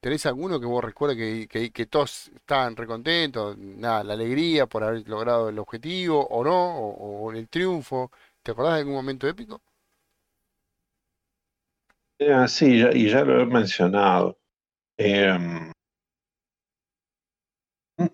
¿tenés 0.00 0.26
alguno 0.26 0.60
que 0.60 0.66
vos 0.66 0.84
recuerdes 0.84 1.48
que, 1.48 1.86
todos 1.86 2.28
estaban 2.34 2.76
recontentos? 2.76 3.56
Nada, 3.56 4.04
la 4.04 4.12
alegría 4.14 4.66
por 4.66 4.84
haber 4.84 5.08
logrado 5.08 5.48
el 5.48 5.58
objetivo, 5.58 6.26
o 6.26 6.44
no, 6.44 6.78
o, 6.78 7.32
el 7.32 7.48
triunfo. 7.48 8.10
¿Te 8.42 8.52
acordás 8.52 8.74
de 8.74 8.80
algún 8.80 8.94
momento 8.94 9.26
épico? 9.26 9.62
Eh, 12.18 12.48
sí, 12.48 12.84
y 12.92 13.08
ya 13.08 13.24
lo 13.24 13.40
he 13.40 13.46
mencionado. 13.46 14.38
Em, 14.98 15.72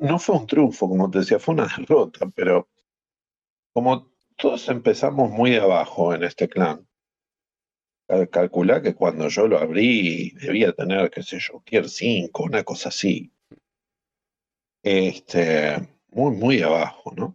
no 0.00 0.18
fue 0.18 0.36
un 0.36 0.46
triunfo, 0.46 0.88
como 0.88 1.10
te 1.10 1.18
decía, 1.20 1.38
fue 1.38 1.54
una 1.54 1.66
derrota, 1.78 2.28
pero 2.34 2.68
como 3.72 4.12
todos 4.36 4.68
empezamos 4.68 5.28
muy 5.30 5.56
abajo 5.56 6.14
en 6.14 6.22
este 6.22 6.48
clan, 6.48 6.86
cal- 8.08 8.28
calculá 8.28 8.82
que 8.82 8.94
cuando 8.94 9.28
yo 9.28 9.48
lo 9.48 9.58
abrí 9.58 10.32
debía 10.32 10.72
tener, 10.74 11.10
qué 11.10 11.22
sé 11.22 11.38
yo, 11.40 11.62
tier 11.64 11.88
5, 11.88 12.42
una 12.44 12.62
cosa 12.62 12.90
así. 12.90 13.32
Este, 14.82 15.88
muy, 16.10 16.32
muy 16.36 16.60
abajo, 16.60 17.12
¿no? 17.16 17.34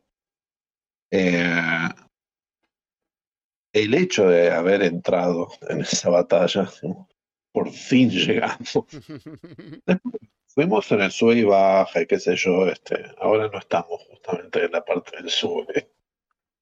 Eh, 1.11 1.89
el 3.73 3.93
hecho 3.93 4.27
de 4.27 4.49
haber 4.51 4.81
entrado 4.83 5.49
en 5.69 5.81
esa 5.81 6.09
batalla, 6.09 6.67
por 7.53 7.69
fin 7.71 8.09
llegamos. 8.09 8.79
Fuimos 10.56 10.89
en 10.93 11.01
el 11.01 11.12
sube 11.12 11.36
y 11.36 11.43
baja, 11.43 12.01
y 12.01 12.08
qué 12.08 12.18
sé 12.18 12.38
yo, 12.38 12.70
este, 12.70 13.12
ahora 13.20 13.49
no 13.49 13.60
estamos 13.60 14.01
justamente 14.10 14.64
en 14.64 14.72
la 14.72 14.86
parte 14.86 15.18
del 15.18 15.30
sube, 15.30 15.91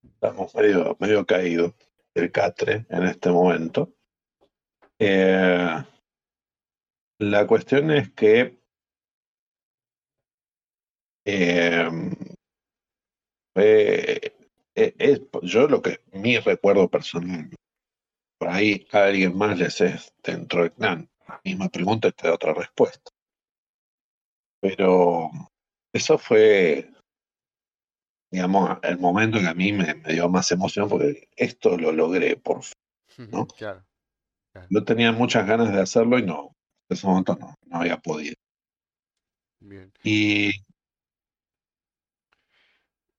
estamos 0.03 0.55
medio, 0.55 0.97
medio 0.99 1.23
caídos 1.27 1.75
del 2.15 2.31
catre 2.31 2.87
en 2.89 3.03
este 3.03 3.29
momento. 3.29 3.93
Eh, 4.97 5.83
la 7.19 7.45
cuestión 7.45 7.91
es 7.91 8.09
que 8.13 8.57
eh, 11.25 11.87
eh, 13.55 14.33
eh, 14.75 15.27
yo 15.43 15.67
lo 15.67 15.83
que 15.83 16.01
mi 16.13 16.39
recuerdo 16.39 16.89
personal, 16.89 17.51
por 18.39 18.49
ahí 18.49 18.87
alguien 18.91 19.37
más 19.37 19.59
les 19.59 19.81
es 19.81 20.15
dentro 20.23 20.63
del 20.63 20.73
clan, 20.73 21.11
la 21.27 21.39
misma 21.43 21.69
pregunta 21.69 22.07
y 22.07 22.11
te 22.13 22.27
da 22.27 22.33
otra 22.33 22.55
respuesta. 22.55 23.12
Pero 24.63 25.29
eso 25.93 26.17
fue, 26.17 26.89
digamos, 28.31 28.79
el 28.81 28.97
momento 28.97 29.39
que 29.39 29.47
a 29.47 29.53
mí 29.53 29.73
me, 29.73 29.93
me 29.95 30.13
dio 30.13 30.29
más 30.29 30.49
emoción 30.53 30.87
porque 30.87 31.27
esto 31.35 31.77
lo 31.77 31.91
logré 31.91 32.37
por 32.37 32.63
fin. 32.63 33.29
¿no? 33.29 33.45
Claro, 33.45 33.83
Yo 34.69 34.83
tenía 34.85 35.11
muchas 35.11 35.45
ganas 35.45 35.73
de 35.73 35.81
hacerlo 35.81 36.17
y 36.17 36.23
no, 36.23 36.55
en 36.89 36.95
ese 36.97 37.05
momento 37.05 37.35
no, 37.35 37.53
no 37.65 37.77
había 37.77 37.97
podido. 37.97 38.35
bien. 39.59 39.91
Y 40.01 40.51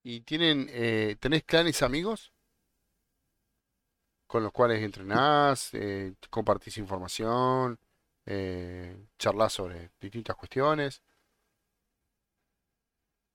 ¿Y 0.02 0.22
tienen, 0.22 0.68
eh, 0.70 1.16
tenés 1.20 1.44
clanes 1.44 1.82
amigos 1.82 2.32
con 4.26 4.42
los 4.42 4.52
cuales 4.52 4.82
entrenás, 4.82 5.70
eh, 5.74 6.14
compartís 6.30 6.78
información, 6.78 7.78
eh, 8.26 8.96
charlás 9.18 9.52
sobre 9.52 9.90
distintas 10.00 10.36
cuestiones? 10.36 11.02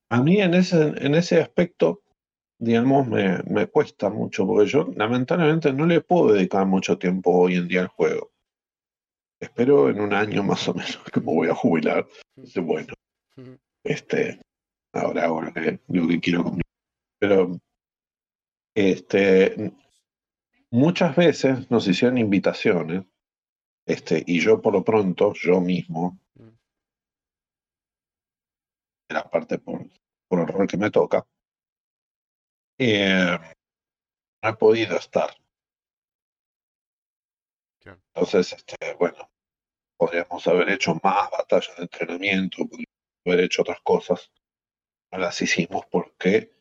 A 0.10 0.22
mí 0.22 0.42
en 0.42 0.54
ese, 0.56 0.94
en 0.98 1.16
ese 1.16 1.40
aspecto, 1.40 2.02
digamos, 2.60 3.08
me, 3.08 3.44
me 3.44 3.68
cuesta 3.68 4.10
mucho 4.10 4.46
porque 4.46 4.70
yo 4.70 4.92
lamentablemente 4.96 5.72
no 5.72 5.86
le 5.86 6.02
puedo 6.02 6.34
dedicar 6.34 6.66
mucho 6.66 6.98
tiempo 6.98 7.32
hoy 7.32 7.56
en 7.56 7.68
día 7.68 7.82
al 7.82 7.88
juego. 7.88 8.32
Espero 9.40 9.90
en 9.90 10.02
un 10.02 10.14
año 10.14 10.44
más 10.44 10.68
o 10.68 10.74
menos 10.74 11.00
que 11.14 11.20
me 11.20 11.28
voy 11.28 11.48
a 11.48 11.56
jubilar. 11.56 12.08
Bueno, 12.56 12.94
este, 13.84 14.42
ahora 14.94 15.26
hago 15.26 15.42
lo 15.42 15.54
que, 15.54 15.80
lo 15.88 16.08
que 16.08 16.20
quiero 16.20 16.44
conmigo. 16.44 16.64
Pero 17.20 17.60
este, 18.76 19.74
muchas 20.72 21.16
veces 21.16 21.70
nos 21.72 21.88
hicieron 21.88 22.18
invitaciones, 22.18 23.06
este, 23.86 24.24
y 24.26 24.40
yo 24.40 24.62
por 24.62 24.74
lo 24.74 24.84
pronto, 24.84 25.34
yo 25.34 25.62
mismo, 25.62 26.20
era 29.10 29.30
parte 29.30 29.58
por, 29.58 29.86
por 30.30 30.40
el 30.40 30.48
rol 30.48 30.68
que 30.68 30.78
me 30.78 30.92
toca, 30.92 31.26
eh, 32.78 33.38
no 34.42 34.50
he 34.50 34.54
podido 34.54 34.96
estar. 34.96 35.36
Entonces, 37.86 38.54
este, 38.54 38.94
bueno, 39.00 39.30
podríamos 39.98 40.46
haber 40.48 40.70
hecho 40.70 40.94
más 41.04 41.30
batallas 41.32 41.76
de 41.78 41.84
entrenamiento, 41.84 42.58
podríamos 42.60 42.88
haber 43.26 43.40
hecho 43.42 43.64
otras 43.64 43.82
cosas. 43.82 44.32
No 45.12 45.20
las 45.20 45.42
hicimos 45.42 45.86
porque, 45.92 46.52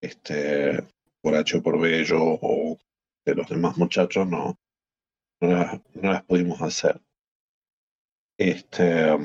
este, 0.00 0.82
por 1.20 1.34
H 1.34 1.58
o 1.58 1.62
por 1.62 1.78
B, 1.78 2.04
yo 2.04 2.18
o 2.40 2.78
de 3.24 3.34
los 3.34 3.48
demás 3.48 3.76
muchachos 3.76 4.26
no, 4.26 4.58
no, 5.40 5.48
las, 5.48 5.80
no 5.94 6.12
las 6.12 6.24
pudimos 6.24 6.62
hacer. 6.62 7.00
Este, 8.38 9.16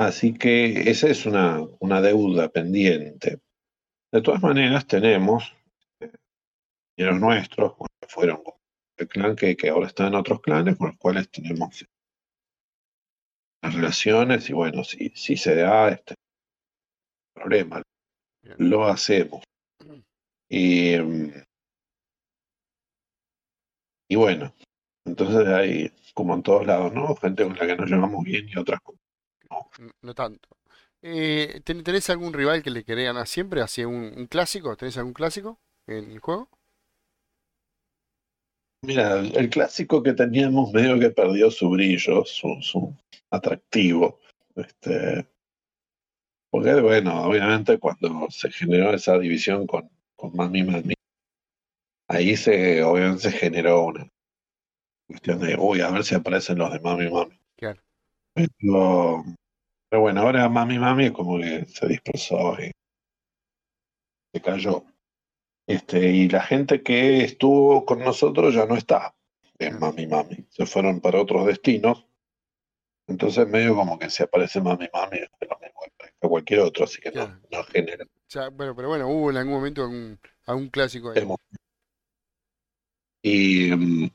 así 0.00 0.32
que 0.32 0.90
esa 0.90 1.08
es 1.08 1.26
una, 1.26 1.60
una 1.78 2.00
deuda 2.00 2.48
pendiente. 2.48 3.40
De 4.10 4.22
todas 4.22 4.42
maneras, 4.42 4.86
tenemos 4.86 5.54
eh, 6.00 6.10
compañeros 6.96 7.20
nuestros, 7.20 7.72
que 8.00 8.08
fueron 8.08 8.42
el 8.96 9.08
clan 9.08 9.36
que, 9.36 9.56
que 9.56 9.68
ahora 9.68 9.86
están 9.86 10.08
en 10.08 10.14
otros 10.14 10.40
clanes, 10.40 10.76
con 10.76 10.88
los 10.88 10.96
cuales 10.96 11.30
tenemos 11.30 11.84
las 13.62 13.74
relaciones, 13.74 14.48
y 14.48 14.52
bueno, 14.54 14.84
si, 14.84 15.10
si 15.10 15.36
se 15.36 15.54
da 15.54 15.90
este 15.90 16.14
problema, 17.34 17.82
Bien. 18.42 18.56
lo 18.58 18.86
hacemos. 18.86 19.44
Y, 20.48 20.96
mm, 20.96 21.32
y 24.08 24.16
bueno, 24.16 24.52
entonces 25.06 25.46
hay, 25.46 25.92
como 26.14 26.34
en 26.34 26.42
todos 26.42 26.66
lados, 26.66 26.92
¿no? 26.92 27.14
Gente 27.16 27.44
con 27.44 27.54
la 27.56 27.66
que 27.66 27.76
nos 27.76 27.88
llevamos 27.90 28.24
bien 28.24 28.48
y 28.48 28.56
otras 28.56 28.80
con- 28.80 28.99
no. 30.02 30.14
Tanto. 30.14 30.48
Eh, 31.02 31.60
¿ten- 31.64 31.82
¿tenés 31.84 32.10
algún 32.10 32.32
rival 32.32 32.62
que 32.62 32.70
le 32.70 32.84
querés 32.84 33.06
ganar 33.06 33.26
siempre? 33.26 33.62
¿Así 33.62 33.84
un, 33.84 34.12
un 34.16 34.26
clásico? 34.26 34.76
¿Tenés 34.76 34.96
algún 34.98 35.14
clásico 35.14 35.60
en 35.86 36.10
el 36.10 36.18
juego? 36.20 36.48
Mira, 38.82 39.18
el 39.18 39.34
el 39.38 39.48
clásico 39.48 40.02
que 40.02 40.12
teníamos 40.12 40.70
medio 40.74 40.98
que 41.00 41.08
perdió 41.10 41.50
su 41.50 41.70
brillo, 41.70 42.24
su, 42.26 42.58
su 42.60 42.94
atractivo. 43.30 44.18
Este, 44.54 45.26
porque 46.50 46.80
bueno, 46.80 47.24
obviamente 47.24 47.78
cuando 47.78 48.28
se 48.30 48.50
generó 48.50 48.92
esa 48.94 49.18
división 49.18 49.66
con, 49.66 49.90
con 50.16 50.34
Mami 50.36 50.62
Mami, 50.62 50.94
ahí 52.08 52.36
se 52.36 52.82
obviamente 52.82 53.30
se 53.30 53.32
generó 53.32 53.86
una 53.86 54.06
cuestión 55.06 55.40
de, 55.40 55.56
uy, 55.58 55.80
a 55.82 55.90
ver 55.90 56.04
si 56.04 56.14
aparecen 56.14 56.58
los 56.58 56.72
de 56.72 56.80
Mami 56.80 57.10
Mami. 57.10 57.38
Claro. 57.56 57.82
Pero, 58.34 59.24
pero 59.90 60.02
bueno, 60.02 60.20
ahora 60.22 60.48
Mami 60.48 60.78
Mami 60.78 61.06
es 61.06 61.12
como 61.12 61.38
que 61.38 61.66
se 61.66 61.86
dispersó 61.88 62.54
y 62.60 62.70
se 64.32 64.40
cayó. 64.40 64.84
Este, 65.66 66.10
y 66.12 66.28
la 66.28 66.42
gente 66.42 66.82
que 66.82 67.24
estuvo 67.24 67.84
con 67.84 67.98
nosotros 67.98 68.54
ya 68.54 68.66
no 68.66 68.76
está 68.76 69.14
en. 69.58 69.78
Mami 69.78 70.06
Mami. 70.06 70.46
Se 70.48 70.64
fueron 70.64 71.00
para 71.00 71.20
otros 71.20 71.46
destinos. 71.46 72.06
Entonces 73.08 73.46
medio 73.48 73.74
como 73.74 73.98
que 73.98 74.08
si 74.08 74.22
aparece 74.22 74.60
Mami 74.60 74.88
Mami 74.92 75.18
es 75.18 75.28
lo 75.48 75.58
mismo 75.58 75.80
que 76.20 76.28
cualquier 76.28 76.60
otro, 76.60 76.84
así 76.84 77.00
que 77.00 77.10
no, 77.10 77.26
Claro. 77.26 77.40
no 77.50 77.64
genera 77.64 78.06
Ya, 78.28 78.48
bueno, 78.48 78.76
pero 78.76 78.88
bueno, 78.88 79.08
hubo 79.08 79.30
en 79.30 79.38
algún 79.38 79.54
momento 79.54 79.82
algún, 79.82 80.20
algún 80.46 80.68
clásico 80.68 81.10
ahí. 81.10 81.26
Y 83.22 83.70
mm, 83.74 84.10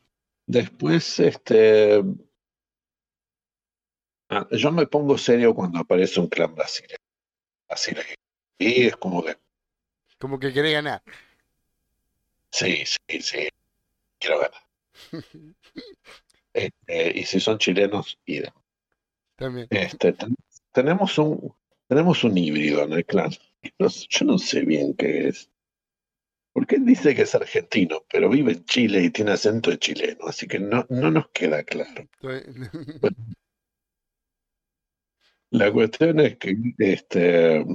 después, 0.47 1.19
este, 1.19 2.03
ah, 4.35 4.47
yo 4.51 4.71
me 4.71 4.85
pongo 4.87 5.17
serio 5.17 5.53
cuando 5.55 5.79
aparece 5.79 6.19
un 6.19 6.27
clan 6.27 6.53
brasileño. 6.55 6.97
brasileño. 7.67 8.15
Y 8.59 8.87
es 8.87 8.95
como 8.97 9.23
que, 9.23 9.37
Como 10.19 10.39
que 10.39 10.53
querés 10.53 10.73
ganar. 10.73 11.01
sí, 12.51 12.83
sí, 12.85 13.21
sí, 13.21 13.47
quiero 14.19 14.39
ganar. 14.39 14.61
Este, 16.53 17.19
y 17.19 17.23
si 17.25 17.39
son 17.39 17.57
chilenos, 17.57 18.17
idem. 18.25 18.53
También. 19.35 19.67
Este, 19.69 20.13
ten- 20.13 20.35
tenemos 20.71 21.17
un 21.17 21.53
tenemos 21.87 22.23
un 22.23 22.37
híbrido 22.37 22.83
en 22.83 22.93
el 22.93 23.05
clan. 23.05 23.31
No 23.79 23.87
yo 23.89 24.25
no 24.25 24.37
sé 24.37 24.61
bien 24.61 24.93
qué 24.95 25.27
es. 25.29 25.49
Porque 26.53 26.75
él 26.77 26.85
dice 26.85 27.13
que 27.13 27.23
es 27.23 27.35
argentino, 27.35 28.05
pero 28.09 28.29
vive 28.29 28.53
en 28.53 28.63
Chile 28.63 29.03
y 29.03 29.09
tiene 29.09 29.31
acento 29.33 29.69
de 29.71 29.77
chileno, 29.77 30.25
así 30.27 30.47
que 30.47 30.57
no, 30.57 30.85
no 30.89 31.11
nos 31.11 31.27
queda 31.31 31.63
claro. 31.63 32.07
la 35.57 35.71
cuestión 35.71 36.19
es 36.19 36.37
que 36.37 36.55
este, 36.77 37.65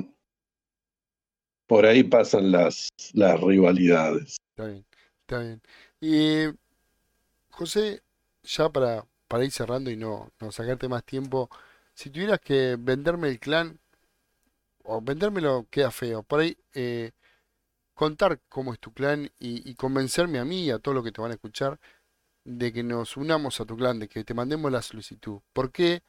por 1.66 1.86
ahí 1.86 2.02
pasan 2.02 2.52
las, 2.52 2.88
las 3.12 3.40
rivalidades. 3.40 4.36
Está 4.50 4.66
bien, 4.66 4.86
está 5.20 5.38
bien. 5.38 5.62
Y 6.00 6.46
José, 7.50 8.02
ya 8.42 8.68
para, 8.68 9.06
para 9.28 9.44
ir 9.44 9.50
cerrando 9.50 9.90
y 9.90 9.96
no, 9.96 10.32
no 10.40 10.52
sacarte 10.52 10.88
más 10.88 11.04
tiempo, 11.04 11.50
si 11.94 12.10
tuvieras 12.10 12.40
que 12.40 12.76
venderme 12.78 13.28
el 13.28 13.38
clan, 13.38 13.78
o 14.82 15.00
vendérmelo 15.00 15.66
queda 15.70 15.90
feo, 15.90 16.22
por 16.22 16.40
ahí 16.40 16.56
eh, 16.74 17.12
contar 17.94 18.40
cómo 18.48 18.72
es 18.72 18.80
tu 18.80 18.92
clan 18.92 19.30
y, 19.38 19.74
convencerme 19.74 20.38
a 20.38 20.44
mí 20.44 20.64
y 20.64 20.70
a 20.70 20.78
todos 20.78 20.94
los 20.94 21.04
que 21.04 21.12
te 21.12 21.20
van 21.20 21.30
a 21.30 21.34
escuchar 21.34 21.78
de 22.44 22.72
que 22.72 22.82
nos 22.82 23.16
unamos 23.16 23.60
a 23.60 23.66
tu 23.66 23.76
clan, 23.76 23.98
de 23.98 24.08
que 24.08 24.24
te 24.24 24.34
mandemos 24.34 24.72
la 24.72 24.82
solicitud. 24.82 25.40
¿Por 25.52 25.70
qué? 25.70 26.02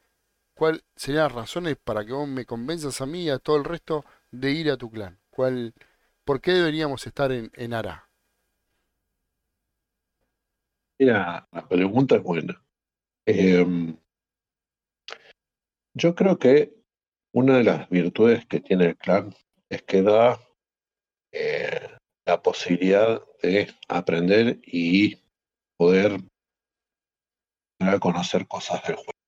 ¿Cuáles 0.62 0.84
serían 0.96 1.24
las 1.24 1.32
razones 1.32 1.76
para 1.84 2.06
que 2.06 2.14
vos 2.14 2.28
me 2.28 2.46
convenzas 2.46 3.02
a 3.02 3.08
mí 3.08 3.24
y 3.24 3.30
a 3.32 3.40
todo 3.40 3.58
el 3.58 3.64
resto 3.64 4.06
de 4.30 4.52
ir 4.52 4.70
a 4.70 4.78
tu 4.78 4.92
clan? 4.92 5.20
¿Cuál, 5.32 5.74
¿Por 6.24 6.40
qué 6.40 6.52
deberíamos 6.52 7.08
estar 7.08 7.32
en, 7.32 7.50
en 7.56 7.74
Ara? 7.74 8.08
Mira, 11.00 11.48
la 11.52 11.68
pregunta 11.68 12.18
es 12.18 12.22
buena. 12.22 12.64
Em, 13.26 13.98
yo 15.96 16.14
creo 16.14 16.38
que 16.38 16.76
una 17.34 17.58
de 17.58 17.64
las 17.64 17.90
virtudes 17.90 18.46
que 18.46 18.60
tiene 18.60 18.90
el 18.90 18.98
clan 18.98 19.34
es 19.68 19.82
que 19.82 20.04
da 20.04 20.40
eh, 21.32 21.90
la 22.24 22.40
posibilidad 22.40 23.20
de 23.42 23.74
aprender 23.88 24.60
y 24.64 25.24
poder 25.76 26.22
conocer 28.00 28.48
cosas 28.48 28.84
del 28.84 28.98
juego. 28.98 29.21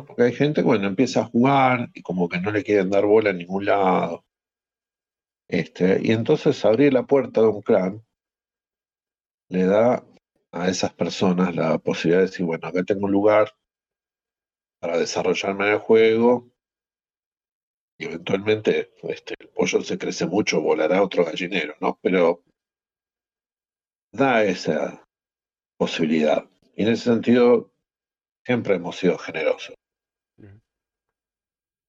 Porque 0.00 0.22
hay 0.22 0.32
gente 0.32 0.62
bueno, 0.62 0.86
empieza 0.86 1.20
a 1.20 1.24
jugar 1.26 1.90
y 1.92 2.02
como 2.02 2.28
que 2.28 2.40
no 2.40 2.50
le 2.50 2.64
quieren 2.64 2.88
dar 2.88 3.04
bola 3.04 3.30
en 3.30 3.38
ningún 3.38 3.66
lado. 3.66 4.24
Este, 5.48 6.00
y 6.02 6.12
entonces 6.12 6.64
abrir 6.64 6.94
la 6.94 7.06
puerta 7.06 7.42
de 7.42 7.48
un 7.48 7.60
clan 7.60 8.02
le 9.50 9.66
da 9.66 10.02
a 10.50 10.68
esas 10.68 10.94
personas 10.94 11.54
la 11.54 11.76
posibilidad 11.78 12.20
de 12.20 12.26
decir, 12.26 12.46
bueno, 12.46 12.68
acá 12.68 12.82
tengo 12.84 13.04
un 13.04 13.12
lugar 13.12 13.52
para 14.80 14.96
desarrollarme 14.96 15.66
en 15.66 15.72
el 15.74 15.78
juego 15.78 16.50
y 17.98 18.06
eventualmente 18.06 18.92
este, 19.02 19.34
el 19.38 19.50
pollo 19.50 19.82
se 19.82 19.98
crece 19.98 20.26
mucho, 20.26 20.62
volará 20.62 21.02
otro 21.02 21.24
gallinero, 21.24 21.74
¿no? 21.80 21.98
Pero 22.00 22.42
da 24.10 24.42
esa 24.44 25.06
posibilidad. 25.76 26.48
Y 26.74 26.84
en 26.84 26.88
ese 26.88 27.04
sentido, 27.04 27.72
siempre 28.44 28.76
hemos 28.76 28.96
sido 28.96 29.18
generosos. 29.18 29.74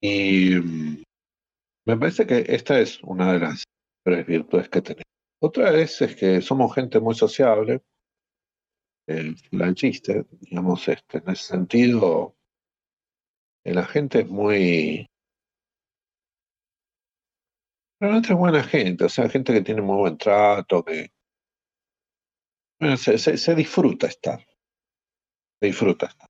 Y 0.03 0.55
mm, 0.55 1.03
me 1.87 1.97
parece 1.97 2.27
que 2.27 2.43
esta 2.49 2.77
es 2.77 3.01
una 3.03 3.31
de 3.31 3.39
las 3.39 3.63
tres 4.03 4.27
virtudes 4.27 4.67
que 4.67 4.81
tenemos. 4.81 5.03
Otra 5.41 5.73
es, 5.79 6.01
es 6.01 6.15
que 6.17 6.41
somos 6.41 6.75
gente 6.75 6.99
muy 6.99 7.15
sociable, 7.15 7.81
el, 9.07 9.35
el 9.51 9.75
chiste, 9.75 10.25
digamos, 10.41 10.87
este, 10.89 11.19
en 11.19 11.29
ese 11.29 11.43
sentido, 11.43 12.35
la 13.63 13.85
gente 13.85 14.19
es 14.21 14.27
muy, 14.27 15.07
Realmente 18.03 18.33
es 18.33 18.37
buena 18.37 18.61
gente, 18.61 19.05
o 19.05 19.09
sea, 19.09 19.29
gente 19.29 19.53
que 19.53 19.61
tiene 19.61 19.81
muy 19.81 19.95
buen 19.95 20.17
trato, 20.17 20.83
que 20.83 21.13
se, 22.97 23.55
disfruta 23.55 24.07
estar. 24.07 24.45
Se 25.61 25.67
disfruta 25.67 26.07
estar. 26.07 26.29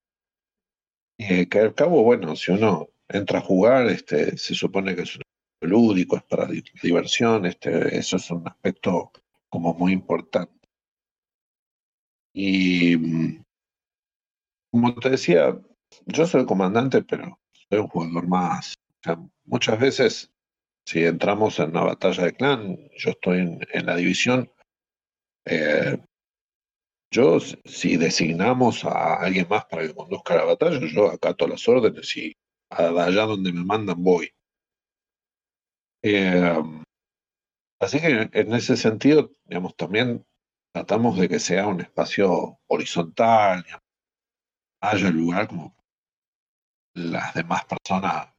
Y 1.17 1.47
que 1.47 1.59
al 1.59 1.73
cabo, 1.73 2.03
bueno, 2.03 2.35
si 2.35 2.51
uno 2.51 2.92
entra 3.09 3.39
a 3.39 3.41
jugar, 3.41 3.87
este, 3.87 4.37
se 4.37 4.55
supone 4.55 4.95
que 4.95 5.03
es 5.03 5.19
lúdico, 5.61 6.17
es 6.17 6.23
para 6.23 6.47
diversión, 6.47 7.45
este, 7.45 7.97
eso 7.97 8.17
es 8.17 8.29
un 8.31 8.47
aspecto 8.47 9.11
como 9.49 9.73
muy 9.73 9.93
importante. 9.93 10.67
Y 12.33 12.97
mm, 12.97 13.43
como 14.71 14.95
te 14.95 15.11
decía, 15.11 15.59
yo 16.05 16.25
soy 16.25 16.45
comandante, 16.45 17.03
pero 17.03 17.39
soy 17.69 17.79
un 17.79 17.87
jugador 17.87 18.27
más. 18.27 18.75
Muchas 19.45 19.79
veces 19.79 20.33
si 20.85 21.03
entramos 21.05 21.59
en 21.59 21.69
una 21.69 21.83
batalla 21.83 22.25
de 22.25 22.33
clan, 22.33 22.77
yo 22.97 23.11
estoy 23.11 23.39
en, 23.39 23.85
la 23.85 23.95
división. 23.95 24.51
Eh, 25.45 25.97
yo, 27.11 27.39
si 27.39 27.97
designamos 27.97 28.83
a 28.85 29.15
alguien 29.15 29.47
más 29.49 29.65
para 29.65 29.87
que 29.87 29.93
conduzca 29.93 30.35
la 30.35 30.45
batalla, 30.45 30.79
yo 30.79 31.11
acato 31.11 31.47
las 31.47 31.67
órdenes 31.67 32.15
y 32.17 32.35
allá 32.77 33.25
donde 33.25 33.51
me 33.51 33.63
mandan 33.63 34.01
voy. 34.03 34.31
Eh, 36.03 36.61
así 37.79 37.99
que 37.99 38.29
en 38.31 38.53
ese 38.53 38.75
sentido, 38.77 39.31
digamos, 39.45 39.75
también 39.75 40.25
tratamos 40.73 41.17
de 41.17 41.29
que 41.29 41.39
sea 41.39 41.67
un 41.67 41.81
espacio 41.81 42.59
horizontal, 42.67 43.65
haya 44.81 45.09
lugar 45.09 45.47
como 45.47 45.75
las 46.95 47.33
demás 47.33 47.65
personas 47.65 48.33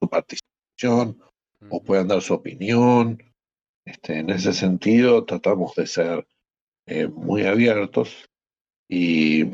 su 0.00 0.08
participación 0.08 1.20
o 1.70 1.82
puedan 1.82 2.08
dar 2.08 2.20
su 2.20 2.34
opinión. 2.34 3.18
Este, 3.84 4.18
en 4.18 4.30
ese 4.30 4.52
sentido, 4.52 5.24
tratamos 5.24 5.74
de 5.74 5.86
ser 5.86 6.26
eh, 6.86 7.06
muy 7.06 7.44
abiertos 7.44 8.28
y, 8.88 9.44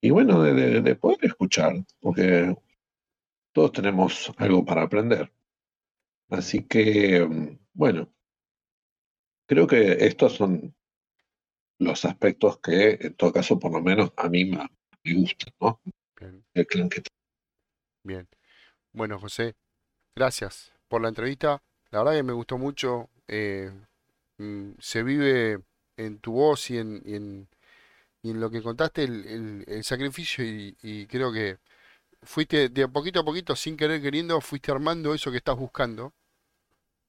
y 0.00 0.10
bueno, 0.10 0.42
de, 0.42 0.94
poder 0.96 1.18
escuchar, 1.22 1.74
porque 2.00 2.56
todos 3.58 3.72
tenemos 3.72 4.32
algo 4.36 4.64
para 4.64 4.82
aprender. 4.82 5.32
Así 6.30 6.62
que, 6.62 7.26
bueno, 7.72 8.08
creo 9.46 9.66
que 9.66 10.06
estos 10.06 10.34
son 10.34 10.76
los 11.80 12.04
aspectos 12.04 12.60
que, 12.60 12.98
en 13.00 13.14
todo 13.14 13.32
caso, 13.32 13.58
por 13.58 13.72
lo 13.72 13.82
menos 13.82 14.12
a 14.16 14.28
mí 14.28 14.44
me, 14.44 14.64
gustan, 15.12 15.52
¿no? 15.60 15.80
El 16.54 16.66
clan 16.68 16.88
que 16.88 17.02
Bien. 18.04 18.28
Bueno, 18.92 19.18
José, 19.18 19.56
Gracias 20.14 20.72
por 20.86 21.02
la 21.02 21.08
entrevista. 21.08 21.60
La 21.90 21.98
verdad 21.98 22.12
que 22.12 22.22
me 22.22 22.32
gustó 22.32 22.58
mucho. 22.58 23.10
Eh, 23.26 23.72
mm, 24.36 24.70
se 24.78 25.02
vive 25.02 25.62
en 25.96 26.20
tu 26.20 26.32
voz 26.32 26.70
y 26.70 26.78
en, 26.78 27.02
en, 28.22 28.40
lo 28.40 28.50
que 28.50 28.62
contaste 28.62 29.02
el, 29.02 29.82
sacrificio 29.82 30.44
y, 30.44 31.06
creo 31.08 31.32
que 31.32 31.58
fuiste 32.22 32.68
de 32.68 32.88
poquito 32.88 33.20
a 33.20 33.24
poquito, 33.24 33.56
sin 33.56 33.76
querer 33.76 34.02
queriendo, 34.02 34.40
fuiste 34.40 34.70
armando 34.70 35.14
eso 35.14 35.30
que 35.30 35.38
estás 35.38 35.56
buscando. 35.56 36.12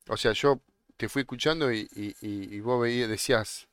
O 0.08 0.18
sea, 0.18 0.34
yo 0.34 0.62
te 0.98 1.10
fui 1.10 1.22
escuchando 1.22 1.72
y, 1.72 2.60
vos 2.62 2.82
veías, 2.82 3.10
decías, 3.10 3.68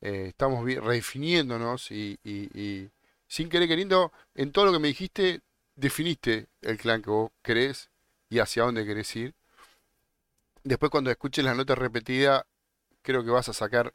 eh, 0.00 0.26
estamos 0.28 0.64
redefiniéndonos 0.64 1.90
y, 1.90 2.90
sin 3.26 3.48
querer 3.48 3.68
queriendo, 3.68 4.12
en 4.34 4.52
todo 4.52 4.66
lo 4.66 4.72
que 4.72 4.78
me 4.78 4.88
dijiste, 4.88 5.42
definiste 5.76 6.46
el 6.62 6.78
clan 6.78 7.02
que 7.02 7.10
vos 7.10 7.32
querés 7.42 7.90
y 8.30 8.38
hacia 8.38 8.64
dónde 8.64 8.86
querés 8.86 9.14
ir. 9.16 9.34
Después 10.62 10.90
cuando 10.90 11.10
escuches 11.10 11.44
la 11.44 11.54
nota 11.54 11.74
repetida, 11.74 12.46
creo 13.02 13.24
que 13.24 13.30
vas 13.30 13.48
a 13.48 13.52
sacar 13.52 13.92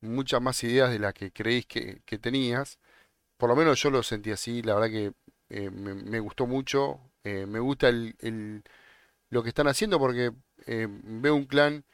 muchas 0.00 0.40
más 0.40 0.62
ideas 0.64 0.90
de 0.90 0.98
las 0.98 1.14
que 1.14 1.30
creéis 1.32 1.66
que, 1.66 2.00
tenías. 2.20 2.78
Por 3.36 3.50
lo 3.50 3.56
menos 3.56 3.80
yo 3.82 3.90
lo 3.90 4.02
sentí 4.02 4.30
así, 4.30 4.62
la 4.62 4.74
verdad 4.74 4.90
que 4.90 5.12
eh, 5.50 5.70
me, 5.70 6.20
gustó 6.20 6.46
mucho, 6.46 7.00
eh, 7.24 7.46
me 7.46 7.60
gusta 7.60 7.88
el, 7.88 8.62
lo 9.30 9.42
que 9.42 9.50
están 9.50 9.68
haciendo 9.68 9.98
porque 9.98 10.32
eh, 10.66 10.88
veo 10.88 11.34
un 11.36 11.46
clan 11.46 11.84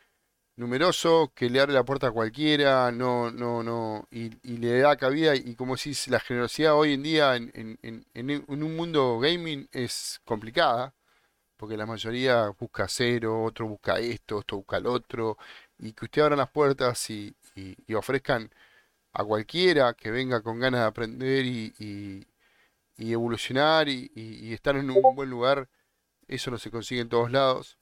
numeroso 0.57 1.33
que 1.35 1.51
le 1.51 1.61
abre 1.61 1.75
la 1.75 1.85
puerta 1.85 2.09
a 2.09 2.13
cualquiera, 2.13 2.93
no, 2.93 3.31
no, 3.31 3.63
no, 3.63 4.09
y, 4.11 4.31
le 4.59 4.81
da 4.81 4.97
cabida, 4.97 5.35
y 5.37 5.55
como 5.57 5.77
decís, 5.77 6.09
la 6.09 6.21
generosidad 6.21 6.75
hoy 6.75 6.95
en 6.95 7.03
día 7.03 7.37
en, 7.37 7.79
en 7.83 8.45
un 8.49 8.77
mundo 8.77 9.19
gaming 9.21 9.69
es 9.73 10.21
complicada 10.25 10.95
porque 11.57 11.77
la 11.77 11.87
mayoría 11.87 12.49
busca 12.59 12.87
cero, 12.89 13.45
otro 13.45 13.67
busca 13.69 13.99
esto, 13.99 14.39
otro 14.39 14.59
busca 14.59 14.77
el 14.79 14.87
otro, 14.87 15.39
y 15.79 15.93
que 15.93 16.05
usted 16.07 16.23
abra 16.23 16.37
las 16.37 16.51
puertas 16.51 17.11
y, 17.11 17.35
ofrezcan 17.95 18.51
a 19.15 19.25
cualquiera 19.25 19.95
que 19.95 20.11
venga 20.11 20.43
con 20.43 20.61
ganas 20.61 20.81
de 20.83 20.87
aprender 20.87 21.47
y, 21.47 22.27
evolucionar 22.99 23.88
y, 23.88 24.53
estar 24.53 24.76
en 24.76 24.90
un 24.90 25.14
buen 25.14 25.30
lugar, 25.30 25.68
eso 26.28 26.51
no 26.51 26.59
se 26.59 26.70
consigue 26.70 27.01
en 27.03 27.09
todos 27.09 27.30
lados. 27.30 27.78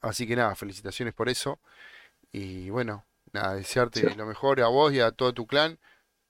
Así 0.00 0.26
que 0.26 0.36
nada, 0.36 0.54
felicitaciones 0.56 1.14
por 1.14 1.28
eso. 1.28 1.60
Y 2.32 2.70
bueno, 2.70 3.06
nada, 3.32 3.54
desearte 3.54 4.14
lo 4.16 4.26
mejor 4.26 4.60
a 4.60 4.68
vos 4.68 4.92
y 4.92 5.00
a 5.00 5.12
todo 5.12 5.32
tu 5.34 5.46
clan. 5.46 5.78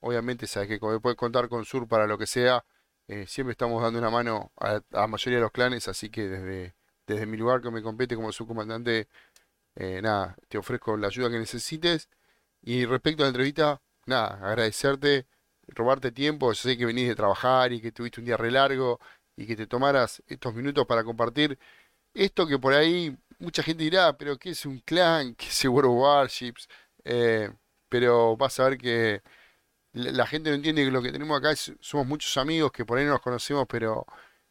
Obviamente 0.01 0.47
sabes 0.47 0.69
que 0.69 0.79
puedes 0.79 1.17
contar 1.17 1.49
con 1.49 1.65
Sur 1.65 1.87
para 1.87 2.07
lo 2.07 2.17
que 2.17 2.27
sea 2.27 2.65
eh, 3.11 3.27
siempre 3.27 3.51
estamos 3.51 3.81
dando 3.83 3.99
una 3.99 4.09
mano 4.09 4.53
a, 4.57 4.81
la 4.91 5.07
mayoría 5.07 5.37
de 5.39 5.41
los 5.43 5.51
clanes, 5.51 5.89
así 5.89 6.09
que 6.09 6.29
desde, 6.29 6.75
desde 7.07 7.25
mi 7.25 7.35
lugar 7.37 7.61
que 7.61 7.69
me 7.69 7.81
compete 7.81 8.15
como 8.15 8.31
subcomandante, 8.31 9.07
Eh, 9.75 10.01
nada, 10.01 10.37
te 10.49 10.57
ofrezco 10.57 10.97
la 10.97 11.07
ayuda 11.07 11.29
que 11.31 11.39
necesites. 11.39 12.09
Y 12.61 12.85
respecto 12.85 13.23
a 13.23 13.25
la 13.25 13.29
entrevista, 13.29 13.81
nada, 14.05 14.35
agradecerte, 14.49 15.27
robarte 15.71 16.11
tiempo. 16.11 16.51
Yo 16.51 16.55
sé 16.55 16.77
que 16.77 16.85
venís 16.85 17.07
de 17.07 17.15
trabajar 17.15 17.71
y 17.73 17.81
que 17.81 17.91
tuviste 17.91 18.19
un 18.21 18.25
día 18.25 18.37
re 18.37 18.51
largo 18.51 18.99
y 19.35 19.47
que 19.47 19.55
te 19.55 19.67
tomaras 19.67 20.21
estos 20.27 20.53
minutos 20.55 20.85
para 20.87 21.03
compartir 21.03 21.57
esto 22.13 22.47
que 22.47 22.59
por 22.59 22.73
ahí 22.73 23.15
mucha 23.39 23.63
gente 23.63 23.83
dirá, 23.83 24.17
pero 24.17 24.37
¿qué 24.37 24.51
es 24.51 24.65
un 24.65 24.79
clan? 24.79 25.35
¿Qué 25.35 25.47
es 25.47 25.65
World 25.65 25.91
of 25.91 25.97
Warships? 25.99 26.67
Eh, 27.05 27.51
pero 27.89 28.37
vas 28.37 28.59
a 28.59 28.69
ver 28.69 28.77
que 28.77 29.21
la 29.93 30.25
gente 30.27 30.49
no 30.49 30.55
entiende 30.55 30.85
que 30.85 30.91
lo 30.91 31.01
que 31.01 31.11
tenemos 31.11 31.37
acá 31.37 31.51
es- 31.51 31.73
somos 31.81 32.07
muchos 32.07 32.35
amigos 32.37 32.71
que 32.71 32.85
por 32.85 32.97
ahí 32.97 33.05
no 33.05 33.11
nos 33.11 33.21
conocemos, 33.21 33.65
pero 33.69 34.05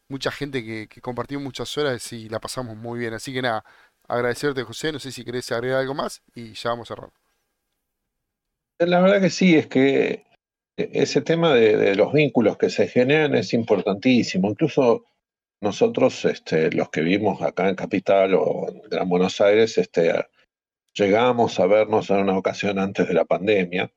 mucha 0.09 0.31
gente 0.31 0.63
que, 0.63 0.87
que 0.87 1.01
compartimos 1.01 1.43
muchas 1.43 1.75
horas 1.77 2.11
y 2.13 2.29
la 2.29 2.39
pasamos 2.39 2.75
muy 2.77 2.99
bien. 2.99 3.13
Así 3.13 3.33
que 3.33 3.41
nada, 3.41 3.63
agradecerte, 4.07 4.63
José. 4.63 4.91
No 4.91 4.99
sé 4.99 5.11
si 5.11 5.23
querés 5.25 5.51
agregar 5.51 5.79
algo 5.81 5.93
más 5.95 6.21
y 6.35 6.53
ya 6.53 6.69
vamos 6.71 6.87
cerrando. 6.89 7.13
La 8.79 8.99
verdad 8.99 9.21
que 9.21 9.29
sí, 9.29 9.55
es 9.55 9.67
que 9.67 10.25
ese 10.93 11.21
tema 11.21 11.53
de, 11.53 11.95
los 11.95 12.13
vínculos 12.13 12.57
que 12.57 12.69
se 12.69 12.87
generan 12.87 13.35
es 13.35 13.53
importantísimo. 13.53 14.49
Incluso 14.49 15.05
nosotros, 15.61 16.25
este, 16.25 16.71
los 16.71 16.89
que 16.89 17.01
vivimos 17.01 17.41
acá 17.41 17.69
en 17.69 17.75
Capital 17.75 18.33
o 18.33 18.67
en 18.69 18.81
Gran 18.89 19.09
Buenos 19.09 19.39
Aires, 19.41 19.77
este, 19.77 20.13
llegamos 20.93 21.59
a 21.59 21.67
vernos 21.67 22.09
en 22.09 22.17
una 22.17 22.37
ocasión 22.37 22.79
antes 22.79 23.07
de 23.07 23.13
la 23.13 23.25
pandemia. 23.25 23.91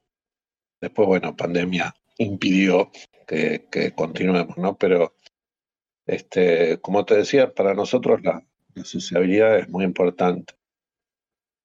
Después, 0.80 1.08
bueno, 1.08 1.36
pandemia 1.36 1.94
impidió 2.18 2.90
que, 3.26 3.92
continuemos, 3.96 4.56
¿no? 4.58 4.76
Pero, 4.76 5.14
este, 6.06 6.78
como 6.80 7.04
te 7.04 7.16
decía, 7.16 7.54
para 7.54 7.74
nosotros 7.74 8.22
la, 8.22 8.44
sociabilidad 8.84 9.58
es 9.58 9.68
muy 9.68 9.84
importante. 9.84 10.54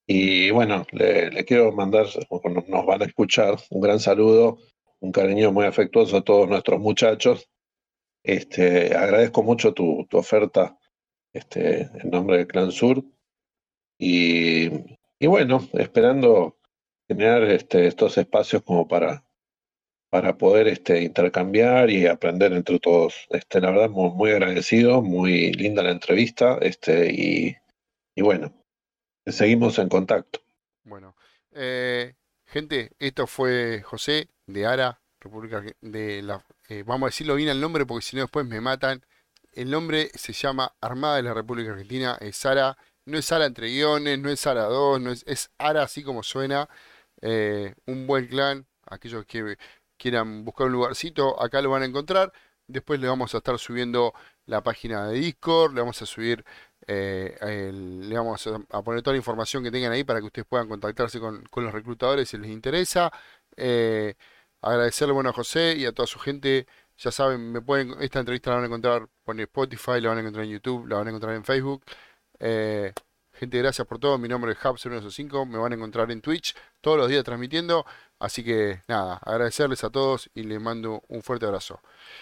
Y 0.07 0.51
bueno, 0.51 0.85
le, 0.91 1.43
quiero 1.45 1.71
mandar, 1.71 2.07
nos 2.67 2.85
van 2.85 3.01
a 3.01 3.05
escuchar, 3.05 3.57
un 3.69 3.81
gran 3.81 3.99
saludo, 3.99 4.59
un 5.01 5.11
cariño 5.11 5.51
muy 5.51 5.65
afectuoso 5.65 6.17
a 6.17 6.23
todos 6.23 6.47
nuestros 6.49 6.79
muchachos. 6.79 7.49
Este, 8.23 8.95
agradezco 8.95 9.43
mucho 9.43 9.73
tu, 9.73 10.05
tu 10.09 10.17
oferta 10.17 10.77
este, 11.33 11.81
en 11.81 12.09
nombre 12.09 12.37
del 12.37 12.47
Clan 12.47 12.71
Sur. 12.71 13.03
Y, 13.97 14.69
y 15.19 15.27
bueno, 15.27 15.67
esperando 15.73 16.57
generar 17.07 17.43
este, 17.43 17.87
estos 17.87 18.17
espacios 18.17 18.61
como 18.63 18.87
para, 18.87 19.25
para 20.09 20.37
poder 20.37 20.67
este, 20.67 21.01
intercambiar 21.03 21.89
y 21.89 22.07
aprender 22.07 22.53
entre 22.53 22.79
todos. 22.79 23.27
Este, 23.29 23.61
la 23.61 23.71
verdad, 23.71 23.89
muy, 23.89 24.11
muy 24.11 24.31
agradecido, 24.31 25.01
muy 25.01 25.53
linda 25.53 25.83
la 25.83 25.91
entrevista. 25.91 26.57
Este, 26.61 27.11
y, 27.11 27.55
y 28.15 28.21
bueno, 28.21 28.53
seguimos 29.25 29.79
en 29.79 29.89
contacto. 29.89 30.39
Bueno, 30.83 31.15
eh, 31.51 32.15
gente, 32.45 32.91
esto 32.99 33.27
fue 33.27 33.81
José 33.81 34.27
de 34.53 34.65
Ara, 34.65 34.99
República 35.19 35.63
de 35.81 36.21
la, 36.21 36.43
eh, 36.69 36.83
vamos 36.85 37.07
a 37.07 37.09
decirlo 37.09 37.35
bien 37.35 37.49
el 37.49 37.61
nombre 37.61 37.85
porque 37.85 38.05
si 38.05 38.15
no 38.15 38.23
después 38.23 38.45
me 38.45 38.61
matan. 38.61 39.03
El 39.53 39.71
nombre 39.71 40.11
se 40.13 40.33
llama 40.33 40.75
Armada 40.79 41.17
de 41.17 41.23
la 41.23 41.33
República 41.33 41.71
Argentina, 41.71 42.17
es 42.21 42.45
Ara, 42.45 42.77
no 43.05 43.17
es 43.17 43.31
Ara 43.31 43.45
entre 43.45 43.67
guiones, 43.67 44.19
no 44.19 44.29
es 44.29 44.45
Ara 44.47 44.63
2, 44.65 45.01
no 45.01 45.11
es, 45.11 45.23
es 45.27 45.51
Ara 45.57 45.83
así 45.83 46.03
como 46.03 46.23
suena, 46.23 46.69
eh, 47.21 47.73
un 47.87 48.07
buen 48.07 48.27
clan, 48.27 48.67
aquellos 48.85 49.25
que 49.25 49.57
quieran 49.97 50.45
buscar 50.45 50.67
un 50.67 50.73
lugarcito, 50.73 51.41
acá 51.41 51.61
lo 51.61 51.71
van 51.71 51.83
a 51.83 51.85
encontrar. 51.85 52.31
Después 52.67 52.99
le 52.99 53.07
vamos 53.07 53.33
a 53.33 53.39
estar 53.39 53.57
subiendo 53.57 54.13
la 54.45 54.61
página 54.63 55.07
de 55.07 55.19
Discord, 55.19 55.73
le 55.73 55.81
vamos 55.81 56.01
a 56.01 56.05
subir, 56.05 56.45
eh, 56.87 57.71
le 57.73 58.15
vamos 58.15 58.47
a, 58.47 58.83
poner 58.83 59.01
toda 59.01 59.13
la 59.13 59.17
información 59.17 59.63
que 59.63 59.71
tengan 59.71 59.91
ahí 59.91 60.03
para 60.03 60.19
que 60.19 60.27
ustedes 60.27 60.47
puedan 60.47 60.69
contactarse 60.69 61.19
con, 61.19 61.43
con 61.49 61.63
los 61.63 61.73
reclutadores 61.73 62.29
si 62.29 62.37
les 62.37 62.51
interesa. 62.51 63.11
Agradecerle, 64.61 65.13
bueno, 65.13 65.29
a 65.29 65.33
José 65.33 65.75
y 65.77 65.85
a 65.85 65.91
toda 65.91 66.07
su 66.07 66.19
gente. 66.19 66.67
Ya 66.97 67.11
saben, 67.11 67.51
me 67.51 67.61
pueden, 67.61 67.95
esta 68.01 68.19
entrevista 68.19 68.49
la 68.51 68.57
van 68.57 68.63
a 68.65 68.67
encontrar 68.67 69.07
por 69.23 69.39
Spotify, 69.39 70.01
la 70.01 70.09
van 70.09 70.17
a 70.17 70.21
encontrar 70.21 70.45
en 70.45 70.51
YouTube, 70.51 70.87
la 70.87 70.97
van 70.97 71.07
a 71.07 71.09
encontrar 71.11 71.35
en 71.35 71.45
Facebook. 71.45 71.83
Eh, 72.39 72.93
gente, 73.33 73.57
gracias 73.57 73.87
por 73.87 73.99
todo. 73.99 74.17
Mi 74.17 74.27
nombre 74.27 74.51
es 74.51 74.57
Hub0105, 74.59 75.47
me 75.47 75.57
van 75.57 75.71
a 75.71 75.75
encontrar 75.75 76.11
en 76.11 76.21
Twitch 76.21 76.55
todos 76.81 76.97
los 76.97 77.07
días 77.09 77.23
transmitiendo. 77.23 77.85
Así 78.19 78.43
que 78.43 78.81
nada, 78.87 79.15
agradecerles 79.23 79.83
a 79.83 79.89
todos 79.89 80.29
y 80.33 80.43
les 80.43 80.59
mando 80.59 81.03
un 81.07 81.23
fuerte 81.23 81.45
abrazo. 81.45 81.81